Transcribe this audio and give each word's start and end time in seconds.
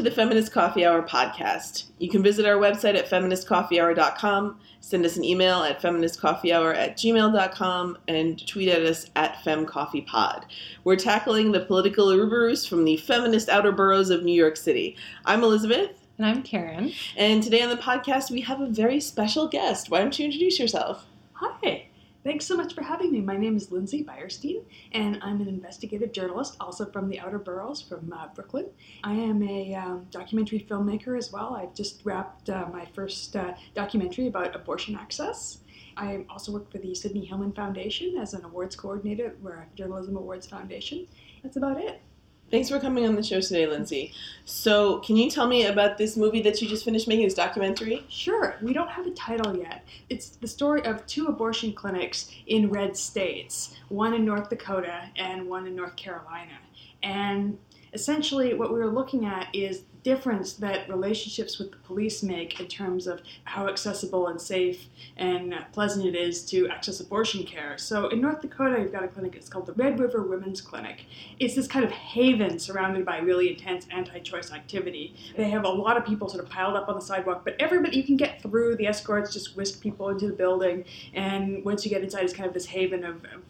to 0.00 0.04
the 0.04 0.10
Feminist 0.10 0.50
Coffee 0.50 0.86
Hour 0.86 1.02
podcast. 1.02 1.90
You 1.98 2.08
can 2.08 2.22
visit 2.22 2.46
our 2.46 2.54
website 2.54 2.96
at 2.96 3.10
feministcoffeehour.com, 3.10 4.58
send 4.80 5.04
us 5.04 5.18
an 5.18 5.24
email 5.24 5.62
at 5.62 5.82
feministcoffeehour 5.82 6.74
at 6.74 6.96
gmail.com, 6.96 7.98
and 8.08 8.46
tweet 8.46 8.70
at 8.70 8.80
us 8.80 9.10
at 9.14 9.34
femcoffeepod. 9.44 10.44
We're 10.84 10.96
tackling 10.96 11.52
the 11.52 11.60
political 11.60 12.08
Ouroboros 12.08 12.64
from 12.64 12.86
the 12.86 12.96
feminist 12.96 13.50
outer 13.50 13.72
boroughs 13.72 14.08
of 14.08 14.22
New 14.22 14.32
York 14.32 14.56
City. 14.56 14.96
I'm 15.26 15.44
Elizabeth. 15.44 15.90
And 16.16 16.26
I'm 16.26 16.42
Karen. 16.42 16.92
And 17.18 17.42
today 17.42 17.60
on 17.60 17.68
the 17.68 17.76
podcast, 17.76 18.30
we 18.30 18.40
have 18.40 18.62
a 18.62 18.68
very 18.68 19.00
special 19.00 19.48
guest. 19.48 19.90
Why 19.90 19.98
don't 19.98 20.18
you 20.18 20.24
introduce 20.24 20.58
yourself? 20.58 21.04
Hi. 21.34 21.89
Thanks 22.22 22.44
so 22.44 22.54
much 22.54 22.74
for 22.74 22.82
having 22.82 23.12
me. 23.12 23.22
My 23.22 23.38
name 23.38 23.56
is 23.56 23.72
Lindsay 23.72 24.04
Beyerstein, 24.04 24.62
and 24.92 25.18
I'm 25.22 25.40
an 25.40 25.48
investigative 25.48 26.12
journalist, 26.12 26.54
also 26.60 26.84
from 26.84 27.08
the 27.08 27.18
Outer 27.18 27.38
Boroughs, 27.38 27.80
from 27.80 28.12
uh, 28.12 28.26
Brooklyn. 28.34 28.66
I 29.02 29.14
am 29.14 29.42
a 29.42 29.74
um, 29.74 30.06
documentary 30.10 30.66
filmmaker 30.68 31.16
as 31.16 31.32
well. 31.32 31.54
I've 31.54 31.74
just 31.74 32.04
wrapped 32.04 32.50
uh, 32.50 32.66
my 32.70 32.84
first 32.94 33.36
uh, 33.36 33.54
documentary 33.74 34.26
about 34.26 34.54
abortion 34.54 34.96
access. 34.96 35.60
I 35.96 36.26
also 36.28 36.52
work 36.52 36.70
for 36.70 36.76
the 36.76 36.94
Sidney 36.94 37.24
Hillman 37.24 37.52
Foundation 37.52 38.18
as 38.18 38.34
an 38.34 38.44
awards 38.44 38.76
coordinator. 38.76 39.34
We're 39.40 39.54
a 39.54 39.66
journalism 39.74 40.14
awards 40.16 40.46
foundation. 40.46 41.06
That's 41.42 41.56
about 41.56 41.80
it. 41.80 42.02
Thanks 42.50 42.68
for 42.68 42.80
coming 42.80 43.06
on 43.06 43.14
the 43.14 43.22
show 43.22 43.40
today, 43.40 43.68
Lindsay. 43.68 44.12
So, 44.44 44.98
can 44.98 45.16
you 45.16 45.30
tell 45.30 45.46
me 45.46 45.66
about 45.66 45.98
this 45.98 46.16
movie 46.16 46.42
that 46.42 46.60
you 46.60 46.68
just 46.68 46.84
finished 46.84 47.06
making, 47.06 47.24
this 47.24 47.34
documentary? 47.34 48.04
Sure. 48.08 48.56
We 48.60 48.72
don't 48.72 48.88
have 48.88 49.06
a 49.06 49.12
title 49.12 49.56
yet. 49.56 49.84
It's 50.08 50.30
the 50.30 50.48
story 50.48 50.84
of 50.84 51.06
two 51.06 51.26
abortion 51.26 51.72
clinics 51.72 52.28
in 52.48 52.68
red 52.68 52.96
states, 52.96 53.76
one 53.88 54.14
in 54.14 54.24
North 54.24 54.50
Dakota 54.50 55.10
and 55.14 55.48
one 55.48 55.68
in 55.68 55.76
North 55.76 55.94
Carolina. 55.94 56.58
And 57.04 57.56
essentially, 57.92 58.54
what 58.54 58.72
we 58.72 58.80
were 58.80 58.90
looking 58.90 59.26
at 59.26 59.46
is 59.54 59.82
difference 60.02 60.54
that 60.54 60.88
relationships 60.88 61.58
with 61.58 61.70
the 61.70 61.76
police 61.78 62.22
make 62.22 62.60
in 62.60 62.66
terms 62.66 63.06
of 63.06 63.20
how 63.44 63.68
accessible 63.68 64.28
and 64.28 64.40
safe 64.40 64.86
and 65.16 65.54
pleasant 65.72 66.06
it 66.06 66.14
is 66.14 66.44
to 66.46 66.68
access 66.68 67.00
abortion 67.00 67.44
care. 67.44 67.76
So 67.76 68.08
in 68.08 68.20
North 68.20 68.40
Dakota, 68.40 68.80
you've 68.80 68.92
got 68.92 69.04
a 69.04 69.08
clinic, 69.08 69.36
it's 69.36 69.48
called 69.48 69.66
the 69.66 69.72
Red 69.74 69.98
River 69.98 70.22
Women's 70.22 70.60
Clinic. 70.60 71.06
It's 71.38 71.54
this 71.54 71.66
kind 71.66 71.84
of 71.84 71.90
haven 71.90 72.58
surrounded 72.58 73.04
by 73.04 73.18
really 73.18 73.50
intense 73.50 73.86
anti 73.90 74.20
choice 74.20 74.52
activity. 74.52 75.14
They 75.36 75.50
have 75.50 75.64
a 75.64 75.68
lot 75.68 75.96
of 75.96 76.04
people 76.04 76.28
sort 76.28 76.42
of 76.42 76.50
piled 76.50 76.76
up 76.76 76.88
on 76.88 76.94
the 76.94 77.00
sidewalk, 77.00 77.42
but 77.44 77.56
everybody, 77.60 77.96
you 77.96 78.04
can 78.04 78.16
get 78.16 78.42
through. 78.42 78.76
The 78.76 78.86
escorts 78.86 79.32
just 79.32 79.56
whisk 79.56 79.80
people 79.80 80.08
into 80.08 80.26
the 80.26 80.32
building, 80.32 80.84
and 81.14 81.64
once 81.64 81.84
you 81.84 81.90
get 81.90 82.02
inside, 82.02 82.24
it's 82.24 82.32
kind 82.32 82.46
of 82.46 82.54
this 82.54 82.66
haven 82.66 83.04
of, 83.04 83.24
of 83.24 83.42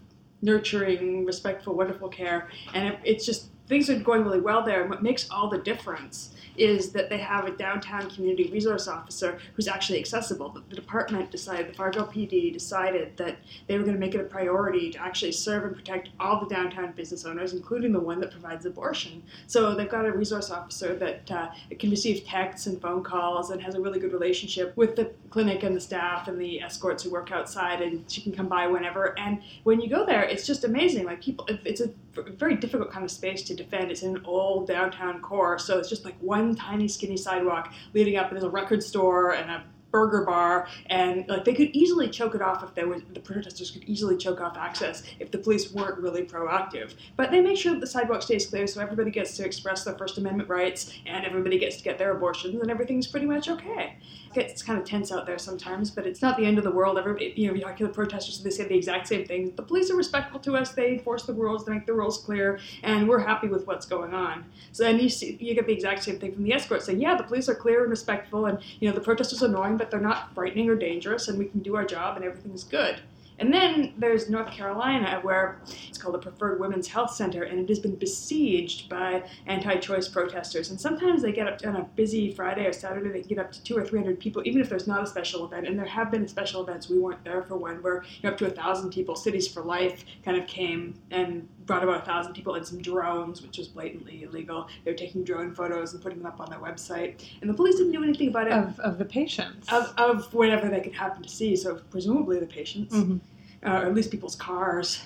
nurturing, 0.43 1.25
respectful, 1.25 1.75
wonderful 1.75 2.09
care. 2.09 2.49
And 2.75 2.89
it, 2.89 2.99
it's 3.05 3.27
just 3.27 3.49
things 3.71 3.89
are 3.89 3.99
going 4.01 4.25
really 4.25 4.41
well 4.41 4.63
there. 4.63 4.83
And 4.83 4.91
what 4.91 5.03
makes 5.03 5.31
all 5.31 5.49
the 5.49 5.59
difference 5.59 6.35
is 6.57 6.91
that 6.91 7.09
they 7.09 7.19
have 7.19 7.47
a 7.47 7.53
downtown 7.53 8.11
community 8.11 8.51
resource 8.53 8.89
officer 8.89 9.39
who's 9.55 9.69
actually 9.69 9.99
accessible. 9.99 10.51
The, 10.51 10.63
the 10.69 10.75
department 10.75 11.31
decided, 11.31 11.69
the 11.69 11.75
Fargo 11.75 12.05
PD 12.05 12.53
decided 12.53 13.17
that 13.17 13.39
they 13.69 13.79
were 13.79 13.85
going 13.85 13.95
to 13.95 14.01
make 14.01 14.15
it 14.15 14.21
a 14.21 14.25
priority 14.25 14.91
to 14.91 15.01
actually 15.01 15.33
serve 15.33 15.65
and 15.65 15.75
protect 15.75 16.11
all 16.19 16.41
the 16.41 16.53
downtown 16.53 16.93
business 16.93 17.25
owners, 17.25 17.53
including 17.53 17.93
the 17.93 18.01
one 18.01 18.21
that 18.21 18.33
provides 18.33 18.67
abortion. 18.67 19.23
So 19.47 19.75
they've 19.75 19.89
got 19.89 20.05
a 20.05 20.13
resource 20.13 20.51
officer 20.51 20.97
that 20.97 21.31
uh, 21.31 21.51
can 21.79 21.91
receive 21.91 22.27
texts 22.27 22.67
and 22.67 22.83
phone 22.83 23.05
calls 23.05 23.51
and 23.51 23.63
has 23.63 23.77
a 23.77 23.81
really 23.81 24.01
good 24.01 24.13
relationship 24.13 24.77
with 24.77 24.97
the 24.97 25.13
clinic 25.31 25.63
and 25.63 25.77
the 25.77 25.81
staff 25.81 26.27
and 26.27 26.41
the 26.41 26.61
escorts 26.61 27.05
who 27.05 27.11
work 27.11 27.31
outside, 27.31 27.81
and 27.81 28.05
she 28.11 28.21
can 28.21 28.33
come 28.33 28.49
by 28.49 28.67
whenever. 28.67 29.17
And 29.19 29.41
when 29.63 29.81
you 29.81 29.89
go 29.89 30.05
there, 30.05 30.25
it's 30.25 30.47
just 30.47 30.65
amazing. 30.65 31.07
Like 31.07 31.23
people, 31.23 31.47
it's 31.65 31.81
a 31.81 31.91
very 32.15 32.57
difficult 32.57 32.91
kind 32.91 33.05
of 33.05 33.11
space 33.11 33.43
to 33.45 33.55
defend. 33.63 33.91
It's 33.91 34.03
in 34.03 34.17
an 34.17 34.23
old 34.25 34.67
downtown 34.67 35.21
core, 35.21 35.59
so 35.59 35.79
it's 35.79 35.89
just 35.89 36.05
like 36.05 36.17
one 36.21 36.55
tiny 36.55 36.89
skinny 36.89 37.17
sidewalk 37.17 37.73
leading 37.95 38.17
up, 38.17 38.29
and 38.29 38.37
there's 38.37 38.45
a 38.45 38.51
record 38.51 38.83
store 38.83 39.35
and 39.35 39.51
a 39.51 39.65
burger 39.91 40.25
bar 40.25 40.69
and 40.87 41.29
like 41.29 41.45
they 41.45 41.55
could 41.55 41.71
easily 41.73 42.09
choke 42.09 42.35
it 42.35 42.43
off 42.43 42.63
if 42.63 42.75
there 42.75 42.87
was 42.87 43.03
the 43.13 43.21
protesters 43.21 43.71
could 43.71 43.85
easily 43.85 44.17
choke 44.17 44.41
off 44.41 44.57
access 44.57 45.03
if 45.19 45.31
the 45.31 45.39
police 45.39 45.73
weren't 45.73 45.99
really 45.99 46.23
proactive. 46.23 46.95
But 47.17 47.31
they 47.31 47.41
make 47.41 47.59
sure 47.59 47.73
that 47.73 47.81
the 47.81 47.87
sidewalk 47.87 48.23
stays 48.23 48.47
clear 48.47 48.67
so 48.67 48.81
everybody 48.81 49.11
gets 49.11 49.37
to 49.37 49.45
express 49.45 49.85
their 49.85 49.95
first 49.95 50.19
amendment 50.19 50.49
rights 50.49 50.93
and 51.07 51.25
everybody 51.25 51.59
gets 51.59 51.77
to 51.79 51.83
get 51.83 51.99
their 51.99 52.13
abortions 52.13 52.61
and 52.61 52.71
everything's 52.71 53.07
pretty 53.07 53.27
much 53.27 53.49
okay 53.49 53.97
it's 54.35 54.63
kind 54.63 54.79
of 54.79 54.85
tense 54.85 55.11
out 55.11 55.27
there 55.27 55.39
sometimes, 55.39 55.91
but 55.91 56.07
it's 56.07 56.23
not 56.23 56.37
the 56.37 56.45
end 56.45 56.59
of 56.59 56.65
the 56.65 56.71
world. 56.71 56.99
Everybody, 56.99 57.33
you 57.37 57.49
know, 57.49 57.55
you 57.55 57.61
talk 57.61 57.77
to 57.79 57.87
the 57.87 57.93
protesters, 57.93 58.43
they 58.43 58.51
say 58.51 58.67
the 58.67 58.77
exact 58.77 59.09
same 59.09 59.25
thing. 59.25 59.53
The 59.57 59.63
police 59.63 59.91
are 59.91 59.97
respectful 59.97 60.41
to 60.41 60.57
us. 60.57 60.73
They 60.73 60.93
enforce 60.93 61.25
the 61.25 61.33
rules, 61.33 61.65
they 61.65 61.73
make 61.73 61.87
the 61.87 61.93
rules 61.93 62.19
clear, 62.19 62.59
and 62.83 63.09
we're 63.09 63.19
happy 63.19 63.49
with 63.49 63.67
what's 63.67 63.87
going 63.87 64.15
on. 64.15 64.45
So 64.73 64.85
then 64.85 64.99
you 64.99 65.09
see, 65.09 65.37
you 65.41 65.55
get 65.55 65.67
the 65.67 65.73
exact 65.73 66.05
same 66.05 66.19
thing 66.19 66.33
from 66.33 66.45
the 66.45 66.53
escorts 66.53 66.87
saying, 66.87 67.01
yeah, 67.01 67.17
the 67.17 67.25
police 67.25 67.49
are 67.49 67.55
clear 67.55 67.83
and 67.83 67.91
respectful, 67.91 68.47
and 68.47 68.59
you 68.81 68.89
know, 68.89 68.95
the 68.95 69.01
protesters 69.01 69.43
are 69.43 69.47
annoying, 69.47 69.77
but 69.77 69.91
they're 69.91 70.01
not 70.01 70.35
frightening 70.35 70.69
or 70.69 70.77
dangerous, 70.77 71.29
and 71.29 71.39
we 71.39 71.47
can 71.47 71.61
do 71.61 71.77
our 71.77 71.85
job, 71.85 72.17
and 72.17 72.25
everything's 72.25 72.65
good. 72.65 73.01
And 73.41 73.53
then 73.53 73.95
there's 73.97 74.29
North 74.29 74.51
Carolina, 74.53 75.19
where 75.23 75.61
it's 75.89 75.97
called 75.97 76.15
the 76.15 76.19
Preferred 76.19 76.61
Women's 76.61 76.87
Health 76.87 77.13
Center, 77.15 77.45
and 77.45 77.59
it 77.59 77.69
has 77.71 77.79
been 77.79 77.97
besieged 77.97 78.89
by 78.91 79.23
anti 79.47 79.77
choice 79.77 80.09
protesters. 80.09 80.71
And 80.71 80.79
sometimes 80.79 81.23
they 81.23 81.33
get 81.33 81.49
up 81.49 81.59
to, 81.59 81.69
on 81.69 81.77
a 81.77 81.85
busy 81.97 82.33
Friday 82.33 82.67
or 82.67 82.73
Saturday, 82.73 83.09
they 83.09 83.23
get 83.23 83.39
up 83.39 83.51
to 83.53 83.63
two 83.65 83.77
or 83.77 83.85
three 83.85 83.99
hundred 83.99 84.21
people, 84.21 84.43
even 84.45 84.61
if 84.61 84.69
there's 84.69 84.87
not 84.87 85.03
a 85.03 85.07
special 85.07 85.47
event. 85.47 85.67
And 85.67 85.79
there 85.79 85.87
have 85.87 86.11
been 86.11 86.29
special 86.29 86.63
events, 86.63 86.91
we 86.91 86.99
weren't 86.99 87.25
there 87.25 87.43
for 87.43 87.57
one, 87.57 87.83
where 87.83 88.03
you 88.03 88.25
know, 88.25 88.31
up 88.31 88.39
to 88.39 88.47
a 88.47 88.51
thousand 88.51 88.91
people, 88.91 89.17
Cities 89.17 89.49
for 89.49 89.63
Life 89.63 90.05
kind 90.23 90.37
of 90.37 90.47
came 90.47 91.01
and 91.11 91.49
brought 91.65 91.83
about 91.83 92.03
a 92.03 92.05
thousand 92.05 92.35
people 92.35 92.57
and 92.57 92.67
some 92.67 92.83
drones, 92.83 93.41
which 93.41 93.57
was 93.57 93.69
blatantly 93.69 94.23
illegal. 94.23 94.69
They 94.85 94.91
were 94.91 94.99
taking 94.99 95.25
drone 95.25 95.55
photos 95.55 95.95
and 95.95 96.03
putting 96.03 96.19
them 96.19 96.27
up 96.27 96.41
on 96.41 96.51
their 96.51 96.59
website. 96.59 97.25
And 97.41 97.49
the 97.49 97.55
police 97.55 97.77
didn't 97.77 97.93
do 97.93 98.03
anything 98.03 98.29
about 98.29 98.49
it. 98.49 98.53
Of, 98.53 98.79
of 98.81 98.99
the 98.99 99.05
patients. 99.05 99.73
Of, 99.73 99.95
of 99.97 100.35
whatever 100.35 100.69
they 100.69 100.81
could 100.81 100.95
happen 100.95 101.23
to 101.23 101.29
see, 101.29 101.57
so 101.57 101.81
presumably 101.91 102.39
the 102.39 102.47
patients. 102.47 102.95
Mm-hmm 102.95 103.19
uh, 103.65 103.71
or 103.71 103.87
at 103.87 103.95
least 103.95 104.11
people's 104.11 104.37
cars. 104.37 105.03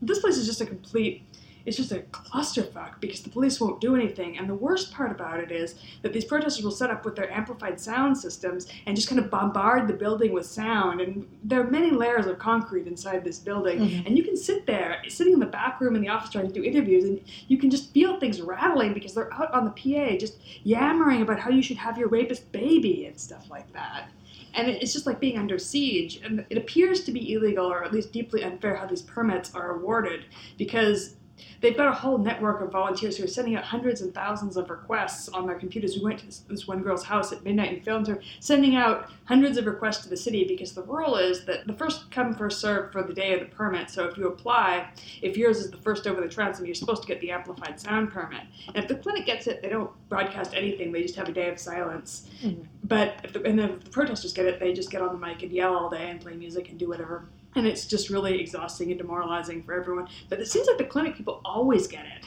This 0.00 0.20
place 0.20 0.36
is 0.36 0.46
just 0.46 0.60
a 0.60 0.66
complete 0.66 1.24
it's 1.68 1.76
just 1.76 1.92
a 1.92 1.98
clusterfuck 1.98 2.98
because 2.98 3.20
the 3.20 3.28
police 3.28 3.60
won't 3.60 3.78
do 3.80 3.94
anything. 3.94 4.38
And 4.38 4.48
the 4.48 4.54
worst 4.54 4.90
part 4.90 5.10
about 5.10 5.38
it 5.38 5.52
is 5.52 5.74
that 6.00 6.14
these 6.14 6.24
protesters 6.24 6.64
will 6.64 6.70
set 6.70 6.90
up 6.90 7.04
with 7.04 7.14
their 7.14 7.30
amplified 7.30 7.78
sound 7.78 8.16
systems 8.16 8.66
and 8.86 8.96
just 8.96 9.06
kind 9.06 9.18
of 9.20 9.30
bombard 9.30 9.86
the 9.86 9.92
building 9.92 10.32
with 10.32 10.46
sound. 10.46 11.02
And 11.02 11.28
there 11.44 11.60
are 11.60 11.70
many 11.70 11.90
layers 11.90 12.24
of 12.24 12.38
concrete 12.38 12.86
inside 12.86 13.22
this 13.22 13.38
building. 13.38 13.80
Mm-hmm. 13.80 14.06
And 14.06 14.16
you 14.16 14.24
can 14.24 14.36
sit 14.36 14.64
there, 14.64 15.02
sitting 15.08 15.34
in 15.34 15.40
the 15.40 15.46
back 15.46 15.78
room 15.80 15.94
in 15.94 16.00
the 16.00 16.08
office 16.08 16.30
trying 16.30 16.48
to 16.48 16.54
do 16.54 16.64
interviews, 16.64 17.04
and 17.04 17.20
you 17.48 17.58
can 17.58 17.70
just 17.70 17.92
feel 17.92 18.18
things 18.18 18.40
rattling 18.40 18.94
because 18.94 19.12
they're 19.12 19.32
out 19.34 19.52
on 19.52 19.66
the 19.66 19.70
PA 19.70 20.16
just 20.16 20.38
yammering 20.64 21.20
about 21.20 21.38
how 21.38 21.50
you 21.50 21.60
should 21.60 21.76
have 21.76 21.98
your 21.98 22.08
rapist 22.08 22.50
baby 22.50 23.04
and 23.04 23.20
stuff 23.20 23.50
like 23.50 23.70
that 23.74 24.08
and 24.54 24.68
it's 24.68 24.92
just 24.92 25.06
like 25.06 25.20
being 25.20 25.38
under 25.38 25.58
siege. 25.58 26.20
And 26.24 26.44
it 26.50 26.58
appears 26.58 27.04
to 27.04 27.12
be 27.12 27.32
illegal, 27.32 27.66
or 27.66 27.84
at 27.84 27.92
least 27.92 28.12
deeply 28.12 28.44
unfair, 28.44 28.76
how 28.76 28.86
these 28.86 29.02
permits 29.02 29.54
are 29.54 29.76
awarded 29.76 30.24
because 30.56 31.16
they've 31.60 31.76
got 31.76 31.88
a 31.88 31.92
whole 31.92 32.18
network 32.18 32.60
of 32.60 32.70
volunteers 32.70 33.16
who 33.16 33.24
are 33.24 33.28
sending 33.28 33.56
out 33.56 33.64
hundreds 33.64 34.00
and 34.00 34.14
thousands 34.14 34.56
of 34.56 34.70
requests 34.70 35.28
on 35.28 35.46
their 35.46 35.58
computers. 35.58 35.96
We 35.96 36.04
went 36.04 36.20
to 36.20 36.26
this, 36.26 36.38
this, 36.48 36.66
one 36.66 36.82
girl's 36.82 37.04
house 37.04 37.32
at 37.32 37.44
midnight 37.44 37.72
and 37.72 37.84
filmed 37.84 38.06
her 38.08 38.20
sending 38.40 38.76
out 38.76 39.10
hundreds 39.24 39.58
of 39.58 39.66
requests 39.66 40.02
to 40.02 40.08
the 40.08 40.16
city 40.16 40.44
because 40.44 40.72
the 40.72 40.82
rule 40.82 41.16
is 41.16 41.44
that 41.46 41.66
the 41.66 41.72
first 41.72 42.10
come, 42.10 42.34
first 42.34 42.60
serve 42.60 42.92
for 42.92 43.02
the 43.02 43.12
day 43.12 43.34
of 43.34 43.40
the 43.40 43.46
permit. 43.46 43.90
So 43.90 44.04
if 44.04 44.16
you 44.16 44.28
apply, 44.28 44.88
if 45.22 45.36
yours 45.36 45.58
is 45.58 45.70
the 45.70 45.78
first 45.78 46.06
over 46.06 46.20
the 46.20 46.28
transom, 46.28 46.66
you're 46.66 46.74
supposed 46.74 47.02
to 47.02 47.08
get 47.08 47.20
the 47.20 47.30
amplified 47.30 47.80
sound 47.80 48.10
permit. 48.10 48.42
And 48.68 48.76
if 48.76 48.88
the 48.88 48.96
clinic 48.96 49.26
gets 49.26 49.46
it, 49.46 49.62
they 49.62 49.68
don't 49.68 49.90
broadcast 50.08 50.54
anything. 50.54 50.92
They 50.92 51.02
just 51.02 51.16
have 51.16 51.28
a 51.28 51.32
day 51.32 51.48
of 51.48 51.58
silence. 51.58 52.28
Mm-hmm. 52.42 52.62
But 52.84 53.20
if 53.24 53.32
the, 53.32 53.42
and 53.44 53.60
if 53.60 53.84
the 53.84 53.90
protesters 53.90 54.32
get 54.32 54.46
it, 54.46 54.60
they 54.60 54.72
just 54.72 54.90
get 54.90 55.02
on 55.02 55.18
the 55.18 55.26
mic 55.26 55.42
and 55.42 55.52
yell 55.52 55.74
all 55.74 55.90
day 55.90 56.10
and 56.10 56.20
play 56.20 56.34
music 56.34 56.68
and 56.70 56.78
do 56.78 56.88
whatever 56.88 57.24
and 57.54 57.66
it's 57.66 57.86
just 57.86 58.10
really 58.10 58.40
exhausting 58.40 58.90
and 58.90 58.98
demoralizing 58.98 59.62
for 59.62 59.78
everyone. 59.78 60.08
But 60.28 60.40
it 60.40 60.48
seems 60.48 60.66
like 60.66 60.78
the 60.78 60.84
clinic 60.84 61.16
people 61.16 61.40
always 61.44 61.86
get 61.86 62.04
it. 62.06 62.24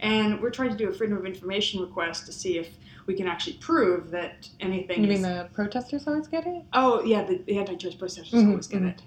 And 0.00 0.40
we're 0.40 0.50
trying 0.50 0.70
to 0.70 0.76
do 0.76 0.88
a 0.88 0.92
freedom 0.92 1.16
of 1.16 1.24
information 1.24 1.80
request 1.80 2.26
to 2.26 2.32
see 2.32 2.58
if 2.58 2.68
we 3.06 3.14
can 3.14 3.26
actually 3.26 3.54
prove 3.54 4.10
that 4.10 4.48
anything. 4.60 5.04
You 5.04 5.10
is... 5.10 5.20
mean 5.20 5.22
the 5.22 5.48
protesters 5.54 6.06
always 6.06 6.28
get 6.28 6.46
it? 6.46 6.62
Oh 6.72 7.02
yeah, 7.02 7.22
the, 7.22 7.38
the 7.46 7.58
anti-choice 7.58 7.94
protesters 7.94 8.30
mm-hmm, 8.30 8.50
always 8.50 8.66
get 8.66 8.80
mm-hmm. 8.80 8.88
it. 8.88 9.02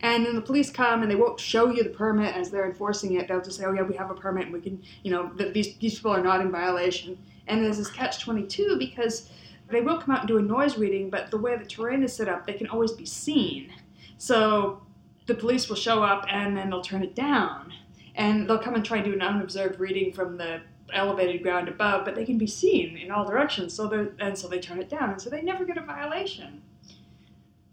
And 0.00 0.24
then 0.26 0.34
the 0.34 0.42
police 0.42 0.70
come 0.70 1.02
and 1.02 1.10
they 1.10 1.16
won't 1.16 1.40
show 1.40 1.70
you 1.70 1.82
the 1.82 1.90
permit 1.90 2.34
as 2.36 2.50
they're 2.50 2.66
enforcing 2.66 3.14
it. 3.14 3.26
They'll 3.26 3.40
just 3.40 3.58
say, 3.58 3.64
"Oh 3.64 3.72
yeah, 3.72 3.82
we 3.82 3.96
have 3.96 4.10
a 4.10 4.14
permit 4.14 4.44
and 4.44 4.52
we 4.52 4.60
can, 4.60 4.82
you 5.02 5.10
know, 5.10 5.32
these 5.34 5.76
these 5.76 5.94
people 5.96 6.10
are 6.10 6.22
not 6.22 6.40
in 6.40 6.50
violation." 6.50 7.18
And 7.46 7.64
there's 7.64 7.78
this 7.78 7.90
catch 7.90 8.22
twenty 8.22 8.44
two 8.46 8.76
because 8.78 9.30
they 9.68 9.80
will 9.80 9.98
come 9.98 10.14
out 10.14 10.20
and 10.20 10.28
do 10.28 10.38
a 10.38 10.42
noise 10.42 10.76
reading, 10.76 11.08
but 11.08 11.30
the 11.30 11.38
way 11.38 11.56
the 11.56 11.64
terrain 11.64 12.02
is 12.02 12.12
set 12.12 12.28
up, 12.28 12.46
they 12.46 12.52
can 12.52 12.68
always 12.68 12.92
be 12.92 13.06
seen. 13.06 13.72
So 14.18 14.82
the 15.26 15.34
police 15.34 15.68
will 15.68 15.76
show 15.76 16.02
up 16.02 16.26
and 16.28 16.56
then 16.56 16.70
they'll 16.70 16.82
turn 16.82 17.02
it 17.02 17.14
down. 17.14 17.72
And 18.14 18.48
they'll 18.48 18.58
come 18.58 18.74
and 18.74 18.84
try 18.84 18.98
to 18.98 19.04
do 19.04 19.12
an 19.12 19.22
unobserved 19.22 19.80
reading 19.80 20.12
from 20.12 20.36
the 20.36 20.60
elevated 20.92 21.42
ground 21.42 21.68
above, 21.68 22.04
but 22.04 22.14
they 22.14 22.24
can 22.24 22.38
be 22.38 22.46
seen 22.46 22.96
in 22.96 23.10
all 23.10 23.24
directions. 23.24 23.74
So 23.74 24.08
and 24.20 24.38
so 24.38 24.48
they 24.48 24.60
turn 24.60 24.78
it 24.80 24.88
down, 24.88 25.10
and 25.10 25.20
so 25.20 25.30
they 25.30 25.42
never 25.42 25.64
get 25.64 25.76
a 25.76 25.82
violation. 25.82 26.62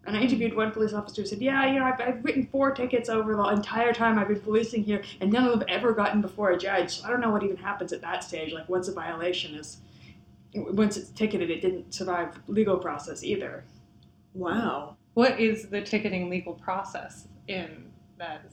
And 0.06 0.18
I 0.18 0.22
interviewed 0.22 0.56
one 0.56 0.72
police 0.72 0.94
officer 0.94 1.22
who 1.22 1.28
said, 1.28 1.42
"Yeah, 1.42 1.72
you 1.72 1.80
know, 1.80 1.86
I've, 1.86 2.02
I've 2.02 2.26
written 2.26 2.48
four 2.48 2.72
tickets 2.72 3.08
over 3.08 3.36
the 3.36 3.44
entire 3.44 3.94
time 3.94 4.18
I've 4.18 4.30
been 4.30 4.40
policing 4.40 4.84
here, 4.84 5.04
and 5.20 5.32
none 5.32 5.44
of 5.44 5.52
them 5.52 5.60
have 5.60 5.70
ever 5.70 5.94
gotten 5.94 6.22
before 6.22 6.52
a 6.52 6.58
judge. 6.58 6.98
So 6.98 7.08
I 7.08 7.12
don't 7.12 7.22
know 7.22 7.30
what 7.30 7.44
even 7.44 7.58
happens 7.58 7.94
at 7.94 8.02
that 8.02 8.24
stage. 8.24 8.52
Like 8.52 8.68
once 8.68 8.88
a 8.88 8.94
violation 8.94 9.56
is 9.56 9.78
once 10.56 10.98
it's 10.98 11.10
ticketed, 11.12 11.50
it 11.52 11.62
didn't 11.62 11.94
survive 11.94 12.40
legal 12.48 12.78
process 12.78 13.24
either. 13.24 13.64
Wow. 14.34 14.98
What 15.14 15.40
is 15.40 15.68
the 15.68 15.82
ticketing 15.82 16.30
legal 16.30 16.54
process 16.54 17.28
in 17.48 17.92
that 18.18 18.46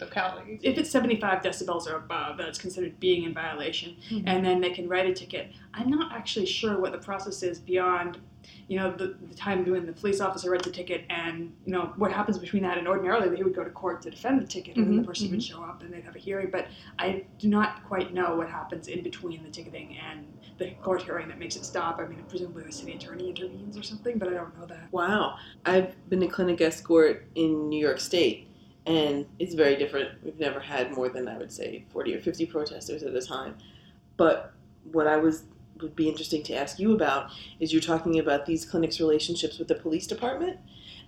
locality? 0.00 0.58
If 0.62 0.76
it's 0.78 0.90
75 0.90 1.42
decibels 1.42 1.86
or 1.86 1.96
above, 1.96 2.38
that's 2.38 2.58
considered 2.58 2.98
being 2.98 3.22
in 3.24 3.34
violation, 3.34 3.96
hmm. 4.08 4.20
and 4.26 4.44
then 4.44 4.60
they 4.60 4.70
can 4.70 4.88
write 4.88 5.06
a 5.06 5.14
ticket. 5.14 5.52
I'm 5.74 5.88
not 5.88 6.12
actually 6.12 6.46
sure 6.46 6.80
what 6.80 6.92
the 6.92 6.98
process 6.98 7.44
is 7.44 7.60
beyond, 7.60 8.18
you 8.66 8.78
know, 8.78 8.90
the, 8.90 9.16
the 9.28 9.34
time 9.34 9.64
when 9.64 9.86
the 9.86 9.92
police 9.92 10.20
officer 10.20 10.50
writes 10.50 10.66
a 10.66 10.72
ticket 10.72 11.04
and, 11.08 11.52
you 11.64 11.72
know, 11.72 11.92
what 11.96 12.10
happens 12.12 12.36
between 12.36 12.64
that 12.64 12.78
and 12.78 12.88
ordinarily 12.88 13.28
they 13.34 13.42
would 13.44 13.54
go 13.54 13.62
to 13.62 13.70
court 13.70 14.02
to 14.02 14.10
defend 14.10 14.42
the 14.42 14.46
ticket 14.46 14.76
and 14.76 14.86
then 14.86 14.96
the 14.96 15.02
mm-hmm, 15.02 15.08
person 15.08 15.30
would 15.30 15.38
mm-hmm. 15.38 15.54
show 15.54 15.62
up 15.62 15.82
and 15.82 15.92
they'd 15.92 16.02
have 16.02 16.16
a 16.16 16.18
hearing. 16.18 16.50
But 16.50 16.66
I 16.98 17.24
do 17.38 17.48
not 17.48 17.84
quite 17.84 18.12
know 18.12 18.34
what 18.34 18.48
happens 18.48 18.88
in 18.88 19.04
between 19.04 19.44
the 19.44 19.50
ticketing 19.50 19.96
and 19.98 20.26
the 20.62 20.70
court 20.82 21.02
hearing 21.02 21.28
that 21.28 21.38
makes 21.38 21.56
it 21.56 21.64
stop. 21.64 21.98
I 21.98 22.06
mean, 22.06 22.22
presumably 22.28 22.64
the 22.64 22.72
city 22.72 22.92
attorney 22.92 23.28
intervenes 23.28 23.76
or 23.76 23.82
something, 23.82 24.18
but 24.18 24.28
I 24.28 24.32
don't 24.32 24.58
know 24.58 24.66
that. 24.66 24.92
Wow. 24.92 25.36
I've 25.64 25.94
been 26.08 26.22
a 26.22 26.28
clinic 26.28 26.60
escort 26.60 27.26
in 27.34 27.68
New 27.68 27.80
York 27.80 28.00
State, 28.00 28.48
and 28.86 29.26
it's 29.38 29.54
very 29.54 29.76
different. 29.76 30.22
We've 30.24 30.38
never 30.38 30.60
had 30.60 30.92
more 30.92 31.08
than, 31.08 31.28
I 31.28 31.38
would 31.38 31.52
say, 31.52 31.84
40 31.92 32.16
or 32.16 32.20
50 32.20 32.46
protesters 32.46 33.02
at 33.02 33.14
a 33.14 33.20
time. 33.20 33.56
But 34.16 34.52
what 34.90 35.06
I 35.06 35.16
was 35.16 35.44
would 35.80 35.96
be 35.96 36.08
interesting 36.08 36.42
to 36.44 36.54
ask 36.54 36.78
you 36.78 36.94
about 36.94 37.30
is 37.58 37.72
you're 37.72 37.82
talking 37.82 38.18
about 38.18 38.46
these 38.46 38.64
clinics' 38.64 39.00
relationships 39.00 39.58
with 39.58 39.68
the 39.68 39.74
police 39.74 40.06
department. 40.06 40.58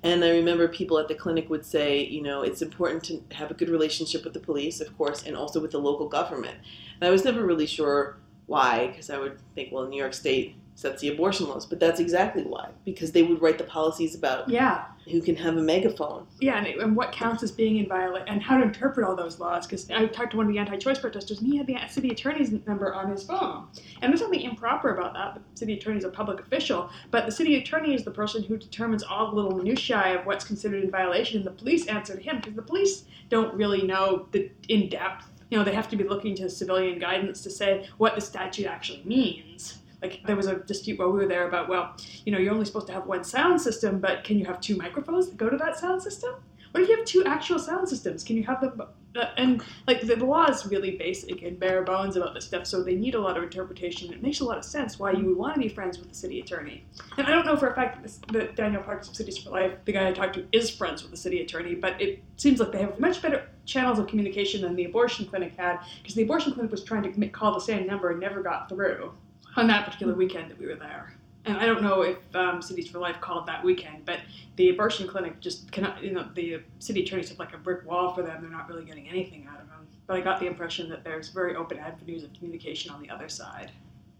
And 0.02 0.22
I 0.24 0.30
remember 0.30 0.68
people 0.68 0.98
at 0.98 1.08
the 1.08 1.14
clinic 1.14 1.48
would 1.48 1.64
say, 1.64 2.04
you 2.04 2.22
know, 2.22 2.42
it's 2.42 2.60
important 2.60 3.04
to 3.04 3.22
have 3.36 3.50
a 3.50 3.54
good 3.54 3.70
relationship 3.70 4.24
with 4.24 4.34
the 4.34 4.40
police, 4.40 4.80
of 4.80 4.96
course, 4.98 5.22
and 5.22 5.36
also 5.36 5.60
with 5.60 5.70
the 5.70 5.78
local 5.78 6.08
government. 6.08 6.58
And 7.00 7.08
I 7.08 7.10
was 7.10 7.24
never 7.24 7.46
really 7.46 7.66
sure 7.66 8.18
why, 8.46 8.88
because 8.88 9.10
I 9.10 9.18
would 9.18 9.38
think, 9.54 9.72
well, 9.72 9.86
New 9.86 9.98
York 9.98 10.14
State 10.14 10.56
sets 10.76 11.00
the 11.00 11.08
abortion 11.08 11.48
laws, 11.48 11.64
but 11.64 11.78
that's 11.78 12.00
exactly 12.00 12.42
why, 12.42 12.68
because 12.84 13.12
they 13.12 13.22
would 13.22 13.40
write 13.40 13.58
the 13.58 13.64
policies 13.64 14.16
about 14.16 14.48
Yeah, 14.48 14.86
who 15.08 15.22
can 15.22 15.36
have 15.36 15.56
a 15.56 15.62
megaphone. 15.62 16.26
Yeah, 16.40 16.58
and, 16.58 16.66
and 16.66 16.96
what 16.96 17.12
counts 17.12 17.44
as 17.44 17.52
being 17.52 17.76
in 17.76 17.86
violation, 17.86 18.26
and 18.26 18.42
how 18.42 18.56
to 18.56 18.64
interpret 18.64 19.06
all 19.06 19.14
those 19.14 19.38
laws. 19.38 19.66
Because 19.66 19.88
I 19.88 20.06
talked 20.06 20.32
to 20.32 20.36
one 20.36 20.46
of 20.46 20.52
the 20.52 20.58
anti-choice 20.58 20.98
protesters, 20.98 21.38
and 21.38 21.46
he 21.46 21.56
had 21.58 21.68
the 21.68 21.78
city 21.88 22.10
attorney's 22.10 22.50
number 22.66 22.92
on 22.92 23.08
his 23.08 23.22
phone. 23.22 23.68
And 24.02 24.10
there's 24.10 24.20
nothing 24.20 24.40
improper 24.40 24.94
about 24.96 25.14
that. 25.14 25.40
The 25.52 25.58
city 25.58 25.74
attorney 25.74 25.98
is 25.98 26.04
a 26.04 26.08
public 26.08 26.40
official, 26.40 26.90
but 27.12 27.24
the 27.24 27.32
city 27.32 27.54
attorney 27.54 27.94
is 27.94 28.02
the 28.02 28.10
person 28.10 28.42
who 28.42 28.56
determines 28.56 29.04
all 29.04 29.30
the 29.30 29.36
little 29.36 29.56
minutiae 29.56 30.18
of 30.18 30.26
what's 30.26 30.44
considered 30.44 30.82
in 30.82 30.90
violation. 30.90 31.36
And 31.36 31.46
the 31.46 31.52
police 31.52 31.86
answer 31.86 32.16
to 32.16 32.20
him 32.20 32.38
because 32.38 32.54
the 32.54 32.62
police 32.62 33.04
don't 33.28 33.54
really 33.54 33.82
know 33.82 34.26
the 34.32 34.50
in 34.68 34.88
depth. 34.88 35.28
Know, 35.54 35.62
they 35.62 35.74
have 35.74 35.88
to 35.90 35.96
be 35.96 36.04
looking 36.04 36.34
to 36.36 36.50
civilian 36.50 36.98
guidance 36.98 37.40
to 37.42 37.50
say 37.50 37.88
what 37.98 38.16
the 38.16 38.20
statute 38.20 38.66
actually 38.66 39.02
means. 39.04 39.78
Like 40.02 40.20
there 40.26 40.36
was 40.36 40.46
a 40.46 40.56
dispute 40.56 40.98
while 40.98 41.10
we 41.10 41.20
were 41.20 41.28
there 41.28 41.46
about, 41.46 41.68
well, 41.68 41.96
you 42.26 42.32
know, 42.32 42.38
you're 42.38 42.52
only 42.52 42.66
supposed 42.66 42.88
to 42.88 42.92
have 42.92 43.06
one 43.06 43.22
sound 43.22 43.60
system, 43.60 44.00
but 44.00 44.24
can 44.24 44.36
you 44.38 44.44
have 44.46 44.60
two 44.60 44.76
microphones 44.76 45.28
that 45.28 45.36
go 45.36 45.48
to 45.48 45.56
that 45.56 45.78
sound 45.78 46.02
system? 46.02 46.34
What 46.72 46.82
if 46.82 46.88
you 46.88 46.96
have 46.96 47.06
two 47.06 47.24
actual 47.24 47.60
sound 47.60 47.88
systems? 47.88 48.24
Can 48.24 48.36
you 48.36 48.42
have 48.42 48.60
them? 48.60 48.82
Uh, 49.14 49.26
and 49.36 49.62
like 49.86 50.00
the, 50.00 50.16
the 50.16 50.24
law 50.24 50.46
is 50.46 50.66
really 50.66 50.96
basic 50.96 51.42
and 51.42 51.58
bare 51.58 51.82
bones 51.82 52.16
about 52.16 52.34
this 52.34 52.46
stuff, 52.46 52.66
so 52.66 52.82
they 52.82 52.96
need 52.96 53.14
a 53.14 53.20
lot 53.20 53.36
of 53.36 53.44
interpretation. 53.44 54.12
It 54.12 54.20
makes 54.20 54.40
a 54.40 54.44
lot 54.44 54.58
of 54.58 54.64
sense 54.64 54.98
why 54.98 55.12
you 55.12 55.24
would 55.26 55.36
want 55.36 55.54
to 55.54 55.60
be 55.60 55.68
friends 55.68 55.98
with 55.98 56.08
the 56.08 56.16
city 56.16 56.40
attorney. 56.40 56.84
And 57.16 57.28
I 57.28 57.30
don't 57.30 57.46
know 57.46 57.56
for 57.56 57.68
a 57.68 57.74
fact 57.76 57.94
that, 57.94 58.02
this, 58.02 58.18
that 58.32 58.56
Daniel 58.56 58.82
Parks 58.82 59.08
of 59.08 59.14
Cities 59.14 59.38
for 59.38 59.50
Life, 59.50 59.72
the 59.84 59.92
guy 59.92 60.08
I 60.08 60.12
talked 60.12 60.34
to, 60.34 60.46
is 60.50 60.68
friends 60.68 61.02
with 61.02 61.12
the 61.12 61.16
city 61.16 61.42
attorney, 61.42 61.76
but 61.76 62.02
it 62.02 62.24
seems 62.38 62.58
like 62.58 62.72
they 62.72 62.80
have 62.80 62.98
much 62.98 63.22
better 63.22 63.48
channels 63.64 63.98
of 63.98 64.06
communication 64.06 64.62
than 64.62 64.76
the 64.76 64.84
abortion 64.84 65.26
clinic 65.26 65.54
had, 65.56 65.80
because 66.02 66.14
the 66.14 66.22
abortion 66.22 66.52
clinic 66.52 66.70
was 66.70 66.84
trying 66.84 67.02
to 67.02 67.28
call 67.28 67.54
the 67.54 67.60
same 67.60 67.86
number 67.86 68.10
and 68.10 68.20
never 68.20 68.42
got 68.42 68.68
through 68.68 69.12
on 69.56 69.66
that 69.68 69.84
particular 69.84 70.14
weekend 70.14 70.50
that 70.50 70.58
we 70.58 70.66
were 70.66 70.74
there. 70.74 71.14
And 71.46 71.58
I 71.58 71.66
don't 71.66 71.82
know 71.82 72.02
if 72.02 72.16
um, 72.34 72.62
Cities 72.62 72.88
for 72.88 72.98
Life 72.98 73.20
called 73.20 73.46
that 73.46 73.62
weekend, 73.62 74.06
but 74.06 74.20
the 74.56 74.70
abortion 74.70 75.06
clinic 75.06 75.40
just 75.40 75.70
cannot, 75.70 76.02
you 76.02 76.12
know, 76.12 76.26
the 76.34 76.62
city 76.78 77.02
attorneys 77.02 77.28
have 77.28 77.38
like 77.38 77.52
a 77.52 77.58
brick 77.58 77.84
wall 77.84 78.14
for 78.14 78.22
them. 78.22 78.40
They're 78.40 78.50
not 78.50 78.66
really 78.68 78.84
getting 78.84 79.08
anything 79.08 79.46
out 79.50 79.60
of 79.60 79.68
them. 79.68 79.86
But 80.06 80.16
I 80.16 80.20
got 80.20 80.40
the 80.40 80.46
impression 80.46 80.88
that 80.88 81.04
there's 81.04 81.28
very 81.28 81.54
open 81.54 81.78
avenues 81.78 82.24
of 82.24 82.32
communication 82.32 82.90
on 82.90 83.02
the 83.02 83.10
other 83.10 83.28
side. 83.28 83.72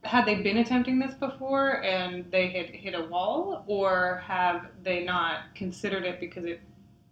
Had 0.02 0.26
they 0.26 0.42
been 0.42 0.58
attempting 0.58 0.98
this 0.98 1.14
before 1.14 1.82
and 1.82 2.30
they 2.30 2.48
had 2.48 2.66
hit 2.66 2.94
a 2.94 3.06
wall, 3.06 3.64
or 3.66 4.22
have 4.26 4.66
they 4.82 5.02
not 5.02 5.54
considered 5.54 6.04
it 6.04 6.20
because 6.20 6.44
it 6.44 6.60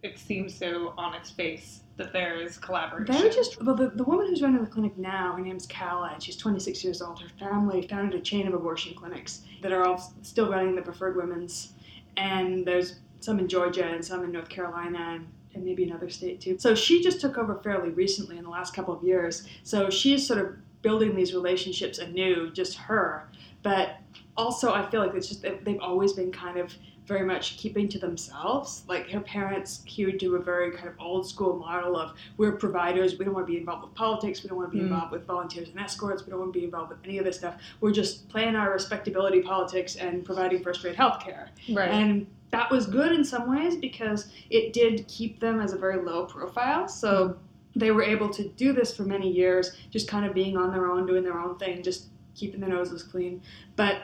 it 0.03 0.19
seems 0.19 0.53
so 0.53 0.93
on 0.97 1.15
its 1.15 1.31
face 1.31 1.82
that 1.97 2.11
there 2.13 2.41
is 2.41 2.57
collaboration? 2.57 3.15
They're 3.15 3.31
just, 3.31 3.61
well, 3.63 3.75
the, 3.75 3.89
the 3.89 4.03
woman 4.03 4.27
who's 4.27 4.41
running 4.41 4.63
the 4.63 4.69
clinic 4.69 4.97
now, 4.97 5.33
her 5.33 5.41
name's 5.41 5.67
Calla, 5.67 6.11
and 6.13 6.21
she's 6.21 6.37
26 6.37 6.83
years 6.83 7.01
old. 7.01 7.21
Her 7.21 7.29
family 7.39 7.87
founded 7.87 8.19
a 8.19 8.23
chain 8.23 8.47
of 8.47 8.53
abortion 8.53 8.95
clinics 8.95 9.41
that 9.61 9.71
are 9.71 9.85
all 9.85 10.13
still 10.21 10.49
running 10.49 10.75
the 10.75 10.81
preferred 10.81 11.15
women's. 11.15 11.73
And 12.17 12.65
there's 12.65 12.99
some 13.19 13.39
in 13.39 13.47
Georgia 13.47 13.85
and 13.85 14.03
some 14.03 14.23
in 14.23 14.31
North 14.31 14.49
Carolina 14.49 15.13
and, 15.15 15.27
and 15.53 15.63
maybe 15.63 15.83
another 15.83 16.09
state 16.09 16.41
too. 16.41 16.57
So 16.57 16.75
she 16.75 17.01
just 17.01 17.21
took 17.21 17.37
over 17.37 17.59
fairly 17.63 17.89
recently 17.89 18.37
in 18.37 18.43
the 18.43 18.49
last 18.49 18.73
couple 18.73 18.93
of 18.93 19.03
years. 19.03 19.47
So 19.63 19.89
she's 19.89 20.25
sort 20.27 20.39
of 20.39 20.55
building 20.81 21.15
these 21.15 21.33
relationships 21.33 21.99
anew, 21.99 22.51
just 22.51 22.77
her. 22.77 23.29
But 23.61 23.97
also, 24.35 24.73
I 24.73 24.89
feel 24.89 24.99
like 24.99 25.15
it's 25.15 25.27
just, 25.27 25.41
they've 25.41 25.79
always 25.79 26.13
been 26.13 26.31
kind 26.31 26.57
of 26.57 26.75
very 27.05 27.25
much 27.25 27.57
keeping 27.57 27.89
to 27.89 27.99
themselves. 27.99 28.83
Like 28.87 29.09
her 29.09 29.19
parents 29.19 29.81
hewed 29.85 30.17
do 30.17 30.35
a 30.35 30.39
very 30.39 30.71
kind 30.71 30.87
of 30.87 30.95
old 30.99 31.27
school 31.27 31.57
model 31.57 31.97
of 31.97 32.13
we're 32.37 32.53
providers, 32.53 33.17
we 33.17 33.25
don't 33.25 33.33
want 33.33 33.45
to 33.47 33.51
be 33.51 33.57
involved 33.59 33.83
with 33.83 33.93
politics, 33.93 34.41
we 34.43 34.49
don't 34.49 34.57
want 34.57 34.71
to 34.71 34.77
be 34.77 34.81
Mm. 34.83 34.87
involved 34.87 35.11
with 35.11 35.25
volunteers 35.25 35.69
and 35.69 35.79
escorts, 35.79 36.25
we 36.25 36.29
don't 36.31 36.39
want 36.39 36.53
to 36.53 36.59
be 36.59 36.65
involved 36.65 36.89
with 36.89 36.99
any 37.03 37.17
of 37.17 37.25
this 37.25 37.37
stuff. 37.37 37.55
We're 37.81 37.91
just 37.91 38.29
playing 38.29 38.55
our 38.55 38.71
respectability 38.71 39.41
politics 39.41 39.95
and 39.97 40.23
providing 40.23 40.63
first 40.63 40.83
rate 40.83 40.95
health 40.95 41.19
care. 41.23 41.49
right. 41.73 41.89
And 41.89 42.27
that 42.51 42.69
was 42.71 42.85
good 42.85 43.11
in 43.11 43.23
some 43.25 43.49
ways 43.49 43.75
because 43.75 44.31
it 44.49 44.73
did 44.73 45.07
keep 45.07 45.39
them 45.39 45.59
as 45.59 45.73
a 45.73 45.77
very 45.77 45.97
low 46.01 46.25
profile. 46.25 46.87
So 46.87 47.35
they 47.75 47.89
were 47.91 48.03
able 48.03 48.29
to 48.29 48.47
do 48.49 48.71
this 48.73 48.95
for 48.95 49.03
many 49.03 49.29
years, 49.29 49.75
just 49.89 50.07
kind 50.07 50.25
of 50.25 50.33
being 50.35 50.55
on 50.55 50.71
their 50.71 50.85
own, 50.91 51.07
doing 51.07 51.23
their 51.23 51.39
own 51.39 51.57
thing, 51.57 51.81
just 51.81 52.05
keeping 52.35 52.59
their 52.59 52.69
noses 52.69 53.01
clean. 53.03 53.41
But 53.75 54.03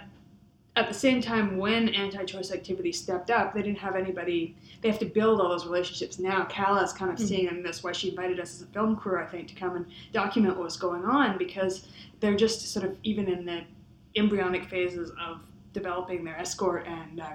at 0.80 0.88
the 0.88 0.94
same 0.94 1.22
time, 1.22 1.58
when 1.58 1.90
anti 1.90 2.24
choice 2.24 2.52
activity 2.52 2.92
stepped 2.94 3.30
up, 3.30 3.54
they 3.54 3.62
didn't 3.62 3.80
have 3.80 3.96
anybody, 3.96 4.56
they 4.82 4.90
have 4.90 5.00
to 5.00 5.06
build 5.06 5.42
all 5.42 5.50
those 5.50 5.66
relationships 5.66 6.20
now. 6.20 6.46
Calla 6.46 6.82
is 6.84 6.94
kind 6.94 7.12
of 7.12 7.18
Mhm. 7.18 7.28
seeing, 7.28 7.48
and 7.50 7.66
that's 7.66 7.84
why 7.84 7.92
she 7.92 8.10
invited 8.10 8.40
us 8.40 8.56
as 8.56 8.62
a 8.62 8.68
film 8.68 8.96
crew, 8.96 9.20
I 9.20 9.26
think, 9.26 9.50
to 9.50 9.56
come 9.56 9.76
and 9.76 9.86
document 10.14 10.56
what 10.56 10.64
was 10.64 10.78
going 10.78 11.04
on 11.04 11.38
because 11.38 11.86
they're 12.22 12.38
just 12.38 12.72
sort 12.72 12.86
of 12.86 12.96
even 13.04 13.28
in 13.28 13.46
the 13.46 13.62
embryonic 14.16 14.66
phases 14.66 15.12
of 15.22 15.42
developing 15.74 16.24
their 16.24 16.38
escort 16.40 16.88
and 16.88 17.20
uh, 17.20 17.30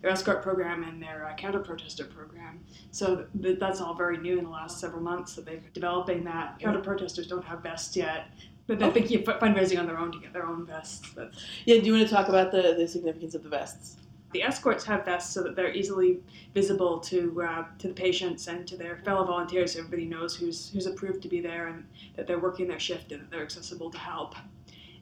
their 0.00 0.10
escort 0.10 0.42
program 0.42 0.82
and 0.82 1.00
their 1.02 1.26
uh, 1.30 1.34
counter 1.36 1.60
protester 1.60 2.04
program. 2.04 2.58
So 2.90 3.26
th- 3.42 3.58
that's 3.60 3.80
all 3.82 3.94
very 3.94 4.16
new 4.16 4.38
in 4.38 4.44
the 4.44 4.50
last 4.50 4.80
several 4.80 5.02
months 5.02 5.34
that 5.34 5.44
they've 5.44 5.62
developing 5.74 6.24
that. 6.24 6.58
Counter 6.58 6.80
protesters 6.80 7.26
don't 7.28 7.44
have 7.44 7.62
vests 7.62 7.94
yet, 7.96 8.28
but 8.68 8.78
they're 8.78 8.88
Okay. 8.88 9.00
thinking 9.00 9.28
of 9.28 9.38
fundraising 9.40 9.78
on 9.80 9.86
their 9.86 9.98
own 9.98 10.12
to 10.12 10.18
get 10.20 10.32
their 10.32 10.46
own 10.46 10.64
vests. 10.64 11.10
But 11.16 11.32
Yeah, 11.64 11.80
do 11.80 11.86
you 11.86 11.94
want 11.94 12.06
to 12.08 12.14
talk 12.14 12.28
about 12.28 12.52
the, 12.52 12.74
the 12.78 12.86
significance 12.86 13.34
of 13.34 13.42
the 13.42 13.48
vests? 13.48 13.96
the 14.32 14.42
escorts 14.42 14.84
have 14.84 15.06
vests 15.06 15.32
so 15.32 15.42
that 15.42 15.56
they're 15.56 15.72
easily 15.72 16.20
visible 16.52 17.00
to 17.00 17.42
uh, 17.42 17.64
to 17.78 17.88
the 17.88 17.94
patients 17.94 18.46
and 18.46 18.68
to 18.68 18.76
their 18.76 18.98
fellow 18.98 19.24
volunteers. 19.24 19.72
So 19.72 19.78
everybody 19.78 20.04
knows 20.04 20.36
who's 20.36 20.68
who's 20.70 20.84
approved 20.84 21.22
to 21.22 21.28
be 21.28 21.40
there 21.40 21.68
and 21.68 21.82
that 22.14 22.26
they're 22.26 22.38
working 22.38 22.68
their 22.68 22.78
shift 22.78 23.10
and 23.10 23.22
that 23.22 23.30
they're 23.30 23.42
accessible 23.42 23.90
to 23.90 23.96
help. 23.96 24.34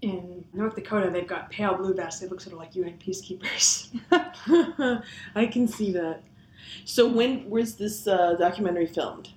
In 0.02 0.44
North 0.52 0.76
Dakota, 0.76 1.10
they've 1.10 1.26
got 1.26 1.50
pale 1.50 1.74
blue 1.74 1.92
vests. 1.92 2.20
They 2.20 2.28
look 2.28 2.40
sort 2.40 2.52
of 2.52 2.60
like 2.60 2.76
UN 2.76 2.98
peacekeepers. 3.04 3.98
I 5.34 5.46
can 5.46 5.66
see 5.66 5.90
that. 5.90 6.22
So 6.84 7.08
when 7.08 7.50
was 7.50 7.74
this 7.74 8.06
uh, 8.06 8.34
documentary 8.38 8.86
filmed? 8.86 9.30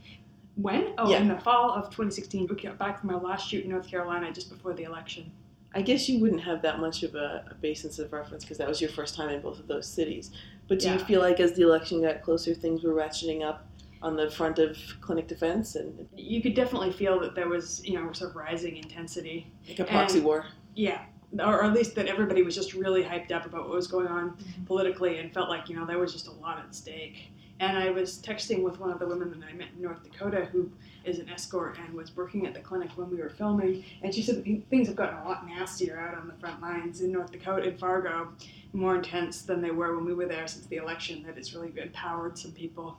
When? 0.56 0.94
Oh, 0.98 1.10
Yeah. 1.10 1.20
in 1.22 1.27
the 1.27 1.39
fall 1.39 1.72
of 1.72 1.86
2016. 1.89 2.48
We 2.48 2.56
got 2.56 2.77
back 2.77 3.00
from 3.00 3.10
our 3.12 3.22
last 3.22 3.48
shoot 3.50 3.63
in 3.63 3.70
North 3.72 3.88
Carolina 3.89 4.32
just 4.34 4.50
before 4.50 4.74
the 4.74 4.84
election. 4.84 5.32
I 5.74 5.82
guess 5.84 6.10
you 6.10 6.20
wouldn't 6.20 6.41
have 6.41 6.62
that 6.63 6.79
much 6.79 7.03
of 7.03 7.13
a, 7.15 7.46
a 7.51 7.56
basis 7.56 8.00
of 8.00 8.12
reference 8.12 8.44
because 8.44 8.58
that 8.58 8.68
was 8.68 8.82
your 8.82 8.89
first 8.89 9.15
time 9.15 9.29
in 9.29 9.39
both 9.41 9.60
of 9.60 9.68
those 9.68 9.88
cities. 9.88 10.32
But 10.68 10.79
do 10.79 10.89
you 10.89 11.00
feel 11.00 11.22
like 11.22 11.39
as 11.39 11.53
the 11.53 11.62
election 11.62 12.01
got 12.01 12.22
closer, 12.24 12.53
things 12.56 12.84
were 12.84 12.94
ratcheting 12.94 13.44
up 13.44 13.68
on 14.01 14.15
the 14.15 14.29
front 14.32 14.60
of 14.60 14.77
clinic 15.01 15.27
defense 15.27 15.75
and 15.75 16.08
You 16.15 16.41
could 16.41 16.56
definitely 16.56 16.91
feel 16.91 17.20
that 17.20 17.36
there 17.36 17.48
was, 17.50 17.86
you 17.86 17.94
know, 18.01 18.12
sort 18.13 18.32
of 18.32 18.36
rising 18.36 18.77
intensity. 18.77 19.51
like 19.68 19.79
a 19.79 19.84
proxy 19.86 20.18
And- 20.18 20.25
war? 20.25 20.46
Yeah. 20.75 21.01
Or, 21.39 21.63
at 21.63 21.74
least 21.74 21.94
that 21.96 22.08
everybody 22.08 22.41
was 22.41 22.56
just 22.56 22.74
really 22.74 23.03
hyped 23.03 23.32
up 23.32 23.46
about 23.46 23.65
what 23.68 23.75
was 23.75 23.86
going 23.88 24.08
on 24.08 24.32
Mhm. 24.32 24.65
politically 24.65 25.20
and 25.20 25.32
felt 25.32 25.50
like, 25.50 25.70
you 25.70 25.75
know, 25.75 25.86
there 25.86 26.00
was 26.00 26.12
just 26.13 26.27
a 26.27 26.32
lot 26.32 26.58
at 26.58 26.74
stake. 26.74 27.32
And 27.60 27.78
I 27.78 27.89
was 27.89 28.20
texting 28.20 28.63
with 28.63 28.80
one 28.80 28.89
of 28.89 29.00
the 29.00 29.08
women 29.08 29.38
that 29.39 29.50
I 29.50 29.54
met 29.54 29.68
in 29.75 29.82
North 29.82 30.01
Dakota 30.04 30.46
who 30.51 30.72
is 31.04 31.20
an 31.20 31.30
escort 31.30 31.78
and 31.78 31.94
was 31.94 32.16
working 32.16 32.48
at 32.48 32.54
the 32.54 32.62
clinic 32.62 32.89
when 32.96 33.10
we 33.10 33.18
were 33.18 33.30
filming. 33.30 33.84
And 34.01 34.13
she 34.13 34.22
said 34.22 34.44
things 34.70 34.88
have 34.88 34.96
gotten 34.96 35.18
a 35.20 35.28
lot 35.28 35.46
nastier 35.46 36.00
out 36.00 36.18
on 36.18 36.28
the 36.28 36.36
front 36.36 36.62
lines 36.62 37.01
in 37.01 37.12
North 37.12 37.32
Dakota, 37.32 37.68
in 37.70 37.78
Fargo, 37.78 38.30
more 38.72 38.96
intense 38.96 39.42
than 39.42 39.62
they 39.62 39.72
were 39.72 39.96
when 39.96 40.06
we 40.06 40.13
were 40.13 40.25
there 40.25 40.48
since 40.48 40.66
the 40.68 40.78
election, 40.78 41.24
that 41.24 41.38
it's 41.38 41.54
really 41.54 41.74
empowered 41.78 42.38
some 42.38 42.51
people. 42.51 42.98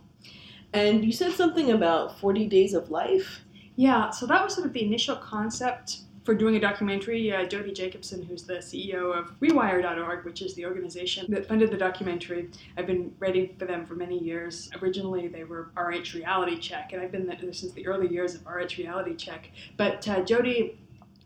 And 0.72 1.04
you 1.04 1.12
said 1.12 1.32
something 1.32 1.72
about 1.72 2.20
40 2.20 2.46
days 2.46 2.74
of 2.74 2.90
life? 2.90 3.40
Yeah, 3.76 4.10
so 4.10 4.26
that 4.26 4.44
was 4.44 4.54
sort 4.54 4.66
of 4.66 4.72
the 4.72 4.84
initial 4.84 5.16
concept 5.16 6.00
for 6.30 6.36
doing 6.36 6.54
a 6.54 6.60
documentary. 6.60 7.32
Uh, 7.32 7.44
Jodi 7.44 7.72
Jacobson, 7.72 8.22
who's 8.22 8.44
the 8.44 8.58
CEO 8.58 9.12
of 9.12 9.36
Rewire.org, 9.40 10.24
which 10.24 10.42
is 10.42 10.54
the 10.54 10.64
organization 10.64 11.26
that 11.28 11.44
funded 11.44 11.72
the 11.72 11.76
documentary, 11.76 12.48
I've 12.76 12.86
been 12.86 13.12
writing 13.18 13.56
for 13.58 13.64
them 13.64 13.84
for 13.84 13.96
many 13.96 14.16
years. 14.16 14.70
Originally, 14.80 15.26
they 15.26 15.42
were 15.42 15.72
RH 15.76 16.14
Reality 16.14 16.56
Check, 16.56 16.92
and 16.92 17.02
I've 17.02 17.10
been 17.10 17.26
there 17.26 17.36
since 17.52 17.72
the 17.72 17.84
early 17.84 18.06
years 18.06 18.36
of 18.36 18.46
RH 18.46 18.78
Reality 18.78 19.16
Check. 19.16 19.50
But 19.76 20.06
uh, 20.06 20.22
Jodi 20.22 20.78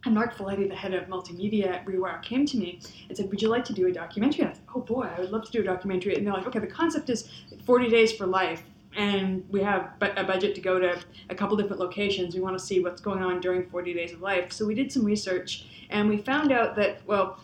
and 0.06 0.14
Mark 0.14 0.38
Folletti, 0.38 0.70
the 0.70 0.74
head 0.74 0.94
of 0.94 1.06
multimedia 1.08 1.66
at 1.66 1.84
Rewire, 1.84 2.22
came 2.22 2.46
to 2.46 2.56
me 2.56 2.80
and 3.06 3.14
said, 3.14 3.28
Would 3.28 3.42
you 3.42 3.48
like 3.48 3.66
to 3.66 3.74
do 3.74 3.86
a 3.88 3.92
documentary? 3.92 4.44
And 4.44 4.52
I 4.52 4.54
said, 4.54 4.64
Oh 4.74 4.80
boy, 4.80 5.06
I 5.14 5.20
would 5.20 5.32
love 5.32 5.44
to 5.44 5.52
do 5.52 5.60
a 5.60 5.64
documentary. 5.64 6.14
And 6.14 6.26
they're 6.26 6.32
like, 6.32 6.46
Okay, 6.46 6.60
the 6.60 6.66
concept 6.66 7.10
is 7.10 7.28
40 7.66 7.90
days 7.90 8.10
for 8.12 8.26
life. 8.26 8.62
And 8.96 9.44
we 9.50 9.60
have 9.62 9.94
a 10.00 10.24
budget 10.24 10.54
to 10.54 10.60
go 10.60 10.78
to 10.78 11.02
a 11.30 11.34
couple 11.34 11.56
different 11.56 11.80
locations. 11.80 12.34
We 12.34 12.40
want 12.40 12.58
to 12.58 12.64
see 12.64 12.80
what's 12.80 13.00
going 13.00 13.22
on 13.22 13.40
during 13.40 13.68
40 13.68 13.92
days 13.92 14.12
of 14.12 14.20
life. 14.20 14.52
So 14.52 14.64
we 14.64 14.74
did 14.74 14.92
some 14.92 15.04
research 15.04 15.66
and 15.90 16.08
we 16.08 16.18
found 16.18 16.52
out 16.52 16.76
that, 16.76 17.00
well, 17.06 17.40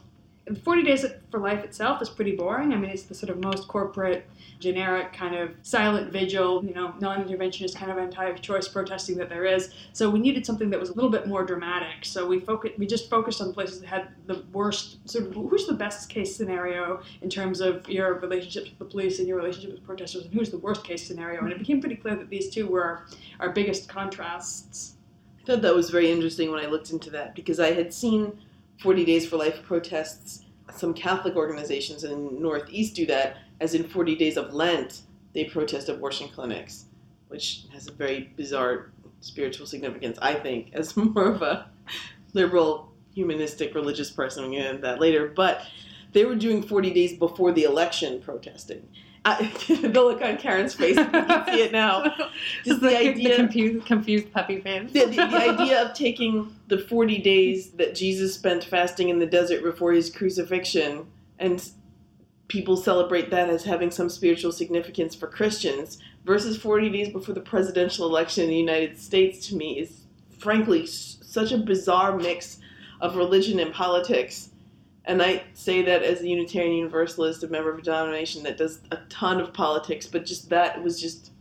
40 0.64 0.82
Days 0.82 1.04
for 1.30 1.38
Life 1.38 1.64
itself 1.64 2.02
is 2.02 2.08
pretty 2.08 2.34
boring. 2.34 2.72
I 2.72 2.76
mean, 2.76 2.90
it's 2.90 3.04
the 3.04 3.14
sort 3.14 3.30
of 3.30 3.42
most 3.42 3.68
corporate, 3.68 4.26
generic 4.58 5.12
kind 5.12 5.34
of 5.34 5.54
silent 5.62 6.12
vigil, 6.12 6.64
you 6.64 6.74
know, 6.74 6.94
non 6.98 7.24
interventionist 7.24 7.76
kind 7.76 7.92
of 7.92 7.98
anti 7.98 8.32
choice 8.34 8.66
protesting 8.66 9.16
that 9.18 9.28
there 9.28 9.44
is. 9.44 9.72
So 9.92 10.10
we 10.10 10.18
needed 10.18 10.44
something 10.44 10.70
that 10.70 10.80
was 10.80 10.90
a 10.90 10.94
little 10.94 11.10
bit 11.10 11.26
more 11.26 11.44
dramatic. 11.44 12.04
So 12.04 12.26
we 12.26 12.40
focused, 12.40 12.78
we 12.78 12.86
just 12.86 13.08
focused 13.08 13.40
on 13.40 13.52
places 13.52 13.80
that 13.80 13.86
had 13.86 14.08
the 14.26 14.44
worst, 14.52 15.08
sort 15.08 15.26
of, 15.26 15.34
who's 15.34 15.66
the 15.66 15.74
best 15.74 16.08
case 16.08 16.34
scenario 16.34 17.00
in 17.22 17.30
terms 17.30 17.60
of 17.60 17.88
your 17.88 18.14
relationships 18.14 18.70
with 18.70 18.78
the 18.78 18.84
police 18.86 19.18
and 19.18 19.28
your 19.28 19.36
relationship 19.36 19.72
with 19.72 19.84
protesters, 19.84 20.24
and 20.24 20.34
who's 20.34 20.50
the 20.50 20.58
worst 20.58 20.84
case 20.84 21.06
scenario. 21.06 21.42
And 21.42 21.52
it 21.52 21.58
became 21.58 21.80
pretty 21.80 21.96
clear 21.96 22.16
that 22.16 22.28
these 22.28 22.50
two 22.50 22.66
were 22.66 23.06
our 23.38 23.50
biggest 23.50 23.88
contrasts. 23.88 24.96
I 25.42 25.46
thought 25.46 25.62
that 25.62 25.74
was 25.74 25.90
very 25.90 26.10
interesting 26.10 26.50
when 26.50 26.60
I 26.60 26.66
looked 26.66 26.90
into 26.90 27.10
that 27.10 27.34
because 27.34 27.60
I 27.60 27.72
had 27.72 27.94
seen 27.94 28.38
40 28.80 29.04
Days 29.04 29.28
for 29.28 29.36
Life 29.36 29.62
protests. 29.62 30.44
Some 30.74 30.94
Catholic 30.94 31.36
organizations 31.36 32.04
in 32.04 32.40
Northeast 32.40 32.94
do 32.94 33.06
that, 33.06 33.38
as 33.60 33.74
in 33.74 33.84
40 33.84 34.16
Days 34.16 34.36
of 34.36 34.54
Lent, 34.54 35.02
they 35.34 35.44
protest 35.44 35.88
abortion 35.88 36.28
clinics, 36.28 36.86
which 37.28 37.64
has 37.72 37.88
a 37.88 37.92
very 37.92 38.32
bizarre 38.36 38.90
spiritual 39.20 39.66
significance, 39.66 40.18
I 40.22 40.34
think, 40.34 40.70
as 40.72 40.96
more 40.96 41.26
of 41.26 41.42
a 41.42 41.70
liberal, 42.32 42.92
humanistic, 43.14 43.74
religious 43.74 44.10
person. 44.10 44.44
We'll 44.44 44.52
get 44.52 44.66
into 44.66 44.82
that 44.82 45.00
later. 45.00 45.28
But 45.28 45.66
they 46.12 46.24
were 46.24 46.36
doing 46.36 46.62
40 46.62 46.92
days 46.92 47.12
before 47.12 47.52
the 47.52 47.64
election 47.64 48.20
protesting. 48.20 48.88
I, 49.24 49.52
the 49.68 49.88
look 49.88 50.22
on 50.22 50.38
Karen's 50.38 50.74
face, 50.74 50.96
you 50.96 51.04
can 51.04 51.46
see 51.46 51.62
it 51.62 51.72
now. 51.72 52.04
Just 52.64 52.80
the, 52.80 52.88
the, 52.88 52.98
idea, 52.98 53.28
the 53.30 53.36
confused, 53.36 53.86
confused 53.86 54.32
puppy 54.32 54.60
fans. 54.60 54.92
the, 54.92 55.06
the, 55.06 55.16
the 55.16 55.22
idea 55.60 55.82
of 55.82 55.94
taking 55.94 56.54
the 56.68 56.78
40 56.78 57.18
days 57.18 57.70
that 57.72 57.94
Jesus 57.94 58.34
spent 58.34 58.64
fasting 58.64 59.10
in 59.10 59.18
the 59.18 59.26
desert 59.26 59.62
before 59.62 59.92
his 59.92 60.10
crucifixion 60.10 61.06
and 61.38 61.70
people 62.48 62.76
celebrate 62.76 63.30
that 63.30 63.48
as 63.48 63.64
having 63.64 63.90
some 63.90 64.08
spiritual 64.08 64.52
significance 64.52 65.14
for 65.14 65.26
Christians 65.26 65.98
versus 66.24 66.56
40 66.56 66.90
days 66.90 67.08
before 67.10 67.34
the 67.34 67.40
presidential 67.40 68.06
election 68.06 68.44
in 68.44 68.50
the 68.50 68.56
United 68.56 68.98
States 68.98 69.48
to 69.48 69.56
me 69.56 69.78
is 69.78 70.02
frankly 70.38 70.86
such 70.86 71.52
a 71.52 71.58
bizarre 71.58 72.16
mix 72.16 72.58
of 73.00 73.16
religion 73.16 73.60
and 73.60 73.72
politics. 73.72 74.50
And 75.06 75.22
I 75.22 75.42
say 75.54 75.82
that 75.82 76.02
as 76.02 76.20
a 76.20 76.28
Unitarian 76.28 76.74
Universalist, 76.76 77.42
a 77.42 77.48
member 77.48 77.70
of 77.72 77.78
a 77.78 77.82
denomination 77.82 78.42
that 78.44 78.56
does 78.58 78.80
a 78.90 78.98
ton 79.08 79.40
of 79.40 79.52
politics, 79.52 80.06
but 80.06 80.26
just 80.26 80.50
that 80.50 80.82
was 80.82 81.00
just 81.00 81.32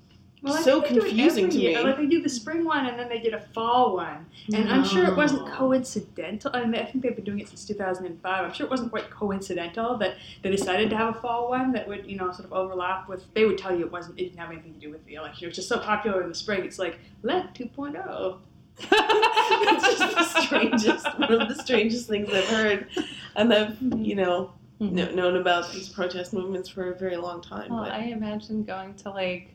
Well, 0.41 0.53
so 0.63 0.81
think 0.81 0.87
they 0.87 0.93
do 0.93 1.05
it 1.05 1.09
confusing 1.09 1.49
to 1.49 1.57
year. 1.57 1.77
me. 1.79 1.83
Like 1.83 1.97
they 1.97 2.05
do 2.05 2.21
the 2.21 2.29
spring 2.29 2.63
one 2.63 2.85
and 2.85 2.97
then 2.97 3.09
they 3.09 3.19
did 3.19 3.33
a 3.33 3.41
fall 3.53 3.95
one, 3.97 4.25
and 4.53 4.69
I'm 4.69 4.85
sure 4.85 5.03
it 5.05 5.15
wasn't 5.15 5.45
coincidental. 5.51 6.51
I 6.53 6.63
mean, 6.63 6.75
I 6.81 6.85
think 6.85 7.03
they've 7.03 7.15
been 7.15 7.25
doing 7.25 7.39
it 7.39 7.49
since 7.49 7.65
2005. 7.65 8.45
I'm 8.45 8.53
sure 8.53 8.65
it 8.65 8.69
wasn't 8.69 8.91
quite 8.91 9.09
coincidental 9.09 9.97
that 9.97 10.15
they 10.41 10.49
decided 10.49 10.89
to 10.91 10.97
have 10.97 11.17
a 11.17 11.19
fall 11.19 11.49
one 11.49 11.73
that 11.73 11.85
would, 11.87 12.05
you 12.09 12.15
know, 12.15 12.31
sort 12.31 12.45
of 12.45 12.53
overlap 12.53 13.09
with. 13.09 13.25
They 13.33 13.45
would 13.45 13.57
tell 13.57 13.75
you 13.77 13.85
it 13.85 13.91
wasn't. 13.91 14.17
It 14.17 14.23
didn't 14.23 14.39
have 14.39 14.51
anything 14.51 14.73
to 14.73 14.79
do 14.79 14.89
with 14.89 15.05
the 15.05 15.15
election. 15.15 15.43
It 15.43 15.47
was 15.47 15.57
just 15.57 15.67
so 15.67 15.79
popular 15.79 16.23
in 16.23 16.29
the 16.29 16.35
spring. 16.35 16.63
It's 16.63 16.79
like 16.79 16.97
Lent 17.23 17.53
2.0. 17.53 18.37
it's 18.81 19.99
just 19.99 20.15
the 20.15 20.41
strangest, 20.41 21.19
one 21.19 21.31
of 21.41 21.47
the 21.49 21.55
strangest 21.63 22.07
things 22.07 22.29
I've 22.33 22.45
heard, 22.47 22.87
and 23.35 23.53
I've 23.53 23.69
Mm-hmm. 23.79 24.03
you 24.03 24.15
know 24.15 24.51
kn- 24.79 25.15
known 25.15 25.35
about 25.37 25.71
these 25.73 25.89
protest 25.89 26.33
movements 26.33 26.69
for 26.69 26.91
a 26.91 26.95
very 26.97 27.17
long 27.17 27.41
time. 27.41 27.69
Well, 27.71 27.83
but 27.83 27.91
I 27.91 28.05
imagine 28.05 28.63
going 28.63 28.93
to 28.95 29.09
like 29.11 29.53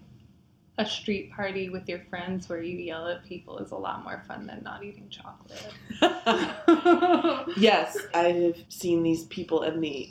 a 0.78 0.84
street 0.84 1.30
party 1.32 1.68
with 1.68 1.88
your 1.88 2.00
friends 2.10 2.48
where 2.48 2.60
you 2.60 2.76
yell 2.78 3.06
at 3.08 3.24
people 3.24 3.58
is 3.58 3.70
a 3.70 3.76
lot 3.76 4.02
more 4.02 4.22
fun 4.26 4.46
than 4.46 4.60
not 4.64 4.82
eating 4.82 5.08
chocolate. 5.08 5.72
yes, 7.56 7.96
I 8.12 8.24
have 8.24 8.56
seen 8.68 9.02
these 9.02 9.24
people 9.24 9.62
and 9.62 9.82
the 9.82 10.10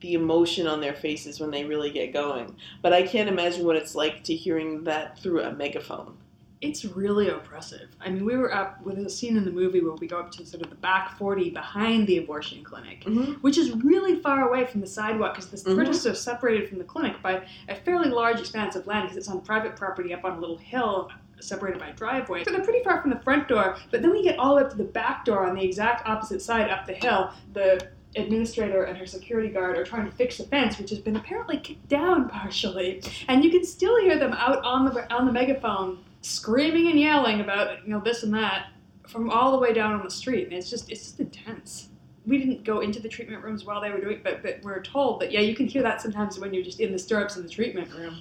the 0.00 0.12
emotion 0.12 0.66
on 0.66 0.80
their 0.80 0.92
faces 0.92 1.40
when 1.40 1.50
they 1.50 1.64
really 1.64 1.90
get 1.90 2.12
going. 2.12 2.54
But 2.82 2.92
I 2.92 3.02
can't 3.02 3.30
imagine 3.30 3.64
what 3.64 3.76
it's 3.76 3.94
like 3.94 4.22
to 4.24 4.34
hearing 4.34 4.84
that 4.84 5.18
through 5.18 5.40
a 5.42 5.52
megaphone. 5.52 6.18
It's 6.62 6.86
really 6.86 7.28
oppressive. 7.28 7.94
I 8.00 8.08
mean, 8.08 8.24
we 8.24 8.34
were 8.36 8.52
up 8.54 8.82
with 8.82 8.96
a 8.98 9.10
scene 9.10 9.36
in 9.36 9.44
the 9.44 9.50
movie 9.50 9.80
where 9.80 9.92
we 9.92 10.06
go 10.06 10.18
up 10.18 10.30
to 10.32 10.46
sort 10.46 10.62
of 10.62 10.70
the 10.70 10.76
back 10.76 11.18
40 11.18 11.50
behind 11.50 12.06
the 12.06 12.16
abortion 12.18 12.64
clinic. 12.64 13.04
Mm-hmm. 13.04 13.32
which 13.42 13.58
is 13.58 13.72
really 13.84 14.16
far 14.20 14.48
away 14.48 14.64
from 14.64 14.80
the 14.80 14.86
sidewalk 14.86 15.34
because 15.34 15.62
the 15.62 15.70
Mhm. 15.70 15.76
protests 15.76 16.06
are 16.06 16.14
separated 16.14 16.68
from 16.68 16.78
the 16.78 16.84
clinic 16.84 17.20
by 17.22 17.46
a 17.68 17.74
fairly 17.74 18.08
large 18.08 18.40
expanse 18.40 18.74
of 18.74 18.86
land 18.86 19.04
because 19.04 19.18
it's 19.18 19.28
on 19.28 19.40
private 19.42 19.76
property 19.76 20.14
up 20.14 20.24
on 20.24 20.38
a 20.38 20.40
little 20.40 20.56
hill 20.56 21.10
separated 21.40 21.78
by 21.78 21.88
a 21.88 21.92
driveway. 21.92 22.42
So 22.44 22.50
they're 22.50 22.64
pretty 22.64 22.82
far 22.82 23.02
from 23.02 23.10
the 23.10 23.20
front 23.20 23.46
door, 23.48 23.76
but 23.90 24.00
then 24.00 24.10
we 24.10 24.22
get 24.22 24.38
all 24.38 24.50
the 24.50 24.56
way 24.56 24.62
up 24.62 24.70
to 24.70 24.76
the 24.78 24.84
back 24.84 25.26
door 25.26 25.46
on 25.46 25.54
the 25.54 25.62
exact 25.62 26.08
opposite 26.08 26.40
side 26.40 26.70
up 26.70 26.86
the 26.86 26.94
hill. 26.94 27.30
The 27.52 27.88
administrator 28.16 28.84
and 28.84 28.96
her 28.96 29.04
security 29.06 29.50
guard 29.50 29.76
are 29.76 29.84
trying 29.84 30.06
to 30.06 30.12
fix 30.12 30.38
the 30.38 30.44
fence, 30.44 30.78
which 30.78 30.88
has 30.88 30.98
been 31.00 31.16
apparently 31.16 31.58
kicked 31.58 31.86
down 31.88 32.28
partially, 32.30 33.02
and 33.28 33.44
you 33.44 33.50
can 33.50 33.64
still 33.64 34.00
hear 34.00 34.18
them 34.18 34.32
out 34.32 34.64
on 34.64 34.86
the 34.86 35.14
on 35.14 35.26
the 35.26 35.32
megaphone 35.32 35.98
screaming 36.26 36.88
and 36.88 36.98
yelling 36.98 37.40
about 37.40 37.84
you 37.84 37.90
know 37.90 38.00
this 38.00 38.22
and 38.22 38.34
that 38.34 38.68
from 39.06 39.30
all 39.30 39.52
the 39.52 39.58
way 39.58 39.72
down 39.72 39.94
on 39.94 40.02
the 40.02 40.10
street, 40.10 40.44
and 40.44 40.52
it's 40.52 40.68
just 40.68 40.90
it's 40.90 41.02
just 41.02 41.20
intense 41.20 41.88
we 42.26 42.38
didn't 42.38 42.64
go 42.64 42.80
into 42.80 43.00
the 43.00 43.08
treatment 43.08 43.42
rooms 43.42 43.64
while 43.64 43.80
they 43.80 43.90
were 43.90 44.00
doing 44.00 44.16
it, 44.16 44.24
but, 44.24 44.42
but 44.42 44.58
we're 44.62 44.82
told 44.82 45.20
that 45.20 45.30
yeah, 45.30 45.40
you 45.40 45.54
can 45.54 45.66
hear 45.66 45.82
that 45.82 46.02
sometimes 46.02 46.38
when 46.38 46.52
you're 46.52 46.64
just 46.64 46.80
in 46.80 46.92
the 46.92 46.98
stirrups 46.98 47.36
in 47.36 47.42
the 47.42 47.48
treatment 47.48 47.90
room. 47.92 48.20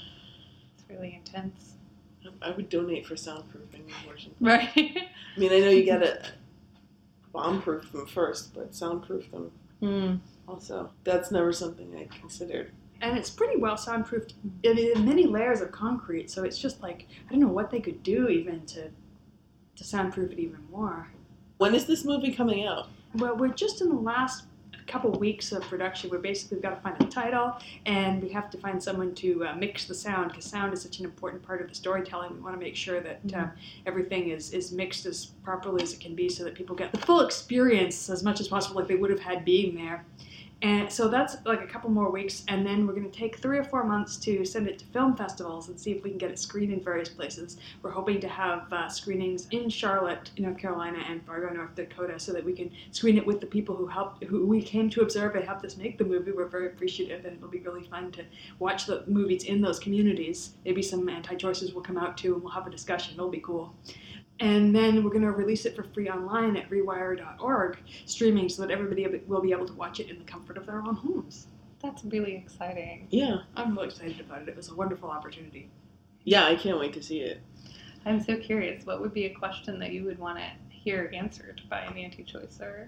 It's 0.78 0.88
really 0.90 1.16
intense. 1.16 1.74
I 2.42 2.52
would 2.52 2.70
donate 2.70 3.06
for 3.06 3.16
soundproofing 3.16 3.90
abortion. 4.04 4.34
Right. 4.40 4.70
I 4.76 5.40
mean, 5.40 5.52
I 5.52 5.60
know 5.60 5.70
you 5.70 5.86
gotta 5.86 6.24
bomb-proof 7.34 7.92
them 7.92 8.06
first, 8.06 8.54
but 8.54 8.76
soundproof 8.76 9.30
them 9.32 9.52
mm. 9.82 10.20
also. 10.48 10.92
That's 11.04 11.32
never 11.32 11.52
something 11.52 11.96
I 11.96 12.08
considered. 12.16 12.72
And 13.02 13.18
it's 13.18 13.30
pretty 13.30 13.58
well 13.58 13.78
soundproofed. 13.78 14.34
It 14.64 14.80
is 14.80 14.98
many 15.00 15.28
layers 15.28 15.62
of 15.62 15.72
concrete, 15.72 16.32
so 16.32 16.44
it's 16.44 16.58
just 16.58 16.82
like 16.82 17.08
I 17.28 17.32
don't 17.32 17.42
know 17.42 17.48
what 17.48 17.70
they 17.70 17.80
could 17.80 18.02
do 18.04 18.30
even 18.30 18.66
to 18.68 18.90
to 19.76 19.84
soundproof 19.84 20.32
it 20.32 20.40
even 20.40 20.60
more. 20.72 21.08
When 21.58 21.76
is 21.76 21.86
this 21.86 22.06
movie 22.06 22.34
coming 22.34 22.66
out? 22.66 22.88
Well, 23.16 23.36
we're 23.36 23.50
just 23.50 23.82
in 23.82 23.90
the 23.90 23.96
last 23.96 24.46
couple 24.88 25.12
weeks 25.12 25.52
of 25.52 25.62
production. 25.64 26.10
We're 26.10 26.20
basically 26.20 26.58
we've 26.58 26.64
got 26.64 26.76
to 26.76 26.82
find 26.82 27.02
a 27.02 27.06
title, 27.06 27.58
and 27.86 28.22
we 28.22 28.30
have 28.30 28.50
to 28.52 28.58
find 28.58 28.82
someone 28.82 29.14
to 29.16 29.46
uh, 29.46 29.56
mix 29.56 29.86
the 29.86 29.96
sound 29.96 30.30
because 30.30 30.46
sound 30.46 30.74
is 30.74 30.82
such 30.82 31.00
an 31.00 31.06
important 31.06 31.44
part 31.44 31.62
of 31.62 31.70
the 31.70 31.76
storytelling. 31.76 32.34
We 32.34 32.40
want 32.40 32.56
to 32.56 32.64
make 32.64 32.76
sure 32.76 33.02
that 33.02 33.20
uh, 33.36 33.48
everything 33.86 34.30
is 34.30 34.52
is 34.52 34.72
mixed 34.72 35.06
as 35.06 35.26
properly 35.44 35.84
as 35.84 35.94
it 35.94 36.00
can 36.00 36.16
be, 36.16 36.30
so 36.30 36.44
that 36.44 36.56
people 36.56 36.76
get 36.76 36.92
the 36.92 37.00
full 37.00 37.22
experience 37.22 38.10
as 38.10 38.24
much 38.24 38.40
as 38.40 38.48
possible, 38.48 38.78
like 38.78 38.88
they 38.88 38.96
would 38.96 39.10
have 39.10 39.20
had 39.20 39.44
being 39.46 39.76
there. 39.76 40.06
And 40.62 40.92
so 40.92 41.10
that's 41.10 41.36
like 41.46 41.62
a 41.62 41.68
couple 41.68 41.92
more 41.92 42.10
weeks, 42.10 42.44
and 42.48 42.66
then 42.66 42.88
we're 42.88 42.94
going 42.94 43.12
to 43.12 43.16
take 43.16 43.38
three 43.38 43.58
or 43.58 43.64
four 43.64 43.84
months 43.84 44.18
to 44.18 44.44
send 44.46 44.68
it 44.68 44.80
to 44.80 44.86
film 44.86 45.16
festivals 45.16 45.68
and 45.68 45.80
see 45.80 45.92
if 45.92 46.02
we 46.02 46.10
can 46.10 46.18
get 46.18 46.32
it 46.32 46.40
screened 46.40 46.74
in 46.74 46.82
various 46.82 47.10
places. 47.10 47.58
We're 47.84 47.92
hoping 47.92 48.20
to 48.22 48.28
have 48.28 48.72
uh, 48.74 48.90
screenings 48.90 49.48
in 49.52 49.70
Charlotte, 49.70 50.32
North 50.38 50.58
Carolina, 50.58 51.04
and 51.08 51.24
Fargo, 51.26 51.54
North 51.54 51.76
Dakota, 51.76 52.20
so 52.20 52.32
that 52.34 52.44
we 52.44 52.54
can 52.54 52.72
screen 52.92 53.18
it 53.18 53.28
with 53.28 53.42
the 53.42 53.46
people 53.46 53.76
who 53.76 53.86
helped, 53.86 54.24
who 54.24 54.48
we 54.48 54.62
came 54.62 54.90
to 54.92 55.02
observe 55.02 55.36
and 55.36 55.46
helped 55.46 55.66
us 55.66 55.78
make 55.78 55.98
the 55.98 56.06
movie. 56.06 56.32
We're 56.32 56.48
very 56.48 56.68
appreciative, 56.68 57.26
and 57.26 57.38
it'll 57.38 57.50
be 57.50 57.60
really 57.60 57.84
fun 57.84 58.12
to 58.14 58.24
watch 58.58 58.86
the 58.86 59.04
movies 59.08 59.44
in 59.44 59.62
those 59.62 59.78
communities. 59.78 60.52
Maybe 60.64 60.82
some 60.82 61.08
anti-choices 61.10 61.74
will 61.74 61.84
come 61.84 61.98
out 61.98 62.18
too, 62.18 62.34
and 62.34 62.42
we'll 62.42 62.54
have 62.54 62.66
a 62.66 62.72
discussion. 62.72 63.14
It'll 63.16 63.30
be 63.30 63.40
cool. 63.40 63.76
And 64.40 64.76
then 64.76 65.04
we're 65.04 65.12
going 65.12 65.22
to 65.22 65.32
release 65.32 65.66
it 65.66 65.76
for 65.76 65.84
free 65.84 66.10
online 66.10 66.58
at 66.58 66.70
rewire.org, 66.70 67.78
streaming, 68.06 68.50
so 68.50 68.62
that 68.62 68.72
everybody 68.72 69.08
will 69.28 69.42
be 69.42 69.52
able 69.52 69.66
to 69.66 69.74
watch 69.74 70.00
it 70.00 70.10
in 70.10 70.18
the 70.20 70.26
comfort 70.26 70.58
of 70.58 70.66
their 70.66 70.80
own 70.80 70.96
homes. 70.96 71.48
That's 71.82 72.04
really 72.04 72.36
exciting. 72.36 73.08
Yeah. 73.12 73.38
I'm 73.56 73.76
really 73.76 73.88
excited 73.88 74.20
about 74.20 74.42
it. 74.42 74.50
It 74.50 74.58
was 74.58 74.70
a 74.70 74.76
wonderful 74.76 75.10
opportunity. 75.10 75.70
Yeah, 76.24 76.46
I 76.48 76.56
can't 76.56 76.80
wait 76.80 76.94
to 76.94 77.04
see 77.04 77.20
it. 77.20 77.42
I'm 78.06 78.22
so 78.22 78.38
curious. 78.38 78.86
What 78.86 79.02
would 79.02 79.14
be 79.14 79.26
a 79.26 79.34
question 79.34 79.80
that 79.80 79.92
you 79.92 80.04
would 80.04 80.20
want 80.20 80.40
to 80.40 80.46
hear 80.70 81.12
answered 81.14 81.62
by 81.70 81.82
an 81.82 81.98
anti-choicer? 81.98 82.88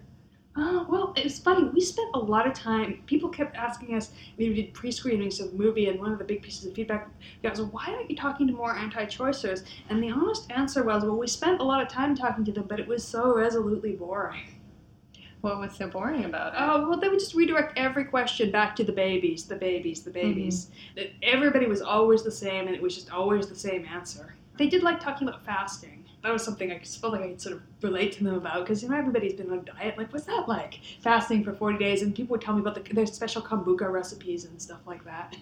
Uh, 0.57 0.85
well, 0.89 1.13
it 1.15 1.23
was 1.23 1.37
funny. 1.37 1.65
We 1.65 1.81
spent 1.81 2.09
a 2.15 2.19
lot 2.19 2.47
of 2.47 2.53
time. 2.53 3.03
People 3.05 3.29
kept 3.29 3.55
asking 3.55 3.95
us. 3.95 4.11
We 4.37 4.53
did 4.53 4.73
pre-screenings 4.73 5.39
of 5.39 5.51
the 5.51 5.57
movie, 5.57 5.87
and 5.87 5.99
one 5.99 6.11
of 6.11 6.17
the 6.17 6.25
big 6.25 6.41
pieces 6.41 6.65
of 6.65 6.73
feedback 6.73 7.09
was, 7.43 7.61
"Why 7.61 7.85
aren't 7.89 8.09
you 8.09 8.15
talking 8.15 8.47
to 8.47 8.53
more 8.53 8.75
anti-choicers?" 8.75 9.63
And 9.89 10.01
the 10.01 10.09
honest 10.09 10.49
answer 10.51 10.83
was, 10.83 11.03
"Well, 11.03 11.17
we 11.17 11.27
spent 11.27 11.61
a 11.61 11.63
lot 11.63 11.81
of 11.81 11.87
time 11.87 12.15
talking 12.15 12.43
to 12.45 12.51
them, 12.51 12.65
but 12.67 12.79
it 12.79 12.87
was 12.87 13.03
so 13.03 13.35
resolutely 13.35 13.93
boring." 13.93 14.55
What 15.41 15.59
was 15.59 15.75
so 15.75 15.87
boring 15.87 16.25
about 16.25 16.53
it? 16.53 16.57
Oh, 16.59 16.89
well, 16.89 16.99
they 16.99 17.09
would 17.09 17.19
just 17.19 17.35
redirect 17.35 17.77
every 17.77 18.05
question 18.05 18.49
back 18.49 18.75
to 18.77 18.83
the 18.83 18.91
babies, 18.91 19.45
the 19.45 19.55
babies, 19.55 20.01
the 20.01 20.09
babies. 20.09 20.71
That 20.95 21.11
Everybody 21.21 21.67
was 21.67 21.81
always 21.83 22.23
the 22.23 22.31
same, 22.31 22.65
and 22.65 22.75
it 22.75 22.81
was 22.81 22.95
just 22.95 23.11
always 23.11 23.47
the 23.47 23.55
same 23.55 23.85
answer. 23.85 24.33
They 24.57 24.67
did 24.67 24.81
like 24.81 24.99
talking 24.99 25.27
about 25.27 25.45
fasting. 25.45 25.96
That 26.23 26.33
was 26.33 26.43
something 26.43 26.71
I 26.71 26.79
just 26.79 26.99
felt 26.99 27.13
like 27.13 27.21
I 27.21 27.27
could 27.29 27.41
sort 27.41 27.55
of 27.55 27.61
relate 27.81 28.11
to 28.13 28.23
them 28.23 28.35
about 28.35 28.65
because 28.65 28.81
you 28.83 28.89
know 28.89 28.97
everybody's 28.97 29.33
been 29.33 29.49
on 29.51 29.59
a 29.59 29.61
diet. 29.61 29.97
Like, 29.97 30.11
what's 30.11 30.25
that 30.25 30.45
like? 30.47 30.79
Fasting 31.01 31.43
for 31.43 31.53
forty 31.53 31.77
days, 31.77 32.01
and 32.01 32.13
people 32.15 32.33
would 32.33 32.41
tell 32.41 32.53
me 32.55 32.61
about 32.61 32.75
the, 32.75 32.93
their 32.93 33.05
special 33.05 33.41
kombucha 33.41 33.89
recipes 33.91 34.45
and 34.45 34.61
stuff 34.61 34.79
like 34.85 35.05
that. 35.05 35.35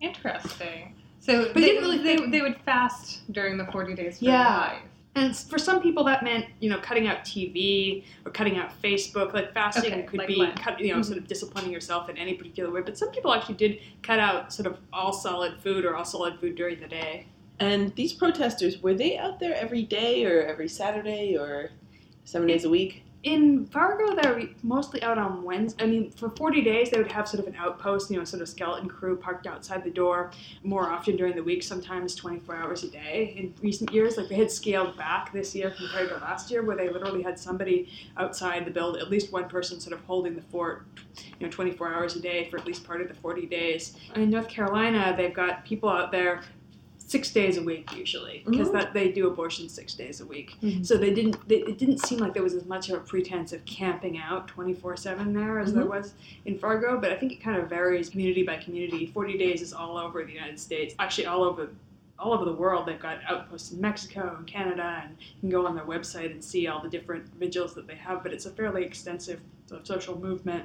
Interesting. 0.00 0.94
So 1.18 1.46
But 1.46 1.54
they, 1.54 1.60
didn't 1.60 1.82
really 1.82 1.98
they, 1.98 2.16
they 2.26 2.40
would 2.40 2.56
fast 2.64 3.30
during 3.32 3.58
the 3.58 3.66
40 3.66 3.94
days 3.94 4.18
for 4.18 4.24
Yeah. 4.24 4.58
life. 4.58 4.78
And 5.16 5.36
for 5.36 5.58
some 5.58 5.82
people, 5.82 6.04
that 6.04 6.22
meant 6.22 6.46
you 6.60 6.70
know 6.70 6.78
cutting 6.78 7.08
out 7.08 7.24
TV 7.24 8.04
or 8.24 8.30
cutting 8.30 8.56
out 8.56 8.70
Facebook. 8.80 9.34
Like 9.34 9.52
fasting 9.52 9.92
Okay, 9.92 10.02
could 10.04 10.18
like 10.20 10.28
be 10.28 10.50
cut, 10.56 10.80
you 10.80 10.92
know 10.94 11.00
Mhm. 11.00 11.04
sort 11.04 11.18
of 11.18 11.26
disciplining 11.26 11.72
yourself 11.72 12.08
in 12.08 12.16
any 12.16 12.34
particular 12.34 12.70
way. 12.70 12.80
But 12.80 12.96
some 12.96 13.10
people 13.10 13.34
actually 13.34 13.56
did 13.56 13.80
cut 14.02 14.20
out 14.20 14.52
sort 14.52 14.66
of 14.66 14.78
all 14.92 15.12
solid 15.12 15.58
food 15.60 15.84
or 15.84 15.96
all 15.96 16.04
solid 16.04 16.38
food 16.38 16.54
during 16.54 16.80
the 16.80 16.86
day. 16.86 17.26
And 17.60 17.94
these 17.94 18.14
protesters, 18.14 18.82
were 18.82 18.94
they 18.94 19.18
out 19.18 19.38
there 19.38 19.54
every 19.54 19.82
day 19.82 20.24
or 20.24 20.42
every 20.42 20.68
Saturday 20.68 21.36
or 21.36 21.70
seven 22.24 22.48
days 22.48 22.64
a 22.64 22.70
week? 22.70 23.04
In 23.22 23.66
Fargo, 23.66 24.14
they 24.14 24.30
were 24.30 24.48
mostly 24.62 25.02
out 25.02 25.18
on 25.18 25.42
Wednesday. 25.42 25.84
I 25.84 25.86
mean, 25.86 26.10
for 26.10 26.30
40 26.30 26.62
days, 26.62 26.90
they 26.90 26.96
would 26.96 27.12
have 27.12 27.28
sort 27.28 27.46
of 27.46 27.52
an 27.52 27.60
outpost, 27.60 28.10
you 28.10 28.16
know, 28.16 28.24
sort 28.24 28.40
of 28.40 28.48
skeleton 28.48 28.88
crew 28.88 29.14
parked 29.14 29.46
outside 29.46 29.84
the 29.84 29.90
door 29.90 30.30
more 30.62 30.88
often 30.88 31.16
during 31.16 31.36
the 31.36 31.42
week, 31.42 31.62
sometimes 31.62 32.14
24 32.14 32.56
hours 32.56 32.82
a 32.82 32.88
day. 32.88 33.34
In 33.36 33.54
recent 33.62 33.92
years, 33.92 34.16
like 34.16 34.30
they 34.30 34.36
had 34.36 34.50
scaled 34.50 34.96
back 34.96 35.34
this 35.34 35.54
year 35.54 35.70
compared 35.70 36.08
to 36.08 36.14
last 36.14 36.50
year, 36.50 36.62
where 36.62 36.78
they 36.78 36.88
literally 36.88 37.22
had 37.22 37.38
somebody 37.38 37.92
outside 38.16 38.64
the 38.64 38.70
building, 38.70 39.02
at 39.02 39.10
least 39.10 39.32
one 39.32 39.50
person 39.50 39.78
sort 39.80 39.92
of 39.92 40.02
holding 40.06 40.34
the 40.34 40.42
fort, 40.44 40.86
you 41.38 41.46
know, 41.46 41.50
24 41.50 41.92
hours 41.92 42.16
a 42.16 42.20
day 42.20 42.48
for 42.48 42.58
at 42.58 42.64
least 42.64 42.84
part 42.84 43.02
of 43.02 43.08
the 43.08 43.14
40 43.14 43.44
days. 43.44 43.98
In 44.14 44.30
North 44.30 44.48
Carolina, 44.48 45.12
they've 45.14 45.34
got 45.34 45.66
people 45.66 45.90
out 45.90 46.10
there 46.10 46.40
six 47.10 47.32
days 47.32 47.56
a 47.56 47.62
week 47.62 47.90
usually 47.96 48.44
because 48.46 48.68
Mhm. 48.68 48.72
that 48.72 48.94
they 48.94 49.10
do 49.10 49.26
abortions 49.26 49.72
six 49.72 49.94
days 49.94 50.20
a 50.20 50.24
week 50.26 50.54
Mhm. 50.62 50.86
so 50.86 50.96
they 50.96 51.12
didn't 51.12 51.36
they, 51.48 51.56
it 51.56 51.76
didn't 51.76 51.98
seem 51.98 52.20
like 52.20 52.34
there 52.34 52.42
was 52.44 52.54
as 52.54 52.66
much 52.66 52.88
of 52.88 52.96
a 52.98 53.00
pretense 53.04 53.52
of 53.52 53.64
camping 53.64 54.16
out 54.16 54.46
24-7 54.46 55.32
there 55.32 55.58
as 55.58 55.72
there 55.74 55.84
Mhm. 55.86 55.88
was 55.96 56.14
in 56.44 56.56
fargo 56.56 57.00
but 57.00 57.10
i 57.10 57.16
think 57.16 57.32
it 57.32 57.40
kind 57.40 57.58
of 57.60 57.68
varies 57.68 58.08
community 58.10 58.44
by 58.44 58.56
community 58.56 59.06
40 59.06 59.36
days 59.36 59.60
is 59.60 59.72
all 59.72 59.96
over 59.98 60.24
the 60.24 60.32
united 60.32 60.60
states 60.60 60.94
actually 61.00 61.26
all 61.26 61.42
over 61.42 61.70
all 62.16 62.32
over 62.32 62.44
the 62.44 62.52
world 62.52 62.86
they've 62.86 63.00
got 63.00 63.18
outposts 63.26 63.72
in 63.72 63.80
mexico 63.80 64.36
and 64.38 64.46
canada 64.46 65.02
and 65.02 65.16
you 65.20 65.40
can 65.40 65.50
go 65.50 65.66
on 65.66 65.74
their 65.74 65.86
website 65.86 66.30
and 66.30 66.44
see 66.44 66.68
all 66.68 66.80
the 66.80 66.88
different 66.88 67.24
vigils 67.40 67.74
that 67.74 67.88
they 67.88 67.96
have 67.96 68.22
but 68.22 68.32
it's 68.32 68.46
a 68.46 68.50
fairly 68.50 68.84
extensive 68.84 69.40
social 69.82 70.16
movement 70.20 70.64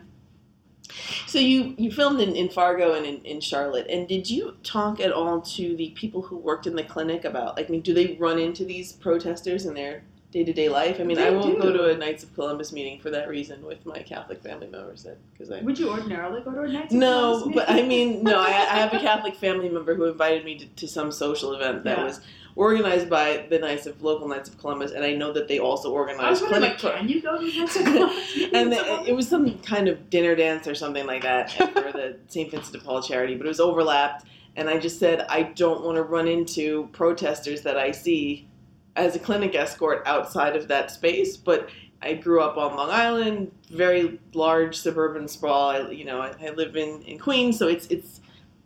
So 1.27 1.39
you, 1.39 1.75
you 1.77 1.91
filmed 1.91 2.21
in, 2.21 2.35
in 2.35 2.49
Fargo 2.49 2.93
and 2.93 3.05
in, 3.05 3.17
in 3.25 3.39
Charlotte, 3.41 3.87
and 3.89 4.07
did 4.07 4.29
you 4.29 4.55
talk 4.63 4.99
at 4.99 5.11
all 5.11 5.41
to 5.41 5.75
the 5.75 5.89
people 5.91 6.21
who 6.21 6.37
worked 6.37 6.67
in 6.67 6.75
the 6.75 6.83
clinic 6.83 7.25
about, 7.25 7.57
like, 7.57 7.67
I 7.67 7.71
mean, 7.71 7.81
do 7.81 7.93
they 7.93 8.15
run 8.19 8.39
into 8.39 8.65
these 8.65 8.93
protesters 8.93 9.65
in 9.65 9.73
their 9.73 10.03
day 10.31 10.43
to 10.43 10.53
day 10.53 10.69
life? 10.69 10.99
I 10.99 11.03
mean, 11.03 11.17
They 11.17 11.27
I 11.27 11.31
won't 11.31 11.59
go 11.59 11.71
to 11.71 11.89
a 11.89 11.97
Knights 11.97 12.23
of 12.23 12.33
Columbus 12.35 12.71
meeting 12.71 12.99
for 12.99 13.09
that 13.09 13.27
reason 13.27 13.65
with 13.65 13.85
my 13.85 13.99
Catholic 13.99 14.41
family 14.41 14.67
members, 14.67 15.07
because 15.33 15.51
I 15.51 15.61
would 15.61 15.79
you 15.79 15.89
ordinarily 15.89 16.41
go 16.41 16.51
to 16.51 16.61
a 16.61 16.67
night 16.67 16.91
No, 16.91 17.49
but 17.53 17.69
I 17.69 17.81
mean, 17.81 18.23
no. 18.23 18.39
I, 18.39 18.47
I 18.47 18.77
have 18.77 18.93
a 18.93 18.99
Catholic 19.09 19.35
family 19.35 19.69
member 19.69 19.95
who 19.95 20.05
invited 20.05 20.45
me 20.45 20.57
to, 20.59 20.65
to 20.65 20.87
some 20.87 21.11
social 21.11 21.53
event 21.53 21.83
that 21.85 21.97
Yeah. 21.97 22.03
was 22.03 22.21
organized 22.55 23.09
by 23.09 23.45
the 23.49 23.59
Knights 23.59 23.85
of 23.85 24.01
local 24.01 24.27
Knights 24.27 24.49
of 24.49 24.57
Columbus, 24.57 24.91
and 24.91 25.03
I 25.03 25.13
know 25.13 25.33
that 25.33 25.47
they 25.47 25.59
also 25.59 25.91
organized. 25.91 26.23
I 26.23 26.29
was 26.29 26.41
wondering, 26.41 26.75
clinic. 26.75 26.83
like, 26.83 26.97
can 26.97 27.09
you 27.09 27.21
go 27.21 27.39
to 27.39 27.45
Knights 27.59 27.75
of 27.75 27.85
Columbus? 27.85 28.43
and 28.53 28.71
the, 28.71 29.03
it 29.05 29.13
was 29.13 29.27
some 29.27 29.59
kind 29.59 29.87
of 29.87 30.09
dinner 30.09 30.35
dance 30.35 30.67
or 30.67 30.75
something 30.75 31.05
like 31.05 31.23
that 31.23 31.51
for 31.73 31.91
the 31.91 32.17
St. 32.27 32.49
Vincent 32.51 32.73
de 32.73 32.79
Paul 32.79 33.01
charity, 33.01 33.35
but 33.35 33.45
it 33.45 33.49
was 33.49 33.59
overlapped. 33.59 34.25
And 34.55 34.69
I 34.69 34.77
just 34.77 34.99
said, 34.99 35.25
I 35.27 35.43
don't 35.43 35.83
want 35.83 35.97
to 35.97 36.03
run 36.03 36.29
into 36.29 36.87
protesters 36.93 37.61
that 37.63 37.77
I 37.77 37.91
see 37.91 38.47
as 38.95 39.15
a 39.15 39.19
clinic 39.19 39.53
escort 39.53 40.01
outside 40.05 40.55
of 40.55 40.69
that 40.69 40.91
space. 40.91 41.35
But 41.35 41.69
I 42.01 42.13
grew 42.13 42.41
up 42.41 42.55
on 42.55 42.77
Long 42.77 42.89
Island, 42.89 43.51
very 43.69 44.17
large 44.33 44.77
suburban 44.77 45.27
sprawl. 45.27 45.69
I, 45.71 45.89
you 45.89 46.05
know, 46.05 46.21
I, 46.21 46.33
I 46.41 46.51
live 46.51 46.77
in, 46.77 47.01
in 47.01 47.19
Queens, 47.19 47.57
so 47.59 47.67
it's 47.67 47.87
it's 47.87 48.21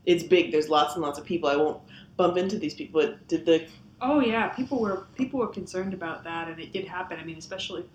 it's 0.06 0.24
big. 0.24 0.52
There's 0.52 0.70
lots 0.70 0.94
and 0.94 1.02
lots 1.02 1.18
of 1.18 1.26
people. 1.26 1.50
I 1.50 1.56
won't 1.56 1.82
bump 2.20 2.38
into 2.38 2.60
these 2.60 2.76
people. 2.76 3.16
Did 3.30 3.46
the 3.46 3.66
Oh 4.02 4.20
yeah, 4.20 4.50
people 4.50 4.80
were 4.80 5.08
people 5.16 5.40
were 5.40 5.48
concerned 5.48 5.94
about 5.94 6.24
that, 6.26 6.50
and 6.50 6.60
it 6.60 6.72
did 6.72 6.86
happen. 6.86 7.18
I 7.20 7.24
mean, 7.24 7.38
especially 7.38 7.86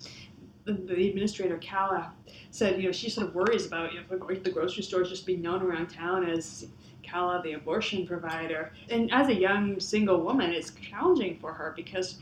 the, 0.65 0.73
the 0.73 1.09
administrator 1.09 1.59
Calla 1.59 2.13
said, 2.51 2.79
you 2.79 2.85
know, 2.85 2.93
she 2.93 3.11
sort 3.11 3.29
of 3.29 3.35
worries 3.35 3.67
about 3.67 3.93
you 3.93 4.01
know 4.01 4.35
the 4.43 4.51
grocery 4.51 4.83
stores 4.83 5.11
just 5.11 5.27
being 5.27 5.43
known 5.43 5.63
around 5.63 5.89
town 5.89 6.29
as 6.29 6.67
Calla, 7.03 7.43
the 7.43 7.53
abortion 7.53 8.07
provider. 8.07 8.73
And 8.91 9.13
as 9.13 9.29
a 9.29 9.35
young 9.35 9.79
single 9.79 10.23
woman, 10.23 10.53
it's 10.53 10.73
challenging 10.73 11.39
for 11.39 11.53
her 11.53 11.75
because 11.77 12.19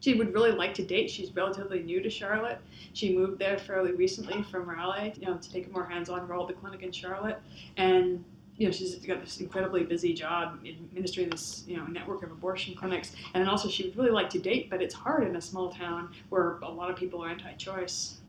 she 0.00 0.14
would 0.14 0.32
really 0.32 0.52
like 0.52 0.72
to 0.74 0.84
date. 0.84 1.10
She's 1.10 1.34
relatively 1.34 1.82
new 1.82 2.02
to 2.02 2.08
Charlotte. 2.08 2.58
She 2.94 3.14
moved 3.14 3.38
there 3.38 3.58
fairly 3.58 3.92
recently 3.92 4.42
from 4.42 4.68
Raleigh, 4.68 5.12
you 5.18 5.26
know, 5.26 5.36
to 5.36 5.52
take 5.52 5.66
a 5.66 5.70
more 5.70 5.84
hands-on 5.84 6.26
role 6.28 6.48
at 6.48 6.48
the 6.48 6.60
clinic 6.60 6.82
in 6.82 6.92
Charlotte, 6.92 7.40
and 7.76 8.24
you 8.56 8.66
know, 8.66 8.72
she's 8.72 8.94
got 8.96 9.20
this 9.20 9.40
incredibly 9.40 9.84
busy 9.84 10.14
job 10.14 10.58
administering 10.66 11.30
this, 11.30 11.64
you 11.66 11.76
know, 11.76 11.84
network 11.84 12.22
of 12.22 12.30
abortion 12.30 12.74
clinics. 12.74 13.12
And 13.34 13.42
then 13.42 13.48
also 13.48 13.68
she 13.68 13.84
would 13.84 13.96
really 13.96 14.10
like 14.10 14.30
to 14.30 14.38
date, 14.38 14.70
but 14.70 14.80
it's 14.80 14.94
hard 14.94 15.26
in 15.26 15.36
a 15.36 15.40
small 15.40 15.70
town 15.70 16.10
where 16.30 16.58
a 16.62 16.70
lot 16.70 16.90
of 16.90 16.96
people 16.96 17.22
are 17.22 17.28
anti-choice. 17.28 18.20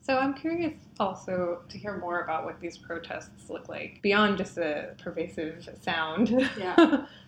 So 0.00 0.16
I'm 0.16 0.34
curious 0.34 0.72
also 0.98 1.60
to 1.68 1.78
hear 1.78 1.98
more 1.98 2.22
about 2.22 2.44
what 2.44 2.58
these 2.60 2.78
protests 2.78 3.50
look 3.50 3.68
like 3.68 4.00
beyond 4.02 4.38
just 4.38 4.56
a 4.56 4.94
pervasive 5.02 5.68
sound. 5.82 6.30
Yeah. 6.58 6.74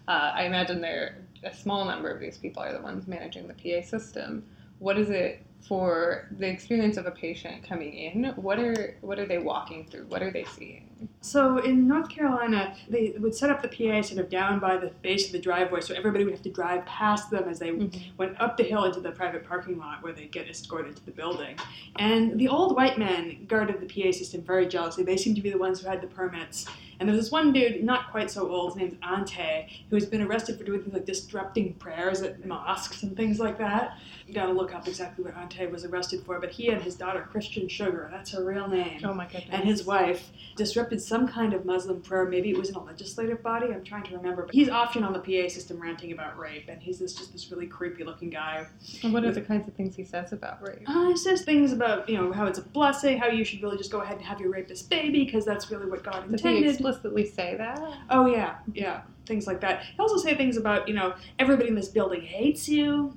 uh, 0.09 0.33
I 0.35 0.45
imagine 0.45 0.81
there 0.81 1.19
a 1.45 1.55
small 1.55 1.85
number 1.85 2.11
of 2.11 2.21
these 2.21 2.39
people 2.39 2.63
are 2.63 2.73
the 2.73 2.81
ones 2.81 3.07
managing 3.07 3.47
the 3.47 3.55
PA 3.55 3.87
system. 3.87 4.45
What 4.79 4.99
is 4.99 5.11
it 5.11 5.45
for 5.67 6.29
the 6.39 6.49
experience 6.49 6.97
of 6.97 7.07
a 7.07 7.11
patient 7.11 7.63
coming 7.63 7.93
in? 7.95 8.33
What 8.37 8.59
are 8.59 8.97
what 9.01 9.19
are 9.19 9.27
they 9.27 9.39
walking 9.39 9.87
through? 9.87 10.07
What 10.07 10.23
are 10.23 10.31
they 10.31 10.45
seeing? 10.45 10.89
So 11.21 11.59
in 11.59 11.87
North 11.87 12.09
Carolina, 12.09 12.75
they 12.89 13.15
would 13.19 13.35
set 13.35 13.51
up 13.51 13.63
the 13.63 13.69
PA 13.69 14.03
sort 14.03 14.21
of 14.21 14.31
down 14.31 14.59
by 14.59 14.77
the 14.77 14.89
base 15.03 15.27
of 15.27 15.33
the 15.33 15.39
driveway, 15.39 15.81
so 15.81 15.95
everybody 15.95 16.25
would 16.25 16.35
have 16.35 16.43
to 16.43 16.51
drive 16.51 16.85
past 16.87 17.31
them 17.31 17.49
as 17.49 17.59
they 17.59 17.71
mm-hmm. 17.71 18.17
went 18.17 18.41
up 18.41 18.57
the 18.57 18.63
hill 18.63 18.85
into 18.85 19.01
the 19.01 19.11
private 19.11 19.45
parking 19.45 19.79
lot 19.79 20.03
where 20.03 20.13
they 20.13 20.27
get 20.27 20.49
escorted 20.49 20.97
to 20.97 21.05
the 21.05 21.13
building. 21.13 21.57
And 21.97 22.39
the 22.39 22.49
old 22.49 22.77
white 22.77 22.99
men 22.99 23.45
guarded 23.47 23.81
the 23.81 23.87
PA 23.87 24.13
system 24.13 24.43
very 24.43 24.67
jealously. 24.67 25.05
They 25.05 25.17
seemed 25.17 25.37
to 25.37 25.43
be 25.43 25.51
the 25.51 25.59
ones 25.59 25.81
who 25.81 25.89
had 25.89 26.01
the 26.01 26.09
permits. 26.09 26.67
And 27.01 27.09
there's 27.09 27.19
this 27.19 27.31
one 27.33 27.53
dude, 27.53 27.83
not 27.83 28.11
quite 28.11 28.31
so 28.31 28.49
old, 28.49 28.75
his 28.75 28.77
name's 28.77 28.95
Ante, 29.03 29.67
who 29.89 29.97
has 29.97 30.05
been 30.07 30.21
arrested 30.21 30.59
for 30.59 30.65
doing 30.65 30.83
things 30.83 30.93
like 30.93 31.07
disrupting 31.07 31.73
prayers 31.75 32.21
at 32.21 32.45
mosques 32.47 33.03
and 33.03 33.17
things 33.17 33.41
like 33.41 33.57
that. 33.59 33.97
You 34.27 34.35
gotta 34.35 34.53
look 34.53 34.75
up 34.75 34.87
exactly 34.87 35.25
what 35.25 35.35
Ante 35.37 35.67
was 35.67 35.85
arrested 35.85 36.23
for, 36.25 36.39
but 36.39 36.51
he 36.51 36.69
and 36.69 36.81
his 36.81 36.95
daughter, 36.95 37.27
Christian 37.33 37.69
Sugar, 37.69 38.09
that's 38.13 38.31
her 38.33 38.45
real 38.45 38.69
name 38.69 39.01
Oh 39.03 39.15
my 39.15 39.25
goodness. 39.25 39.49
and 39.51 39.65
his 39.65 39.85
wife 39.85 40.31
disrupted 40.57 41.01
some 41.01 41.27
kind 41.27 41.55
of 41.55 41.65
Muslim 41.65 42.01
prayer. 42.03 42.27
Maybe 42.27 42.51
it 42.51 42.59
was 42.59 42.69
in 42.69 42.75
a 42.77 42.83
legislative 42.85 43.43
body. 43.43 43.69
I'm 43.73 43.83
trying 43.83 44.05
to 44.05 44.17
remember. 44.17 44.43
But 44.45 44.55
he's 44.55 44.69
often 44.69 45.03
on 45.03 45.13
the 45.15 45.19
PA 45.21 45.49
system 45.49 45.81
ranting 45.81 46.13
about 46.13 46.39
rape, 46.39 46.69
and 46.69 46.81
he's 46.83 46.99
this, 46.99 47.15
just 47.15 47.33
this 47.33 47.51
really 47.51 47.67
creepy 47.67 48.05
looking 48.05 48.31
guy. 48.31 48.67
And 49.03 49.13
what 49.13 49.25
are 49.25 49.33
the 49.33 49.41
kinds 49.41 49.67
of 49.67 49.75
things 49.75 49.97
he 49.97 50.05
says 50.05 50.33
about 50.33 50.63
rape? 50.63 50.83
Uh, 50.87 51.09
he 51.09 51.17
says 51.17 51.43
things 51.43 51.73
about 51.73 52.09
you 52.09 52.17
know 52.17 52.31
how 52.31 52.47
it's 52.47 52.59
a 52.59 52.63
blessing, 52.63 53.19
how 53.19 53.29
you 53.29 53.43
should 53.43 53.63
really 53.63 53.79
just 53.79 53.91
go 53.91 54.01
ahead 54.03 54.19
and 54.19 54.25
have 54.27 54.39
your 54.39 54.51
rapist 54.51 54.91
baby 54.91 55.25
because 55.25 55.45
that's 55.47 55.71
really 55.71 55.87
what 55.87 56.03
God 56.05 56.25
intended. 56.31 56.81
Explicitly 56.91 57.27
say 57.27 57.57
that? 57.57 57.81
Oh 58.11 58.27
yeah, 58.27 58.57
yeah, 58.73 59.03
things 59.27 59.47
like 59.47 59.61
that. 59.61 59.85
He 59.85 59.99
also 59.99 60.17
say 60.17 60.35
things 60.35 60.57
about 60.57 60.89
you 60.89 60.95
know 60.95 61.15
everybody 61.39 61.69
in 61.69 61.75
this 61.75 61.89
building 61.89 62.23
hates 62.23 62.69
you, 62.69 63.17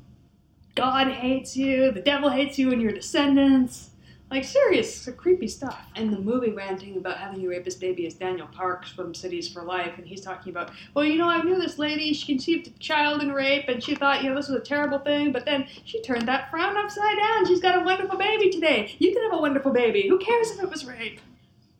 God 0.75 1.07
hates 1.07 1.57
you, 1.57 1.91
the 1.91 2.01
devil 2.01 2.29
hates 2.29 2.57
you 2.57 2.71
and 2.71 2.81
your 2.81 2.91
descendants. 2.91 3.89
Like 4.31 4.45
serious, 4.45 5.07
creepy 5.15 5.47
stuff. 5.47 5.79
And 5.95 6.11
the 6.11 6.17
movie 6.17 6.49
ranting 6.53 6.97
about 6.97 7.17
having 7.17 7.39
your 7.39 7.51
rapist 7.51 7.79
baby 7.79 8.07
is 8.07 8.15
Daniel 8.15 8.47
Parks 8.47 8.89
from 8.89 9.13
Cities 9.13 9.47
for 9.47 9.61
Life, 9.61 9.99
and 9.99 10.07
he's 10.07 10.21
talking 10.21 10.51
about, 10.51 10.71
well, 10.95 11.05
you 11.05 11.19
know, 11.19 11.29
I 11.29 11.43
knew 11.43 11.61
this 11.61 11.77
lady. 11.77 12.13
She 12.13 12.25
conceived 12.25 12.65
a 12.65 12.71
child 12.79 13.21
in 13.21 13.31
rape, 13.31 13.65
and 13.67 13.83
she 13.83 13.93
thought, 13.93 14.23
you 14.23 14.29
know, 14.29 14.35
this 14.35 14.49
was 14.49 14.59
a 14.59 14.63
terrible 14.63 14.97
thing. 14.97 15.33
But 15.33 15.45
then 15.45 15.67
she 15.85 16.01
turned 16.01 16.27
that 16.27 16.49
frown 16.49 16.75
upside 16.77 17.15
down. 17.15 17.45
She's 17.45 17.61
got 17.61 17.79
a 17.79 17.85
wonderful 17.85 18.17
baby 18.17 18.49
today. 18.49 18.95
You 18.97 19.13
can 19.13 19.21
have 19.21 19.37
a 19.37 19.41
wonderful 19.41 19.71
baby. 19.71 20.07
Who 20.07 20.17
cares 20.17 20.49
if 20.49 20.63
it 20.63 20.69
was 20.69 20.83
rape? 20.83 21.19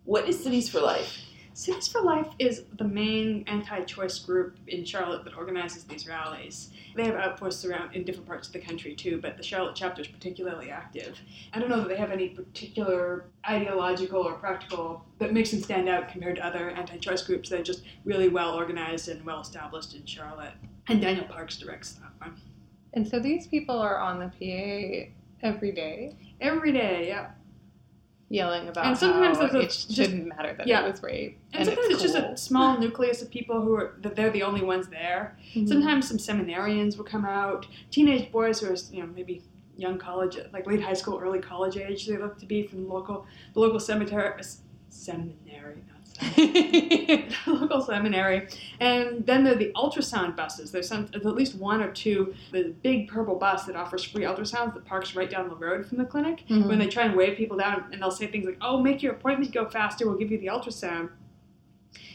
what 0.06 0.28
is 0.28 0.42
Cities 0.42 0.70
for 0.70 0.82
Life? 0.82 1.20
Cities 1.56 1.88
for 1.88 2.02
Life 2.02 2.30
is 2.40 2.64
the 2.78 2.84
main 2.84 3.44
anti-choice 3.46 4.18
group 4.20 4.58
in 4.68 4.84
Charlotte 4.84 5.24
that 5.24 5.38
organizes 5.38 5.84
these 5.84 6.08
rallies. 6.08 6.72
They 6.96 7.06
have 7.06 7.16
outposts 7.16 7.64
around 7.64 7.96
in 7.96 8.04
different 8.04 8.28
parts 8.28 8.48
of 8.48 8.54
the 8.54 8.60
country 8.60 8.96
too, 8.96 9.20
but 9.22 9.38
the 9.38 9.44
Charlotte 9.44 9.76
chapter 9.76 10.02
is 10.02 10.08
particularly 10.08 10.72
active. 10.72 11.20
I 11.54 11.60
don't 11.60 11.70
know 11.70 11.80
that 11.80 11.90
they 11.90 11.96
have 11.96 12.10
any 12.10 12.30
particular 12.30 13.26
ideological 13.48 14.20
or 14.20 14.34
practical 14.34 15.06
that 15.20 15.32
makes 15.32 15.52
them 15.52 15.62
stand 15.62 15.88
out 15.88 16.10
compared 16.10 16.38
to 16.38 16.46
other 16.46 16.72
anti-choice 16.72 17.22
groups. 17.22 17.50
They're 17.50 17.62
just 17.62 17.84
really 18.04 18.30
well 18.30 18.56
organized 18.56 19.10
and 19.10 19.24
well 19.24 19.42
established 19.42 19.94
in 19.94 20.08
Charlotte. 20.08 20.54
And 20.88 21.00
Daniel 21.00 21.26
Parks 21.26 21.60
directs 21.60 21.94
that 21.94 22.12
one. 22.18 22.42
And 22.94 23.08
so 23.08 23.20
these 23.20 23.46
people 23.46 23.78
are 23.78 24.00
on 24.00 24.20
the 24.20 24.28
PA 24.28 25.48
every 25.48 25.72
day. 25.72 26.18
Every 26.42 26.72
day, 26.72 27.10
yeah. 27.10 27.32
Yelling 28.34 28.68
about 28.68 28.86
And 28.86 28.98
sometimes 28.98 29.38
how 29.38 29.46
it 29.46 29.52
just- 29.70 29.94
shouldn't 29.94 30.26
matter 30.28 30.54
that 30.58 30.66
yeah. 30.68 30.86
it 30.86 30.92
was 30.92 31.04
rape. 31.04 31.38
And, 31.54 31.66
sometimes 31.66 31.88
it's, 31.90 32.02
just 32.02 32.16
cool. 32.16 32.26
a 32.26 32.38
small 32.38 32.80
nucleus 32.80 33.22
of 33.22 33.30
people 33.30 33.62
who 33.62 33.76
are 33.76 33.96
that 34.02 34.16
they're 34.16 34.32
the 34.32 34.44
only 34.44 34.62
ones 34.64 34.88
there. 34.88 35.38
Mhm. 35.56 35.68
Sometimes 35.68 36.08
some 36.08 36.18
seminarians 36.18 36.98
will 36.98 37.06
come 37.06 37.26
out, 37.26 37.68
teenage 37.92 38.32
boys 38.32 38.60
who 38.60 38.68
are 38.72 38.76
you 38.92 39.02
know 39.02 39.10
maybe 39.16 39.44
young 39.78 39.98
college, 39.98 40.38
like 40.52 40.66
late 40.68 40.82
high 40.82 40.94
school, 40.94 41.20
early 41.20 41.40
college 41.40 41.78
age. 41.78 42.08
They 42.08 42.18
look 42.18 42.38
to 42.40 42.46
be 42.46 42.66
from 42.68 42.84
the 42.88 42.94
local 42.94 43.26
the 43.54 43.60
local 43.60 43.80
cemetery, 43.80 44.34
seminary, 44.90 45.36
local 47.48 47.82
seminary, 47.82 48.48
and 48.80 49.26
then 49.26 49.44
there 49.44 49.54
are 49.54 49.58
the 49.58 49.72
ultrasound 49.76 50.36
buses. 50.36 50.72
There's 50.72 50.88
some, 50.88 51.10
at 51.14 51.26
least 51.26 51.56
one 51.56 51.82
or 51.82 51.92
two. 51.92 52.34
The 52.52 52.74
big 52.84 53.08
purple 53.08 53.36
bus 53.36 53.66
that 53.66 53.76
offers 53.76 54.04
free 54.04 54.24
ultrasounds 54.24 54.74
that 54.74 54.86
parks 54.86 55.16
right 55.16 55.30
down 55.30 55.50
the 55.50 55.56
road 55.56 55.86
from 55.86 55.98
the 55.98 56.06
clinic. 56.06 56.44
Mhm. 56.50 56.68
When 56.68 56.80
they 56.80 56.88
try 56.88 57.04
and 57.04 57.16
wave 57.16 57.38
people 57.38 57.58
down, 57.58 57.86
and 57.92 58.02
they'll 58.02 58.12
say 58.12 58.28
things 58.28 58.46
like, 58.46 58.58
"Oh, 58.62 58.80
make 58.80 59.02
your 59.02 59.14
appointment 59.14 59.52
go 59.54 59.66
faster. 59.70 60.08
We'll 60.08 60.18
give 60.18 60.32
you 60.32 60.38
the 60.38 60.48
ultrasound." 60.48 61.10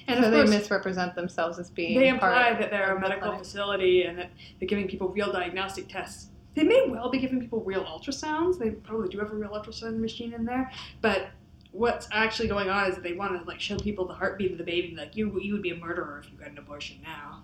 And 0.06 0.24
so 0.24 0.30
they 0.30 0.38
course, 0.38 0.50
misrepresent 0.50 1.14
themselves 1.14 1.58
as 1.58 1.68
being 1.70 1.98
they 1.98 2.08
part 2.11 2.32
imply 2.32 2.54
that 2.61 2.70
they're 2.70 2.92
a 2.92 2.94
the 2.94 3.00
medical 3.00 3.28
clinic. 3.28 3.44
facility 3.44 4.02
and 4.04 4.18
that 4.18 4.30
they're 4.58 4.68
giving 4.68 4.88
people 4.88 5.08
real 5.08 5.30
diagnostic 5.30 5.88
tests. 5.88 6.30
They 6.54 6.64
may 6.64 6.88
well 6.88 7.11
be 7.11 7.18
giving 7.18 7.40
people 7.40 7.61
real 7.61 7.84
ultrasounds. 7.84 8.58
They 8.58 8.70
probably 8.70 9.08
do 9.11 9.18
have 9.18 9.30
a 9.30 9.34
real 9.37 9.50
ultrasound 9.50 9.98
machine 9.98 10.32
in 10.32 10.44
there, 10.44 10.70
but 11.02 11.28
what's 11.72 12.09
actually 12.12 12.48
going 12.48 12.70
on 12.70 12.88
is 12.88 12.94
that 12.94 13.04
they 13.04 13.12
want 13.12 13.38
to 13.38 13.46
like 13.48 13.61
show 13.61 13.76
people 13.76 14.07
the 14.07 14.14
heartbeat 14.14 14.52
of 14.52 14.59
the 14.59 14.64
baby. 14.64 14.94
Like 14.96 15.16
you, 15.16 15.38
you 15.40 15.52
would 15.52 15.62
be 15.62 15.70
a 15.70 15.76
murderer 15.76 16.20
if 16.24 16.31
you 16.31 16.38
got 16.38 16.50
an 16.50 16.59
abortion 16.59 16.98
now. 17.02 17.42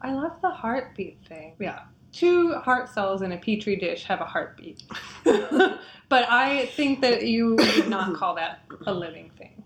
I 0.00 0.12
love 0.12 0.40
the 0.42 0.50
heartbeat 0.50 1.18
thing. 1.28 1.54
Yeah. 1.58 1.80
Two 2.12 2.54
heart 2.54 2.88
cells 2.88 3.22
in 3.22 3.32
a 3.32 3.36
petri 3.36 3.76
dish 3.76 4.04
have 4.04 4.20
a 4.20 4.24
heartbeat. 4.24 4.82
but 5.24 5.80
I 6.10 6.66
think 6.74 7.00
that 7.02 7.26
you 7.26 7.56
would 7.56 7.88
not 7.88 8.14
call 8.14 8.34
that 8.36 8.60
a 8.86 8.94
living 8.94 9.30
thing. 9.38 9.62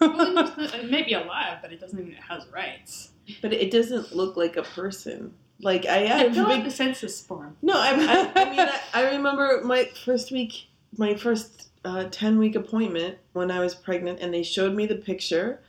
Well, 0.00 0.54
it, 0.58 0.90
may 0.90 1.02
be 1.02 1.14
alive, 1.14 1.58
but 1.62 1.72
it 1.72 1.80
doesn't 1.80 1.98
mean 1.98 2.12
it 2.12 2.22
has 2.28 2.46
rights. 2.48 3.10
But 3.40 3.52
it 3.52 3.70
doesn't 3.70 4.14
look 4.14 4.36
like 4.36 4.56
a 4.56 4.62
person. 4.62 5.34
Like 5.60 5.86
I 5.86 6.04
Yeah, 6.04 6.16
have 6.18 6.34
fill 6.34 6.46
out 6.46 6.56
big 6.56 6.64
the 6.64 6.70
census 6.70 7.20
form. 7.20 7.56
No, 7.62 7.74
I, 7.74 7.90
I, 7.90 8.42
I 8.42 8.50
mean, 8.50 8.60
I, 8.68 8.80
I 8.94 9.10
remember 9.14 9.60
my 9.64 9.84
first 10.04 10.32
week, 10.32 10.66
my 10.96 11.14
first 11.14 11.68
uh, 11.84 12.04
10 12.10 12.38
week 12.38 12.54
appointment 12.54 13.18
when 13.32 13.50
I 13.50 13.60
was 13.60 13.74
pregnant, 13.74 14.20
and 14.20 14.32
they 14.32 14.42
showed 14.42 14.74
me 14.74 14.86
the 14.86 14.96
picture 14.96 15.60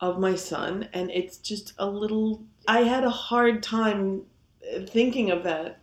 of 0.00 0.18
my 0.18 0.34
son, 0.34 0.88
and 0.92 1.10
it's 1.10 1.36
just 1.38 1.72
a 1.78 1.86
little. 1.86 2.42
I 2.66 2.80
had 2.80 3.04
a 3.04 3.10
hard 3.10 3.62
time 3.62 4.22
uh, 4.74 4.80
thinking 4.86 5.30
of 5.30 5.44
that 5.44 5.80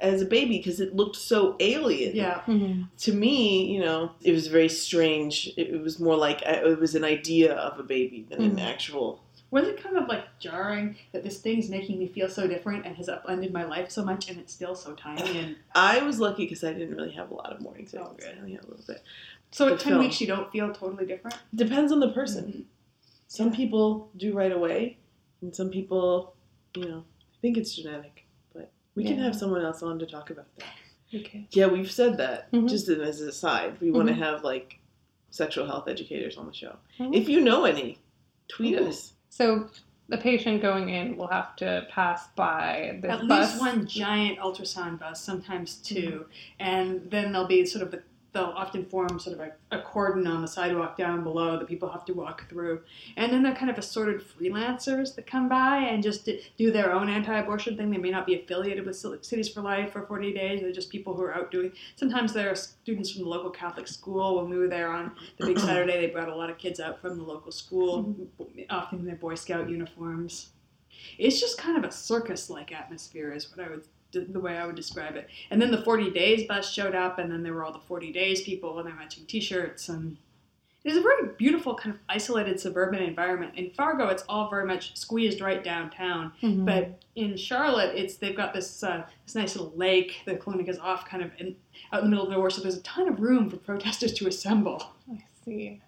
as 0.00 0.20
a 0.22 0.26
baby 0.26 0.58
because 0.58 0.80
it 0.80 0.94
looked 0.94 1.16
so 1.16 1.56
alien. 1.60 2.14
Yeah. 2.14 2.42
To 2.98 3.12
me, 3.12 3.72
you 3.72 3.80
know, 3.80 4.12
it 4.22 4.32
was 4.32 4.48
very 4.48 4.68
strange. 4.68 5.48
It, 5.56 5.68
it 5.74 5.80
was 5.82 5.98
more 5.98 6.16
like 6.16 6.42
it 6.42 6.78
was 6.78 6.94
an 6.94 7.04
idea 7.04 7.54
of 7.54 7.78
a 7.78 7.82
baby 7.82 8.26
than 8.28 8.42
an 8.42 8.56
Mhm. 8.56 8.60
actual. 8.66 9.22
Was 9.50 9.66
it 9.66 9.82
kind 9.82 9.96
of 9.96 10.08
like 10.08 10.24
jarring 10.38 10.96
that 11.12 11.24
this 11.24 11.40
thing's 11.40 11.70
making 11.70 11.98
me 11.98 12.06
feel 12.06 12.28
so 12.28 12.46
different 12.46 12.84
and 12.84 12.94
has 12.96 13.08
upended 13.08 13.52
my 13.52 13.64
life 13.64 13.90
so 13.90 14.04
much, 14.04 14.28
and 14.28 14.38
it's 14.38 14.52
still 14.52 14.74
so 14.74 14.92
tiny? 14.94 15.22
And 15.38 15.56
I 15.74 16.02
was 16.02 16.20
lucky 16.20 16.44
because 16.44 16.62
I 16.64 16.72
didn't 16.74 16.94
really 16.96 17.12
have 17.12 17.30
a 17.30 17.34
lot 17.34 17.52
of 17.52 17.60
morning 17.62 17.86
Oh, 17.86 17.90
sickness. 17.90 18.24
good. 18.26 18.34
I 18.36 18.38
only 18.40 18.52
had 18.52 18.64
a 18.64 18.68
little 18.68 18.84
bit. 18.86 19.02
so 19.50 19.72
at 19.72 19.80
ten 19.80 19.92
film. 19.94 20.00
weeks, 20.04 20.20
you 20.20 20.26
don't 20.26 20.50
feel 20.52 20.72
totally 20.72 21.06
different. 21.06 21.36
Depends 21.54 21.92
on 21.92 22.00
the 22.00 22.10
person. 22.10 22.44
Mhm. 22.46 22.64
Some 23.28 23.48
Yeah. 23.50 23.56
people 23.56 24.10
do 24.16 24.32
right 24.34 24.52
away, 24.52 24.98
and 25.40 25.54
some 25.56 25.70
people, 25.70 26.34
you 26.76 26.84
know, 26.86 27.04
I 27.32 27.36
think 27.40 27.56
it's 27.56 27.74
genetic. 27.74 28.24
But 28.52 28.70
we 28.94 29.04
can 29.04 29.18
have 29.18 29.34
someone 29.34 29.62
else 29.62 29.82
on 29.82 29.98
to 29.98 30.06
talk 30.06 30.28
about 30.30 30.46
that. 30.58 30.74
Okay. 31.14 31.46
Yeah, 31.52 31.66
we've 31.68 31.90
said 31.90 32.18
that. 32.18 32.52
Mhm. 32.52 32.68
Just 32.68 32.88
as 32.88 33.20
an 33.22 33.28
aside, 33.30 33.80
we 33.80 33.90
want 33.90 34.08
to 34.08 34.14
have 34.14 34.44
like 34.44 34.78
sexual 35.30 35.66
health 35.66 35.88
educators 35.88 36.36
on 36.36 36.46
the 36.46 36.52
show. 36.52 36.76
Mhm. 36.98 37.14
If 37.14 37.28
you 37.30 37.40
know 37.40 37.64
any, 37.64 37.98
tweet 38.48 38.74
Ooh. 38.78 38.88
us. 38.88 39.14
So 39.28 39.68
the 40.08 40.18
patient 40.18 40.62
going 40.62 40.88
in 40.88 41.16
will 41.16 41.28
have 41.28 41.54
to 41.56 41.86
pass 41.90 42.28
by 42.34 42.98
this 43.02 43.10
At 43.10 43.28
bus. 43.28 43.52
least 43.52 43.60
one 43.60 43.86
giant 43.86 44.38
ultrasound 44.38 45.00
bus, 45.00 45.22
sometimes 45.22 45.76
2 45.76 45.94
mm-hmm. 45.94 46.22
and 46.58 47.10
then 47.10 47.32
there'll 47.32 47.46
be 47.46 47.66
sort 47.66 47.82
of 47.82 47.90
the 47.90 48.02
they'll 48.38 48.54
often 48.56 48.84
form 48.84 49.18
sort 49.18 49.38
of 49.38 49.48
a, 49.48 49.76
a 49.76 49.82
cordon 49.82 50.26
on 50.26 50.42
the 50.42 50.48
sidewalk 50.48 50.96
down 50.96 51.24
below 51.24 51.58
that 51.58 51.66
people 51.66 51.90
have 51.90 52.04
to 52.04 52.12
walk 52.12 52.48
through. 52.48 52.80
And 53.16 53.32
then 53.32 53.42
they're 53.42 53.54
kind 53.54 53.70
of 53.70 53.78
assorted 53.78 54.22
freelancers 54.22 55.14
that 55.16 55.26
come 55.26 55.48
by 55.48 55.78
and 55.78 56.02
just 56.02 56.28
do 56.56 56.70
their 56.70 56.92
own 56.92 57.08
anti-abortion 57.08 57.76
thing. 57.76 57.90
They 57.90 57.98
may 57.98 58.10
not 58.10 58.26
be 58.26 58.40
affiliated 58.40 58.86
with 58.86 58.96
Cities 58.96 59.48
for 59.48 59.60
Life 59.60 59.92
for 59.92 60.06
40 60.06 60.32
days. 60.32 60.60
They're 60.60 60.70
just 60.70 60.90
people 60.90 61.14
who 61.14 61.22
are 61.22 61.34
out 61.34 61.50
doing. 61.50 61.72
Sometimes 61.96 62.32
there 62.32 62.50
are 62.50 62.54
students 62.54 63.10
from 63.10 63.24
the 63.24 63.28
local 63.28 63.50
Catholic 63.50 63.88
school. 63.88 64.40
When 64.40 64.50
we 64.50 64.56
were 64.56 64.68
there 64.68 64.92
on 64.92 65.12
the 65.38 65.46
big 65.46 65.58
Saturday, 65.58 66.00
they 66.00 66.06
brought 66.06 66.28
a 66.28 66.36
lot 66.36 66.48
of 66.48 66.58
kids 66.58 66.78
out 66.78 67.00
from 67.00 67.18
the 67.18 67.24
local 67.24 67.50
school, 67.50 68.14
often 68.70 69.00
in 69.00 69.04
their 69.04 69.16
Boy 69.16 69.34
Scout 69.34 69.68
uniforms. 69.68 70.50
It's 71.18 71.40
just 71.40 71.58
kind 71.58 71.76
of 71.76 71.84
a 71.84 71.92
circus-like 71.92 72.72
atmosphere, 72.72 73.32
is 73.32 73.50
what 73.50 73.64
I 73.64 73.70
would 73.70 73.84
the 74.12 74.40
way 74.40 74.56
I 74.56 74.66
would 74.66 74.74
describe 74.76 75.16
it. 75.16 75.28
And 75.50 75.60
then 75.60 75.70
the 75.70 75.82
40 75.82 76.10
days 76.10 76.46
bus 76.46 76.72
showed 76.72 76.94
up, 76.94 77.18
and 77.18 77.30
then 77.30 77.42
there 77.42 77.52
were 77.54 77.64
all 77.64 77.72
the 77.72 77.78
40 77.80 78.12
days 78.12 78.42
people, 78.42 78.78
and 78.78 78.86
they're 78.88 78.94
matching 78.94 79.26
T-shirts, 79.26 79.88
and 79.88 80.16
it 80.84 80.92
is 80.92 80.96
a 80.96 81.02
very 81.02 81.32
beautiful 81.36 81.74
kind 81.74 81.94
of 81.94 82.00
isolated 82.08 82.58
suburban 82.58 83.02
environment. 83.02 83.52
In 83.56 83.70
Fargo, 83.70 84.08
it's 84.08 84.22
all 84.28 84.48
very 84.48 84.64
much 84.64 84.96
squeezed 84.96 85.40
right 85.40 85.62
downtown, 85.62 86.32
Mhm. 86.42 86.64
but 86.64 87.02
in 87.16 87.36
Charlotte, 87.36 87.94
it's 87.96 88.16
they've 88.16 88.36
got 88.36 88.54
this 88.54 88.82
uh, 88.82 89.04
this 89.26 89.34
nice 89.34 89.56
little 89.56 89.76
lake. 89.76 90.22
The 90.24 90.36
clinic 90.36 90.68
is 90.68 90.78
off 90.78 91.06
kind 91.06 91.22
of 91.22 91.32
in, 91.38 91.56
out 91.92 92.02
in 92.02 92.06
the 92.06 92.10
middle 92.10 92.24
of 92.26 92.30
nowhere, 92.30 92.48
so 92.50 92.62
there's 92.62 92.76
a 92.76 92.82
ton 92.82 93.08
of 93.08 93.20
room 93.20 93.50
for 93.50 93.56
protesters 93.56 94.12
to 94.14 94.28
assemble. 94.28 94.82
I 95.12 95.22
see. 95.44 95.80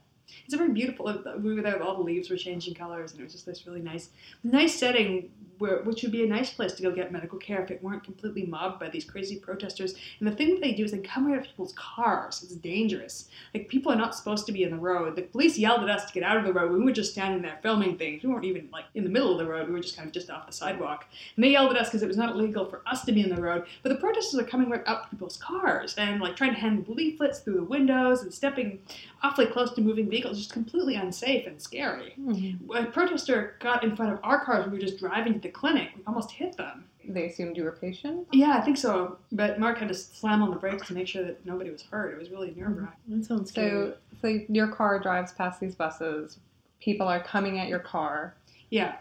It's 0.45 0.55
a 0.55 0.57
very 0.57 0.73
beautiful. 0.73 1.07
We 1.43 1.55
were 1.55 1.63
there; 1.63 1.83
all 1.83 1.97
the 1.97 2.03
leaves 2.03 2.31
were 2.31 2.37
changing 2.37 2.75
colors, 2.75 3.13
and 3.13 3.21
it 3.21 3.25
was 3.25 3.33
just 3.33 3.47
this 3.47 3.67
really 3.67 3.81
nice, 3.81 4.11
nice 4.43 4.79
setting, 4.79 5.31
where 5.59 5.83
which 5.83 6.03
would 6.03 6.13
be 6.13 6.25
a 6.25 6.27
nice 6.27 6.53
place 6.53 6.73
to 6.73 6.83
go 6.83 6.91
get 6.91 7.13
medical 7.13 7.39
care 7.39 7.63
if 7.63 7.71
it 7.71 7.83
weren't 7.83 8.05
completely 8.05 8.47
mobbed 8.47 8.81
by 8.81 8.89
these 8.89 9.05
crazy 9.05 9.37
protesters. 9.37 9.95
And 10.19 10.27
the 10.27 10.35
thing 10.35 10.51
that 10.51 10.61
they 10.61 10.73
do 10.73 10.85
is 10.85 10.93
they 10.93 10.99
come 10.99 11.31
out 11.31 11.39
of 11.39 11.45
people's 11.45 11.75
cars. 11.75 12.43
It's 12.43 12.55
dangerous. 12.55 13.29
Like 13.55 13.69
people 13.69 13.93
are 13.93 13.97
not 13.97 14.15
supposed 14.15 14.47
to 14.47 14.53
be 14.53 14.63
in 14.63 14.71
the 14.71 14.77
road. 14.77 15.17
The 15.17 15.23
police 15.23 15.59
yelled 15.59 15.83
at 15.83 15.91
us 15.91 16.07
to 16.07 16.13
get 16.13 16.23
out 16.23 16.37
of 16.37 16.45
the 16.45 16.53
road. 16.53 16.73
We 16.73 16.81
were 16.81 16.93
just 16.93 17.13
standing 17.13 17.43
there 17.43 17.59
filming 17.63 17.99
things. 17.99 18.23
We 18.23 18.31
weren't 18.31 18.45
even 18.45 18.69
like 18.73 18.87
in 18.95 19.05
the 19.05 19.11
middle 19.11 19.33
of 19.33 19.39
the 19.39 19.47
road. 19.51 19.69
We 19.69 19.75
were 19.75 19.81
just 19.81 19.97
kind 19.97 20.07
of 20.07 20.15
just 20.15 20.31
off 20.31 20.47
the 20.47 20.53
sidewalk. 20.53 21.07
And 21.37 21.45
they 21.45 21.51
yelled 21.51 21.73
at 21.73 21.81
us 21.81 21.89
because 21.89 22.03
it 22.03 22.09
was 22.09 22.17
not 22.17 22.35
illegal 22.35 22.65
for 22.65 22.83
us 22.87 23.05
to 23.05 23.13
be 23.13 23.23
in 23.23 23.35
the 23.35 23.41
road. 23.41 23.67
But 23.83 23.91
the 23.91 23.97
protesters 23.97 24.41
are 24.41 24.45
coming 24.45 24.71
right 24.71 24.83
up 24.87 25.05
to 25.05 25.11
people's 25.11 25.37
cars 25.37 25.95
and 25.97 26.21
like 26.21 26.37
trying 26.37 26.55
to 26.55 26.61
hand 26.61 26.87
leaflets 26.89 27.41
through 27.41 27.55
the 27.55 27.65
windows 27.65 28.23
and 28.23 28.33
stepping 28.33 28.81
awfully 29.23 29.47
close 29.47 29.73
to 29.75 29.81
moving 29.81 30.09
vehicles, 30.09 30.20
just 30.23 30.53
completely 30.53 30.95
unsafe 30.95 31.47
and 31.47 31.61
scary. 31.61 32.15
Mhm. 32.21 32.59
A 32.75 32.85
protester 32.87 33.57
got 33.61 33.83
in 33.85 33.97
front 33.97 34.13
of 34.13 34.21
our 34.23 34.45
cars. 34.45 34.67
We 34.67 34.73
were 34.73 34.79
just 34.85 34.99
driving 34.99 35.35
to 35.35 35.39
the 35.41 35.49
clinic. 35.49 35.91
We 35.97 36.03
almost 36.07 36.31
hit 36.33 36.57
them. 36.57 36.85
They 37.09 37.27
assumed 37.27 37.57
you 37.57 37.65
were 37.65 37.71
a 37.71 37.77
patient. 37.77 38.29
Yeah, 38.31 38.57
I 38.57 38.61
think 38.61 38.77
so. 38.77 39.19
But 39.33 39.59
Mark 39.59 39.79
had 39.79 39.89
to 39.89 39.95
slam 39.95 40.43
on 40.43 40.51
the 40.51 40.57
brakes 40.57 40.87
to 40.89 40.95
make 40.95 41.09
sure 41.09 41.25
that 41.25 41.45
nobody 41.47 41.71
was 41.71 41.83
hurt. 41.83 42.13
It 42.13 42.19
was 42.19 42.31
really 42.31 42.53
nerve 42.57 42.77
wracking. 42.77 43.19
That 43.19 43.25
sounds 43.25 43.49
scary. 43.51 43.71
So, 43.71 43.95
so 44.23 44.39
your 44.49 44.69
car 44.69 44.99
drives 45.01 45.33
past 45.33 45.61
these 45.61 45.75
buses. 45.75 46.39
People 46.81 47.09
are 47.09 47.21
coming 47.23 47.59
at 47.59 47.69
your 47.69 47.79
car. 47.81 48.35
Yeah, 48.69 48.97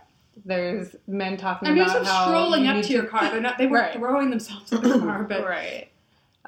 There's 0.45 0.95
men 1.07 1.35
talking 1.37 1.67
I 1.67 1.71
mean, 1.73 1.83
about 1.83 2.05
how 2.05 2.25
strolling 2.27 2.67
up 2.67 2.81
to 2.83 2.93
your 2.93 3.03
car. 3.05 3.29
They're 3.29 3.41
not. 3.41 3.57
They 3.57 3.67
weren't 3.67 3.87
Right. 3.87 3.95
throwing 3.97 4.29
themselves 4.29 4.71
at 4.71 4.81
the 4.81 4.97
car, 4.99 5.23
but 5.23 5.43
right. 5.45 5.88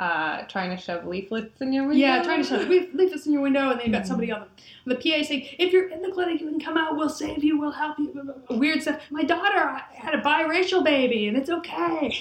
Uh, 0.02 0.42
trying 0.48 0.76
to 0.76 0.82
shove 0.82 1.06
leaflets 1.06 1.62
in 1.62 1.72
your 1.72 1.84
window. 1.88 2.00
yeah, 2.00 2.24
trying 2.24 2.42
to 2.42 2.50
shove 2.50 2.68
leave, 2.68 2.92
leave 2.96 3.14
in 3.14 3.32
your 3.32 3.44
window, 3.44 3.70
and 3.70 3.80
then 3.80 3.86
you've 3.86 3.94
got 3.94 4.08
somebody 4.08 4.32
on 4.32 4.48
the, 4.86 4.96
the 4.96 4.96
PA 4.96 5.24
saying, 5.24 5.48
"If 5.60 5.72
you're 5.72 5.90
in 5.90 6.02
the 6.02 6.10
clinic, 6.12 6.42
you 6.42 6.50
can 6.50 6.60
come 6.60 6.76
out. 6.76 6.98
We'll 6.98 7.08
save 7.08 7.44
you. 7.44 7.60
We'll 7.60 7.70
help 7.70 8.00
you." 8.00 8.34
Weird 8.50 8.82
stuff. 8.82 9.00
My 9.12 9.22
daughter 9.22 9.80
had 9.94 10.16
a 10.16 10.22
biracial 10.24 10.84
baby, 10.84 11.28
and 11.28 11.38
it's 11.38 11.52
okay. 11.52 12.18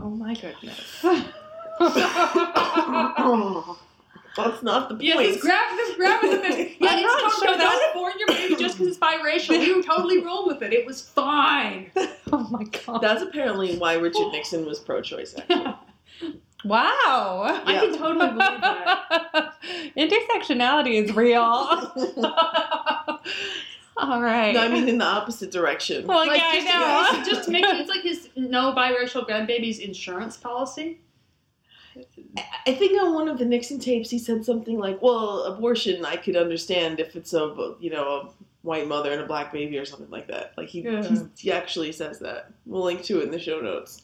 Oh 0.00 0.10
my 0.10 0.34
goodness. 0.34 1.02
That's 4.36 4.62
not 4.62 4.88
the 4.88 4.94
point. 4.94 5.04
Yeah, 5.04 5.16
this 5.16 5.40
grab, 5.40 5.76
this 5.76 5.96
grab 5.96 6.22
is 6.24 6.34
a 6.34 6.38
bit. 6.38 6.72
Yeah, 6.80 6.90
I'm 6.90 6.98
it's 6.98 7.04
not 7.04 7.32
totally, 7.32 7.46
sure 7.46 7.56
that- 7.56 7.58
don't 7.58 7.90
abort 7.96 8.14
your 8.18 8.28
baby 8.28 8.56
just 8.56 8.78
because 8.78 8.96
it's 8.96 8.98
biracial. 8.98 9.58
We 9.58 9.82
totally 9.82 10.24
rolled 10.24 10.46
with 10.48 10.62
it. 10.62 10.72
It 10.72 10.86
was 10.86 11.00
fine. 11.00 11.90
oh 12.32 12.46
my 12.50 12.64
god. 12.64 12.98
That's 12.98 13.22
apparently 13.22 13.76
why 13.76 13.94
Richard 13.94 14.30
Nixon 14.32 14.66
was 14.66 14.78
pro-choice. 14.78 15.34
Actually. 15.36 15.74
wow. 16.64 17.62
I 17.64 17.74
can 17.78 17.96
totally 17.98 18.28
believe 18.28 18.60
that. 18.60 19.54
Intersectionality 19.96 21.02
is 21.02 21.14
real. 21.14 21.40
All 23.96 24.20
right. 24.20 24.52
no, 24.54 24.60
I 24.62 24.68
mean 24.68 24.88
in 24.88 24.98
the 24.98 25.04
opposite 25.04 25.52
direction. 25.52 26.06
well, 26.06 26.26
Like, 26.26 26.40
yeah, 26.40 26.52
just, 26.54 26.74
I 26.74 27.12
know. 27.18 27.24
to, 27.24 27.30
just 27.34 27.44
to 27.44 27.50
make 27.52 27.64
it, 27.64 27.76
it's 27.76 27.88
like 27.88 28.02
his 28.02 28.28
no 28.36 28.72
biracial 28.74 29.26
grandbabies 29.28 29.78
insurance 29.78 30.36
policy. 30.36 31.00
I 32.66 32.74
think 32.74 33.00
on 33.00 33.14
one 33.14 33.28
of 33.28 33.38
the 33.38 33.44
Nixon 33.44 33.78
tapes 33.78 34.10
he 34.10 34.18
said 34.18 34.44
something 34.44 34.78
like, 34.78 35.00
"Well, 35.00 35.44
abortion 35.44 36.04
I 36.04 36.16
could 36.16 36.34
understand 36.34 36.98
if 36.98 37.14
it's 37.14 37.34
a 37.34 37.76
you 37.78 37.90
know 37.90 38.08
a 38.08 38.30
white 38.62 38.88
mother 38.88 39.12
and 39.12 39.20
a 39.20 39.26
black 39.26 39.52
baby 39.52 39.78
or 39.78 39.84
something 39.84 40.10
like 40.10 40.26
that." 40.26 40.54
Like 40.56 40.68
he 40.68 40.80
Yeah. 40.80 41.08
he 41.38 41.52
actually 41.52 41.92
says 41.92 42.18
that. 42.18 42.50
We'll 42.66 42.82
link 42.82 43.04
to 43.04 43.20
it 43.20 43.24
in 43.24 43.30
the 43.30 43.38
show 43.38 43.60
notes. 43.60 44.02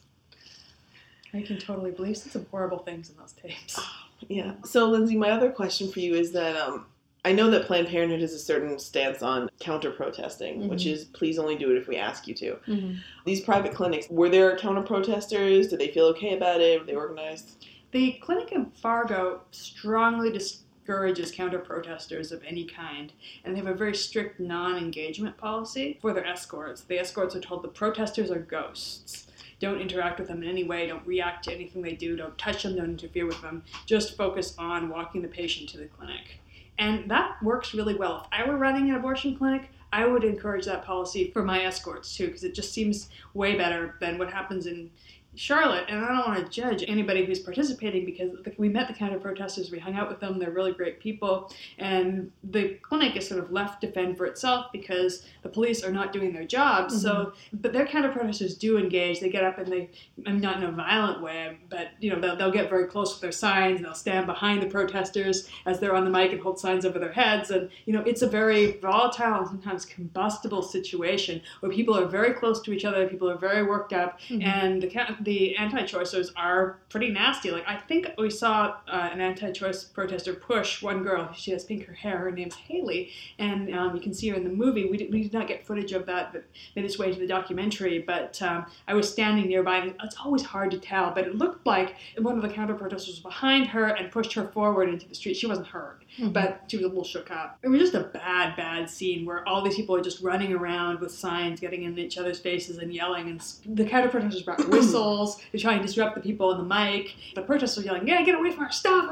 I 1.33 1.41
can 1.41 1.57
totally 1.57 1.91
believe 1.91 2.17
some 2.17 2.45
horrible 2.51 2.79
things 2.79 3.09
in 3.09 3.17
those 3.17 3.33
tapes. 3.33 3.75
Oh 3.79 3.85
Yeah. 4.29 4.53
So, 4.65 4.87
Lindsay, 4.89 5.15
my 5.17 5.31
other 5.31 5.49
question 5.49 5.91
for 5.91 5.99
you 5.99 6.13
is 6.15 6.31
that 6.33 6.55
um, 6.55 6.85
I 7.23 7.31
know 7.31 7.49
that 7.51 7.65
Planned 7.67 7.87
Parenthood 7.87 8.21
has 8.21 8.33
a 8.33 8.39
certain 8.39 8.77
stance 8.79 9.21
on 9.23 9.49
counter 9.59 9.91
protesting, 9.91 10.67
which 10.67 10.83
Mhm. 10.83 10.91
is 10.91 11.03
please 11.05 11.37
only 11.39 11.55
do 11.55 11.71
it 11.71 11.77
if 11.77 11.87
we 11.87 11.95
ask 11.95 12.27
you 12.27 12.33
to. 12.35 12.51
Mm-hmm. 12.67 12.95
These 13.25 13.41
private 13.41 13.73
clinics, 13.73 14.07
were 14.09 14.29
there 14.29 14.57
counter 14.57 14.81
protesters? 14.81 15.67
Did 15.69 15.79
they 15.79 15.89
feel 15.89 16.05
okay 16.07 16.35
about 16.35 16.61
it? 16.61 16.79
Were 16.79 16.85
they 16.85 16.95
organized? 16.95 17.65
The 17.91 18.13
clinic 18.21 18.51
in 18.51 18.67
Fargo 18.71 19.41
strongly 19.51 20.31
discourages 20.31 21.31
counter 21.31 21.59
protesters 21.59 22.31
of 22.31 22.43
any 22.43 22.65
kind, 22.65 23.13
and 23.43 23.53
they 23.53 23.59
have 23.59 23.67
a 23.67 23.73
very 23.73 23.95
strict 23.95 24.39
non 24.39 24.77
engagement 24.77 25.37
policy 25.37 25.97
for 26.01 26.13
their 26.13 26.25
escorts. 26.25 26.81
The 26.81 26.99
escorts 26.99 27.35
are 27.35 27.41
told 27.41 27.63
the 27.63 27.67
protesters 27.67 28.31
are 28.31 28.39
ghosts. 28.39 29.27
Don't 29.61 29.79
interact 29.79 30.19
with 30.19 30.27
them 30.27 30.43
in 30.43 30.49
any 30.49 30.63
way, 30.63 30.87
don't 30.87 31.05
react 31.05 31.45
to 31.45 31.53
anything 31.53 31.81
they 31.81 31.93
do, 31.93 32.17
don't 32.17 32.37
touch 32.37 32.63
them, 32.63 32.75
don't 32.75 32.89
interfere 32.89 33.27
with 33.27 33.41
them. 33.41 33.63
Just 33.85 34.17
focus 34.17 34.55
on 34.57 34.89
walking 34.89 35.21
the 35.21 35.27
patient 35.27 35.69
to 35.69 35.77
the 35.77 35.85
clinic. 35.85 36.39
And 36.79 37.09
that 37.11 37.41
works 37.43 37.75
really 37.75 37.93
well. 37.93 38.21
If 38.25 38.27
I 38.31 38.49
were 38.49 38.57
running 38.57 38.89
an 38.89 38.95
abortion 38.95 39.37
clinic, 39.37 39.69
I 39.93 40.07
would 40.07 40.23
encourage 40.23 40.65
that 40.65 40.83
policy 40.83 41.29
for 41.31 41.43
my 41.43 41.63
escorts 41.63 42.15
too, 42.15 42.25
because 42.25 42.43
it 42.43 42.55
just 42.55 42.73
seems 42.73 43.09
way 43.35 43.55
better 43.55 43.97
than 43.99 44.17
what 44.17 44.31
happens 44.33 44.65
in 44.65 44.89
Charlotte. 45.35 45.85
And 45.87 46.03
I 46.03 46.07
don't 46.09 46.27
want 46.27 46.45
to 46.45 46.51
judge 46.51 46.83
anybody 46.87 47.25
who's 47.25 47.39
participating 47.39 48.05
because 48.05 48.31
we 48.57 48.67
met 48.69 48.87
the 48.87 48.93
counter 48.93 49.19
protesters, 49.19 49.71
we 49.71 49.79
hung 49.79 49.95
out 49.95 50.09
with 50.09 50.19
them, 50.19 50.37
they're 50.39 50.51
really 50.51 50.73
great 50.73 50.99
people. 50.99 51.51
And 51.77 52.31
the 52.43 52.77
clinic 52.81 53.15
is 53.15 53.27
sort 53.27 53.41
of 53.43 53.51
left 53.51 53.81
to 53.81 53.91
fend 53.91 54.17
for 54.17 54.25
itself 54.25 54.67
because 54.73 55.25
the 55.43 55.49
police 55.49 55.83
are 55.83 55.91
not 55.91 56.11
doing 56.11 56.33
their 56.33 56.45
job. 56.45 56.91
So, 56.91 57.33
but 57.53 57.71
their 57.73 57.85
counter 57.87 58.09
protesters 58.09 58.55
do 58.57 58.77
engage. 58.77 59.19
They 59.19 59.29
get 59.29 59.43
up 59.43 59.57
and 59.57 59.71
they, 59.71 59.89
I'm 60.25 60.39
not 60.39 60.57
in 60.57 60.63
a 60.63 60.71
violent 60.71 61.21
way, 61.21 61.57
but 61.69 61.89
you 61.99 62.11
know, 62.11 62.19
they'll, 62.19 62.35
they'll 62.35 62.51
get 62.51 62.69
very 62.69 62.85
close 62.87 63.13
with 63.13 63.21
their 63.21 63.31
signs 63.31 63.77
and 63.77 63.85
they'll 63.85 63.93
stand 63.93 64.25
behind 64.25 64.61
the 64.61 64.67
protesters 64.67 65.49
as 65.65 65.79
they're 65.79 65.95
on 65.95 66.03
the 66.03 66.11
mic 66.11 66.31
and 66.33 66.41
hold 66.41 66.59
signs 66.59 66.85
over 66.85 66.99
their 66.99 67.13
heads. 67.13 67.51
And 67.51 67.69
you 67.85 67.93
know, 67.93 68.01
it's 68.01 68.21
a 68.21 68.27
very 68.27 68.73
volatile 68.79 69.39
and 69.39 69.47
sometimes 69.47 69.85
combustible 69.85 70.61
situation 70.61 71.41
where 71.61 71.71
people 71.71 71.97
are 71.97 72.05
very 72.05 72.33
close 72.33 72.61
to 72.63 72.73
each 72.73 72.85
other, 72.85 73.07
people 73.07 73.29
are 73.29 73.37
very 73.37 73.63
worked 73.63 73.93
up, 73.93 74.19
Mhm. 74.29 74.43
and 74.43 74.81
the 74.81 74.87
the 75.23 75.55
anti-choicers 75.57 76.29
are 76.35 76.79
pretty 76.89 77.09
nasty. 77.09 77.51
Like 77.51 77.63
I 77.67 77.77
think 77.77 78.11
we 78.17 78.29
saw 78.29 78.75
uh, 78.87 79.09
an 79.11 79.21
anti-choice 79.21 79.83
protester 79.85 80.33
push 80.33 80.81
one 80.81 81.03
girl. 81.03 81.31
She 81.33 81.51
has 81.51 81.63
pinker 81.63 81.93
hair. 81.93 82.17
Her 82.17 82.31
name's 82.31 82.55
Haley, 82.55 83.11
and 83.39 83.73
um, 83.75 83.95
you 83.95 84.01
can 84.01 84.13
see 84.13 84.29
her 84.29 84.35
in 84.35 84.43
the 84.43 84.49
movie. 84.49 84.89
We 84.89 84.97
did, 84.97 85.11
we 85.11 85.23
did 85.23 85.33
not 85.33 85.47
get 85.47 85.65
footage 85.65 85.91
of 85.91 86.05
that 86.07 86.33
that 86.33 86.43
made 86.75 86.85
its 86.85 86.97
way 86.99 87.11
to 87.13 87.19
the 87.19 87.27
documentary, 87.27 87.99
but 87.99 88.41
um, 88.41 88.65
I 88.87 88.93
was 88.93 89.11
standing 89.11 89.47
nearby. 89.47 89.77
And 89.77 89.95
it's 90.03 90.15
always 90.23 90.43
hard 90.43 90.71
to 90.71 90.79
tell, 90.79 91.11
but 91.11 91.25
it 91.27 91.35
looked 91.35 91.65
like 91.65 91.95
one 92.19 92.35
of 92.35 92.41
the 92.41 92.49
counter 92.49 92.73
protesters 92.75 93.15
was 93.15 93.19
behind 93.19 93.67
her 93.67 93.85
and 93.85 94.11
pushed 94.11 94.33
her 94.33 94.45
forward 94.47 94.89
into 94.89 95.07
the 95.07 95.15
street. 95.15 95.35
She 95.35 95.47
wasn't 95.47 95.67
hurt, 95.67 96.03
Mhm. 96.19 96.33
but 96.33 96.63
she 96.67 96.77
was 96.77 96.85
a 96.85 96.89
little 96.89 97.03
shook 97.03 97.31
up. 97.31 97.57
It 97.63 97.69
was 97.69 97.79
just 97.79 97.93
a 97.93 98.01
bad, 98.01 98.55
bad 98.55 98.89
scene 98.89 99.25
where 99.25 99.47
all 99.47 99.61
these 99.63 99.75
people 99.75 99.95
are 99.95 100.01
just 100.01 100.21
running 100.21 100.53
around 100.53 100.99
with 100.99 101.11
signs, 101.11 101.59
getting 101.59 101.83
in 101.83 101.97
each 101.97 102.17
other's 102.17 102.39
faces 102.39 102.77
and 102.77 102.93
yelling. 102.93 103.29
And 103.29 103.41
the 103.77 103.85
counter 103.85 104.09
protesters 104.09 104.41
brought 104.43 104.59
whistles. 104.69 105.10
They're 105.15 105.59
trying 105.61 105.79
to 105.79 105.85
disrupt 105.85 106.15
the 106.15 106.21
people 106.21 106.49
on 106.49 106.57
the 106.57 106.75
mic. 106.75 107.13
The 107.35 107.41
protesters 107.41 107.83
are 107.83 107.85
yelling, 107.87 108.07
"Yeah, 108.07 108.21
get 108.23 108.35
away 108.35 108.51
from 108.51 108.63
our 108.63 108.71
stuff!" 108.71 109.09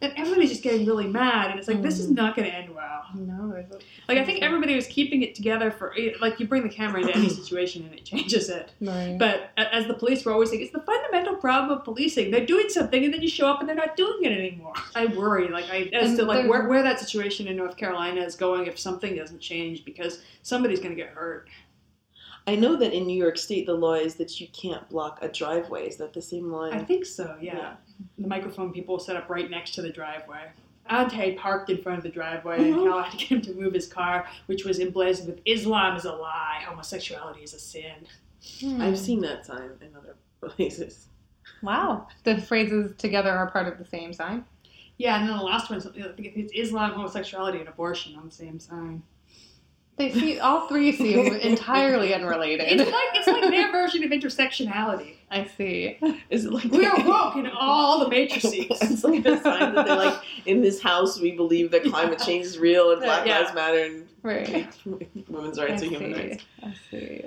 And 0.00 0.12
everybody's 0.16 0.50
just 0.50 0.62
getting 0.62 0.86
really 0.86 1.06
mad. 1.06 1.50
And 1.50 1.58
it's 1.58 1.68
like 1.68 1.82
this 1.82 1.98
is 1.98 2.08
Mhm. 2.10 2.16
not 2.16 2.36
going 2.36 2.48
to 2.50 2.54
end 2.56 2.74
well. 2.74 3.02
no, 3.16 3.64
Like 4.08 4.18
I 4.18 4.24
think 4.24 4.42
everybody 4.42 4.74
was 4.74 4.86
keeping 4.88 5.22
it 5.22 5.34
together 5.34 5.70
for 5.70 5.94
like 6.20 6.40
you 6.40 6.46
bring 6.48 6.62
the 6.62 6.68
camera 6.68 7.00
into 7.00 7.14
any 7.16 7.28
situation 7.28 7.84
and 7.84 7.94
it 7.94 8.04
changes 8.04 8.48
it. 8.48 8.72
right. 8.80 9.16
But 9.18 9.50
as 9.56 9.86
the 9.86 9.94
police 9.94 10.24
were 10.24 10.32
always 10.32 10.50
saying, 10.50 10.62
it's 10.62 10.72
the 10.72 10.80
fundamental 10.80 11.36
problem 11.36 11.78
of 11.78 11.84
policing. 11.84 12.30
They're 12.30 12.44
doing 12.46 12.68
something 12.68 13.04
and 13.04 13.12
then 13.14 13.22
you 13.22 13.28
show 13.28 13.46
up 13.48 13.60
and 13.60 13.68
they're 13.68 13.76
not 13.76 13.96
doing 13.96 14.24
it 14.24 14.32
anymore. 14.32 14.72
I 14.96 15.06
worry, 15.06 15.48
like 15.48 15.66
I 15.70 15.88
as 15.92 16.10
And 16.10 16.18
to 16.20 16.24
like 16.24 16.48
where, 16.48 16.66
where 16.68 16.82
that 16.82 16.98
situation 16.98 17.46
in 17.46 17.56
North 17.56 17.76
Carolina 17.76 18.20
is 18.22 18.34
going 18.34 18.66
if 18.66 18.78
something 18.78 19.14
doesn't 19.14 19.40
change 19.40 19.84
because 19.84 20.22
somebody's 20.42 20.80
going 20.80 20.90
to 20.96 21.00
get 21.00 21.10
hurt. 21.10 21.48
I 22.46 22.56
know 22.56 22.76
that 22.76 22.92
in 22.92 23.06
New 23.06 23.16
York 23.16 23.38
State, 23.38 23.64
the 23.66 23.74
law 23.74 23.94
is 23.94 24.16
that 24.16 24.40
you 24.40 24.48
can't 24.52 24.86
block 24.90 25.18
a 25.22 25.28
driveway. 25.28 25.86
Is 25.88 25.96
that 25.96 26.12
the 26.12 26.20
same 26.20 26.52
line? 26.52 26.74
I 26.74 26.84
think 26.84 27.06
so. 27.06 27.36
Yeah. 27.40 27.56
Yeah. 27.56 27.72
The 28.18 28.28
microphone 28.28 28.72
people 28.72 28.98
set 28.98 29.16
up 29.16 29.30
right 29.30 29.48
next 29.50 29.74
to 29.76 29.82
the 29.82 29.90
driveway. 29.90 30.50
Ante 30.90 31.32
parked 31.36 31.70
in 31.70 31.78
front 31.78 31.96
of 31.98 32.02
the 32.04 32.10
driveway, 32.10 32.58
and 32.58 32.74
Mhm. 32.74 32.84
Cal 32.84 33.02
had 33.02 33.12
to 33.12 33.16
get 33.16 33.28
him 33.28 33.40
to 33.42 33.54
move 33.54 33.72
his 33.72 33.86
car, 33.86 34.26
which 34.46 34.64
was 34.66 34.78
emblazoned 34.78 35.28
with 35.28 35.40
"Islam 35.46 35.96
is 35.96 36.04
a 36.04 36.12
lie, 36.12 36.62
homosexuality 36.66 37.42
is 37.42 37.54
a 37.54 37.58
sin." 37.58 38.06
Hmm. 38.60 38.82
I've 38.82 38.98
seen 38.98 39.20
that 39.22 39.46
sign 39.46 39.70
in 39.80 39.96
other 39.96 40.16
places. 40.42 41.08
Wow. 41.62 42.08
The 42.24 42.38
phrases 42.42 42.94
together 42.98 43.30
are 43.30 43.50
part 43.50 43.66
of 43.68 43.78
the 43.78 43.86
same 43.86 44.12
sign. 44.12 44.44
Yeah, 44.98 45.18
and 45.18 45.26
then 45.28 45.36
the 45.38 45.42
last 45.42 45.70
one, 45.70 45.78
I 45.80 46.08
think 46.12 46.36
it's 46.36 46.52
Islam, 46.54 46.92
homosexuality, 46.92 47.58
and 47.60 47.68
abortion 47.68 48.14
on 48.16 48.26
the 48.26 48.30
same 48.34 48.60
sign. 48.60 49.02
They 49.96 50.10
see 50.12 50.40
all 50.40 50.66
three 50.66 50.90
seem 50.90 51.34
entirely 51.36 52.12
unrelated. 52.14 52.66
It's 52.68 52.90
like 52.90 53.08
it's 53.14 53.28
like 53.28 53.50
their 53.50 53.70
version 53.70 54.02
of 54.02 54.10
intersectionality. 54.10 55.14
I 55.30 55.44
see. 55.46 55.98
Is 56.30 56.46
it 56.46 56.52
like 56.52 56.64
We 56.64 56.84
are 56.84 56.96
woke 57.06 57.36
in 57.36 57.46
all 57.48 58.00
the 58.00 58.08
matrices. 58.08 58.66
it's 58.70 59.04
like 59.04 59.22
the 59.22 59.40
sign 59.40 59.74
that 59.74 59.86
they 59.86 59.94
like 59.94 60.20
in 60.46 60.62
this 60.62 60.82
house 60.82 61.20
we 61.20 61.32
believe 61.32 61.70
that 61.70 61.84
climate 61.84 62.18
change 62.18 62.44
is 62.44 62.58
real 62.58 62.90
and 62.90 63.00
Black 63.02 63.24
Yeah. 63.26 63.40
Lives 63.40 63.54
Matter 63.54 63.78
and 63.84 64.08
Right. 64.24 64.74
women's 65.28 65.58
I 65.58 65.66
rights 65.66 65.82
see. 65.82 65.86
are 65.86 65.90
human 65.98 66.12
rights. 66.12 66.44
I 66.62 66.74
see. 66.90 67.22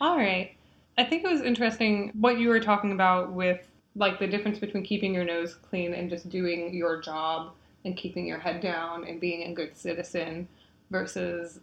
All 0.00 0.16
right. 0.16 0.52
I 0.98 1.04
think 1.04 1.24
it 1.24 1.30
was 1.30 1.40
interesting 1.42 2.10
what 2.20 2.38
you 2.38 2.48
were 2.48 2.60
talking 2.60 2.92
about 2.92 3.32
with 3.32 3.60
like 3.96 4.18
the 4.18 4.26
difference 4.26 4.58
between 4.58 4.82
keeping 4.82 5.14
your 5.14 5.24
nose 5.24 5.54
clean 5.54 5.94
and 5.94 6.10
just 6.10 6.28
doing 6.28 6.74
your 6.74 7.00
job 7.00 7.52
and 7.84 7.96
keeping 7.96 8.26
your 8.26 8.38
head 8.38 8.60
down 8.60 9.04
and 9.04 9.20
being 9.20 9.44
a 9.50 9.54
good 9.54 9.76
citizen 9.76 10.48
versus 10.90 11.60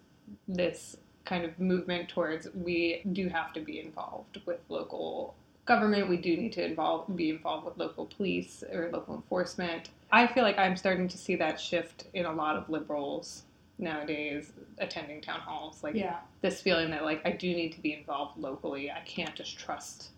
this 0.47 0.97
kind 1.25 1.45
of 1.45 1.59
movement 1.59 2.09
towards 2.09 2.47
we 2.53 3.01
do 3.13 3.29
have 3.29 3.53
to 3.53 3.59
be 3.61 3.79
involved 3.79 4.41
with 4.45 4.59
local 4.69 5.35
government. 5.65 6.09
We 6.09 6.17
do 6.17 6.35
need 6.35 6.53
to 6.53 6.65
involve 6.65 7.15
be 7.15 7.29
involved 7.29 7.65
with 7.65 7.77
local 7.77 8.05
police 8.07 8.63
or 8.71 8.89
local 8.91 9.15
enforcement. 9.15 9.89
I 10.11 10.27
feel 10.27 10.43
like 10.43 10.57
I'm 10.57 10.75
starting 10.75 11.07
to 11.07 11.17
see 11.17 11.35
that 11.35 11.59
shift 11.59 12.05
in 12.13 12.25
a 12.25 12.31
lot 12.33 12.57
of 12.57 12.69
liberals 12.69 13.43
nowadays 13.77 14.51
attending 14.79 15.21
town 15.21 15.39
halls. 15.39 15.83
Like 15.83 15.95
Yeah. 15.95 16.17
this 16.41 16.61
feeling 16.61 16.89
that 16.91 17.03
like 17.03 17.21
I 17.25 17.31
do 17.31 17.53
need 17.53 17.73
to 17.73 17.81
be 17.81 17.93
involved 17.93 18.37
locally. 18.39 18.91
I 18.91 19.01
can't 19.01 19.35
just 19.35 19.57
trust 19.57 20.09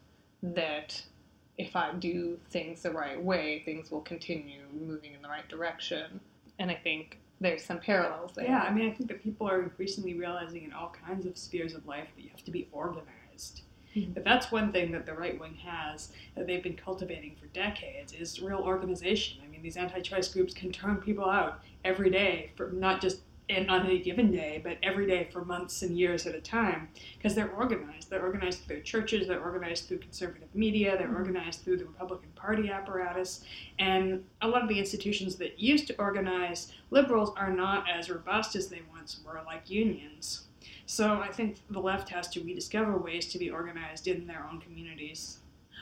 that 0.42 1.04
if 1.58 1.76
I 1.76 1.94
do 1.94 2.40
things 2.50 2.82
the 2.82 2.92
right 2.92 3.22
way, 3.22 3.62
things 3.64 3.92
will 3.92 4.02
continue 4.02 4.62
moving 4.74 5.14
in 5.14 5.22
the 5.22 5.30
right 5.30 5.48
direction. 5.48 6.20
And 6.60 6.72
I 6.72 6.76
think 6.76 7.20
there's 7.44 7.64
some 7.64 7.80
parallels 7.80 8.34
there. 8.36 8.46
Yeah, 8.46 8.62
I 8.62 8.74
mean, 8.74 8.90
I 8.90 8.94
think 8.94 9.10
that 9.10 9.22
people 9.22 9.48
are 9.48 9.62
increasingly 9.62 10.14
realizing 10.14 10.64
in 10.64 10.74
all 10.74 10.96
kinds 11.06 11.26
of 11.26 11.38
spheres 11.38 11.74
of 11.74 11.86
life 11.86 12.08
that 12.16 12.22
you 12.24 12.30
have 12.30 12.44
to 12.46 12.52
be 12.52 12.68
organized. 12.72 13.64
Mhm. 13.96 14.14
But 14.14 14.24
that's 14.24 14.52
one 14.52 14.72
thing 14.72 14.92
that 14.92 15.06
the 15.06 15.14
right 15.14 15.40
wing 15.40 15.56
has 15.56 16.12
that 16.36 16.48
they've 16.48 16.64
been 16.64 16.76
cultivating 16.76 17.36
for 17.36 17.46
decades 17.48 18.14
is 18.14 18.42
real 18.42 18.60
organization. 18.60 19.42
I 19.44 19.48
mean, 19.48 19.62
these 19.62 19.78
anti-choice 19.78 20.34
groups 20.34 20.54
can 20.54 20.72
turn 20.72 20.98
people 20.98 21.30
out 21.30 21.62
every 21.84 22.10
day 22.10 22.52
for 22.56 22.72
not 22.72 23.02
just 23.02 23.22
in, 23.50 23.70
on 23.70 23.86
any 23.86 24.00
given 24.00 24.32
day, 24.32 24.62
but 24.64 24.78
every 24.82 25.06
day 25.06 25.28
for 25.32 25.44
months 25.44 25.82
and 25.82 25.98
years 25.98 26.26
at 26.26 26.34
a 26.36 26.40
time 26.40 26.88
because 27.18 27.36
they're 27.36 27.52
organized. 27.52 28.10
They're 28.10 28.24
organized 28.24 28.60
through 28.60 28.76
their 28.78 28.84
churches, 28.84 29.28
they're 29.28 29.44
organized 29.44 29.88
through 29.88 30.00
conservative 30.00 30.48
media, 30.56 30.98
they're 30.98 31.08
Mhm. 31.08 31.18
organized 31.18 31.62
through 31.62 31.78
the 31.78 31.86
Republican 31.86 32.32
Party 32.36 32.70
apparatus, 32.70 33.44
and 33.80 34.24
a 34.42 34.48
lot 34.48 34.64
of 34.64 34.70
the 34.70 34.80
institutions 34.80 35.36
that 35.38 35.60
used 35.60 35.88
to 35.88 36.00
organize 36.00 36.72
liberals 36.90 37.32
are 37.36 37.52
not 37.52 37.90
as 37.90 38.10
robust 38.10 38.56
as 38.56 38.70
they 38.70 38.82
once 38.92 39.22
were, 39.26 39.42
like 39.46 39.70
unions. 39.70 40.48
So 40.86 41.20
I 41.20 41.30
think 41.30 41.58
the 41.70 41.80
left 41.82 42.10
has 42.10 42.28
to 42.30 42.42
rediscover 42.42 42.98
ways 42.98 43.28
to 43.34 43.38
be 43.38 43.50
organized 43.50 44.08
in 44.08 44.28
their 44.28 44.48
own 44.50 44.60
communities. 44.62 45.40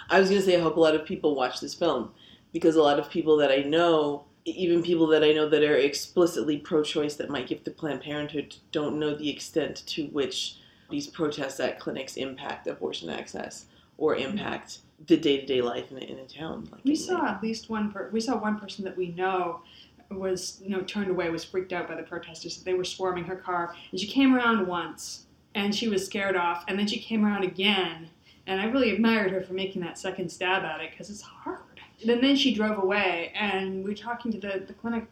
I 0.09 0.19
was 0.19 0.29
gonna 0.29 0.41
say 0.41 0.57
I 0.57 0.61
hope 0.61 0.77
a 0.77 0.79
lot 0.79 0.95
of 0.95 1.05
people 1.05 1.35
watch 1.35 1.59
this 1.59 1.73
film 1.75 2.11
because 2.51 2.75
a 2.75 2.81
lot 2.81 2.99
of 2.99 3.09
people 3.09 3.37
that 3.37 3.51
I 3.51 3.61
know, 3.61 4.25
even 4.45 4.81
people 4.81 5.07
that 5.07 5.23
I 5.23 5.31
know 5.33 5.47
that 5.49 5.63
are 5.63 5.77
explicitly 5.77 6.57
pro-choice 6.57 7.15
that 7.15 7.29
might 7.29 7.47
give 7.47 7.63
to 7.63 7.71
Planned 7.71 8.01
Parenthood, 8.01 8.55
don't 8.71 8.99
know 8.99 9.15
the 9.15 9.29
extent 9.29 9.83
to 9.87 10.07
which 10.07 10.57
these 10.89 11.07
protests 11.07 11.59
at 11.59 11.79
clinics 11.79 12.17
impact 12.17 12.67
abortion 12.67 13.09
access 13.09 13.65
or 13.97 14.15
mm-hmm. 14.15 14.31
impact 14.31 14.79
the 15.07 15.17
day-to-day 15.17 15.61
life 15.61 15.91
in 15.91 15.97
a, 15.97 16.01
in 16.01 16.19
a 16.19 16.25
town. 16.25 16.67
Like 16.71 16.83
We 16.83 16.95
saw 16.95 17.27
at 17.27 17.41
least 17.41 17.69
one. 17.69 17.91
Per- 17.91 18.09
we 18.11 18.19
saw 18.19 18.37
one 18.37 18.59
person 18.59 18.83
that 18.85 18.97
we 18.97 19.09
know 19.09 19.61
was 20.09 20.59
you 20.61 20.69
know 20.69 20.81
turned 20.81 21.09
away, 21.09 21.29
was 21.29 21.43
freaked 21.43 21.73
out 21.73 21.87
by 21.87 21.95
the 21.95 22.03
protesters. 22.03 22.57
They 22.57 22.73
were 22.73 22.83
swarming 22.83 23.23
her 23.25 23.35
car, 23.35 23.75
and 23.91 23.99
she 23.99 24.07
came 24.07 24.35
around 24.35 24.67
once, 24.67 25.25
and 25.55 25.73
she 25.73 25.87
was 25.87 26.05
scared 26.05 26.35
off, 26.35 26.65
and 26.67 26.77
then 26.77 26.87
she 26.87 26.99
came 26.99 27.25
around 27.25 27.43
again, 27.43 28.09
and 28.47 28.59
I 28.59 28.65
really 28.65 28.91
admired 28.91 29.31
her 29.31 29.41
for 29.41 29.53
making 29.53 29.81
that 29.83 29.97
second 29.97 30.29
stab 30.29 30.63
at 30.63 30.81
it 30.81 30.91
because 30.91 31.09
it's 31.09 31.21
hard. 31.21 31.59
And 32.07 32.21
then 32.23 32.35
she 32.35 32.53
drove 32.53 32.77
away, 32.81 33.31
and 33.35 33.83
we 33.83 33.91
were 33.91 33.95
talking 33.95 34.31
to 34.31 34.39
the, 34.39 34.63
the 34.65 34.73
clinic 34.73 35.05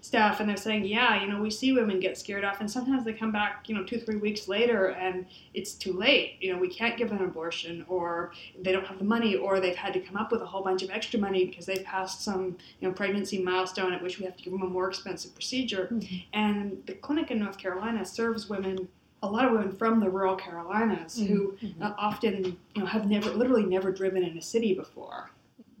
staff, 0.00 0.38
and 0.38 0.48
they're 0.48 0.56
saying, 0.56 0.84
yeah, 0.84 1.20
you 1.20 1.28
know, 1.28 1.40
we 1.40 1.50
see 1.50 1.72
women 1.72 1.98
get 1.98 2.16
scared 2.16 2.44
off, 2.44 2.60
and 2.60 2.70
sometimes 2.70 3.04
they 3.04 3.12
come 3.12 3.32
back, 3.32 3.68
you 3.68 3.74
know, 3.74 3.82
two, 3.84 3.98
three 3.98 4.16
weeks 4.16 4.46
later, 4.46 4.90
and 4.90 5.26
it's 5.54 5.72
too 5.74 5.92
late. 5.92 6.36
You 6.40 6.52
know, 6.52 6.58
we 6.60 6.68
can't 6.68 6.96
give 6.96 7.08
them 7.08 7.18
an 7.18 7.24
abortion, 7.24 7.84
or 7.88 8.32
they 8.62 8.70
don't 8.70 8.86
have 8.86 8.98
the 8.98 9.04
money, 9.04 9.34
or 9.34 9.58
they've 9.58 9.74
had 9.74 9.92
to 9.94 10.00
come 10.00 10.16
up 10.16 10.30
with 10.30 10.42
a 10.42 10.46
whole 10.46 10.62
bunch 10.62 10.82
of 10.82 10.90
extra 10.90 11.18
money 11.18 11.44
because 11.44 11.66
they've 11.66 11.82
passed 11.84 12.22
some, 12.22 12.56
you 12.80 12.88
know, 12.88 12.92
pregnancy 12.94 13.42
milestone 13.42 13.92
at 13.92 14.02
which 14.02 14.18
we 14.18 14.24
have 14.24 14.36
to 14.36 14.42
give 14.44 14.52
them 14.52 14.62
a 14.62 14.68
more 14.68 14.88
expensive 14.88 15.34
procedure. 15.34 15.88
Mm-hmm. 15.90 16.16
And 16.32 16.82
the 16.86 16.92
clinic 16.94 17.30
in 17.32 17.40
North 17.40 17.58
Carolina 17.58 18.04
serves 18.04 18.48
women 18.48 18.88
a 19.22 19.26
lot 19.26 19.46
of 19.46 19.52
women 19.52 19.72
from 19.72 19.98
the 19.98 20.08
rural 20.08 20.36
Carolinas 20.36 21.18
who 21.18 21.56
Mhm. 21.62 21.80
uh, 21.80 21.94
often 21.98 22.58
you 22.74 22.82
know 22.82 22.86
have 22.86 23.08
never 23.08 23.30
literally 23.30 23.64
never 23.64 23.90
driven 23.90 24.22
in 24.22 24.36
a 24.36 24.42
city 24.42 24.74
before 24.74 25.30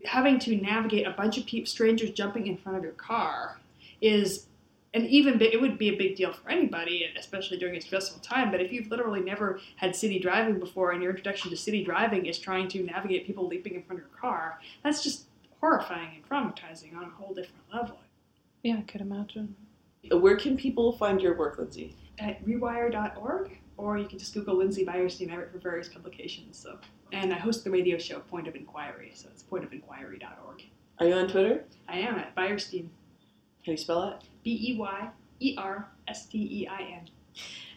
having 0.04 0.38
to 0.38 0.56
navigate 0.56 1.06
a 1.06 1.10
bunch 1.10 1.38
of 1.38 1.46
peop 1.46 1.66
strangers 1.66 2.10
jumping 2.10 2.46
in 2.46 2.56
front 2.56 2.76
of 2.78 2.84
your 2.84 2.92
car 2.92 3.58
is 4.00 4.46
an 4.94 5.04
even 5.06 5.40
it 5.40 5.60
would 5.60 5.78
be 5.78 5.88
a 5.88 5.96
big 5.96 6.16
deal 6.16 6.32
for 6.32 6.48
anybody 6.50 7.06
especially 7.18 7.58
during 7.58 7.76
a 7.76 7.80
stressful 7.80 8.20
time 8.20 8.50
but 8.50 8.60
if 8.60 8.72
you've 8.72 8.90
literally 8.90 9.20
never 9.20 9.60
had 9.76 9.96
city 9.96 10.18
driving 10.18 10.58
before 10.58 10.92
and 10.92 11.02
your 11.02 11.10
introduction 11.10 11.50
to 11.50 11.56
city 11.56 11.82
driving 11.84 12.26
is 12.26 12.38
trying 12.38 12.68
to 12.68 12.82
navigate 12.82 13.26
people 13.26 13.46
leaping 13.46 13.74
in 13.74 13.82
front 13.82 14.00
of 14.00 14.08
your 14.08 14.18
car 14.18 14.58
that's 14.84 15.02
just 15.02 15.26
horrifying 15.60 16.10
and 16.14 16.28
traumatizing 16.28 16.96
on 16.96 17.04
a 17.04 17.10
whole 17.10 17.34
different 17.34 17.62
level 17.72 17.98
Yeah, 18.62 18.76
I 18.78 18.82
could 18.82 19.00
imagine. 19.00 19.56
Where 20.10 20.36
can 20.36 20.56
people 20.56 20.92
find 20.92 21.20
your 21.20 21.36
work, 21.36 21.58
Lindsay? 21.58 21.96
at 22.18 22.44
rewire.org, 22.44 23.58
or 23.76 23.98
you 23.98 24.06
can 24.06 24.18
just 24.18 24.34
Google 24.34 24.56
Lindsay 24.56 24.84
Beyerstein. 24.84 25.32
I 25.32 25.36
write 25.36 25.52
for 25.52 25.58
various 25.58 25.88
publications. 25.88 26.58
So, 26.58 26.78
and 27.12 27.32
I 27.32 27.38
host 27.38 27.64
the 27.64 27.70
radio 27.70 27.98
show 27.98 28.20
Point 28.20 28.48
of 28.48 28.54
Inquiry. 28.54 29.12
So 29.14 29.28
it's 29.30 29.42
pointofinquiry.org. 29.42 30.62
Are 30.98 31.06
you 31.06 31.14
on 31.14 31.28
Twitter? 31.28 31.64
I 31.88 31.98
am 31.98 32.16
at 32.16 32.34
Beyerstein. 32.34 32.84
How 32.84 33.66
do 33.66 33.70
you 33.72 33.76
spell 33.76 34.04
it? 34.04 34.22
B 34.42 34.72
E 34.72 34.76
Y 34.78 35.08
E 35.40 35.54
R 35.58 35.88
S 36.08 36.26
T 36.26 36.38
E 36.38 36.68
I 36.68 36.82
N. 36.82 37.10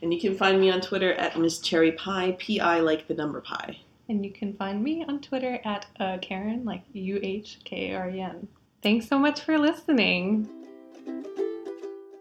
And 0.02 0.14
you 0.14 0.22
can 0.22 0.36
find 0.36 0.60
me 0.60 0.72
on 0.72 0.80
Twitter 0.80 1.14
at 1.14 1.38
Miss 1.38 1.60
Cherry 1.60 1.92
Pie, 1.94 2.38
P 2.40 2.60
I 2.60 2.80
like 2.80 3.08
the 3.08 3.14
number 3.14 3.42
pi. 3.42 3.78
And 4.08 4.26
you 4.26 4.32
can 4.32 4.54
find 4.54 4.82
me 4.82 5.04
on 5.08 5.20
Twitter 5.20 5.60
at 5.66 5.86
uh, 6.00 6.18
Karen, 6.22 6.64
like 6.64 6.84
U 6.94 7.20
H 7.22 7.60
K 7.66 7.92
A 7.92 7.98
R 7.98 8.10
E 8.10 8.22
N. 8.22 8.48
Thanks 8.82 9.10
so 9.10 9.20
much 9.20 9.42
for 9.42 9.58
listening. 9.58 10.50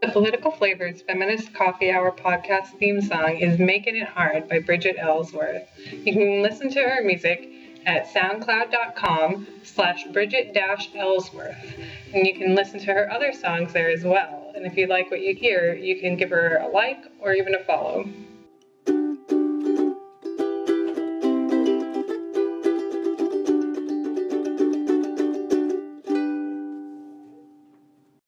The 0.09 0.13
Political 0.15 0.53
Flavors 0.53 1.03
Feminist 1.03 1.53
Coffee 1.53 1.91
Hour 1.91 2.11
podcast 2.13 2.79
theme 2.79 3.03
song 3.03 3.37
is 3.37 3.59
Making 3.59 3.97
It 3.97 4.09
Hard 4.09 4.49
by 4.49 4.59
Bridget 4.59 4.97
Ellsworth. 4.99 5.69
You 5.93 6.15
can 6.15 6.41
listen 6.41 6.71
to 6.71 6.81
her 6.81 7.05
music 7.05 7.47
at 7.85 8.07
soundcloud.com 8.07 9.47
slash 9.65 10.05
Bridget 10.05 10.57
Ellsworth. 10.57 11.75
And 12.15 12.27
you 12.27 12.33
can 12.33 12.55
listen 12.55 12.81
to 12.81 12.87
her 12.87 13.13
other 13.13 13.35
songs 13.35 13.75
there 13.75 13.91
as 13.91 14.03
well. 14.03 14.51
And 14.57 14.65
if 14.65 14.79
you 14.79 14.87
like 14.87 15.11
what 15.11 15.21
you 15.21 15.35
hear, 15.35 15.75
you 15.75 16.01
can 16.01 16.17
give 16.17 16.31
her 16.31 16.57
a 16.57 16.69
like 16.69 17.05
or 17.21 17.35
even 17.35 17.55
a 17.55 17.63
follow. 17.65 18.09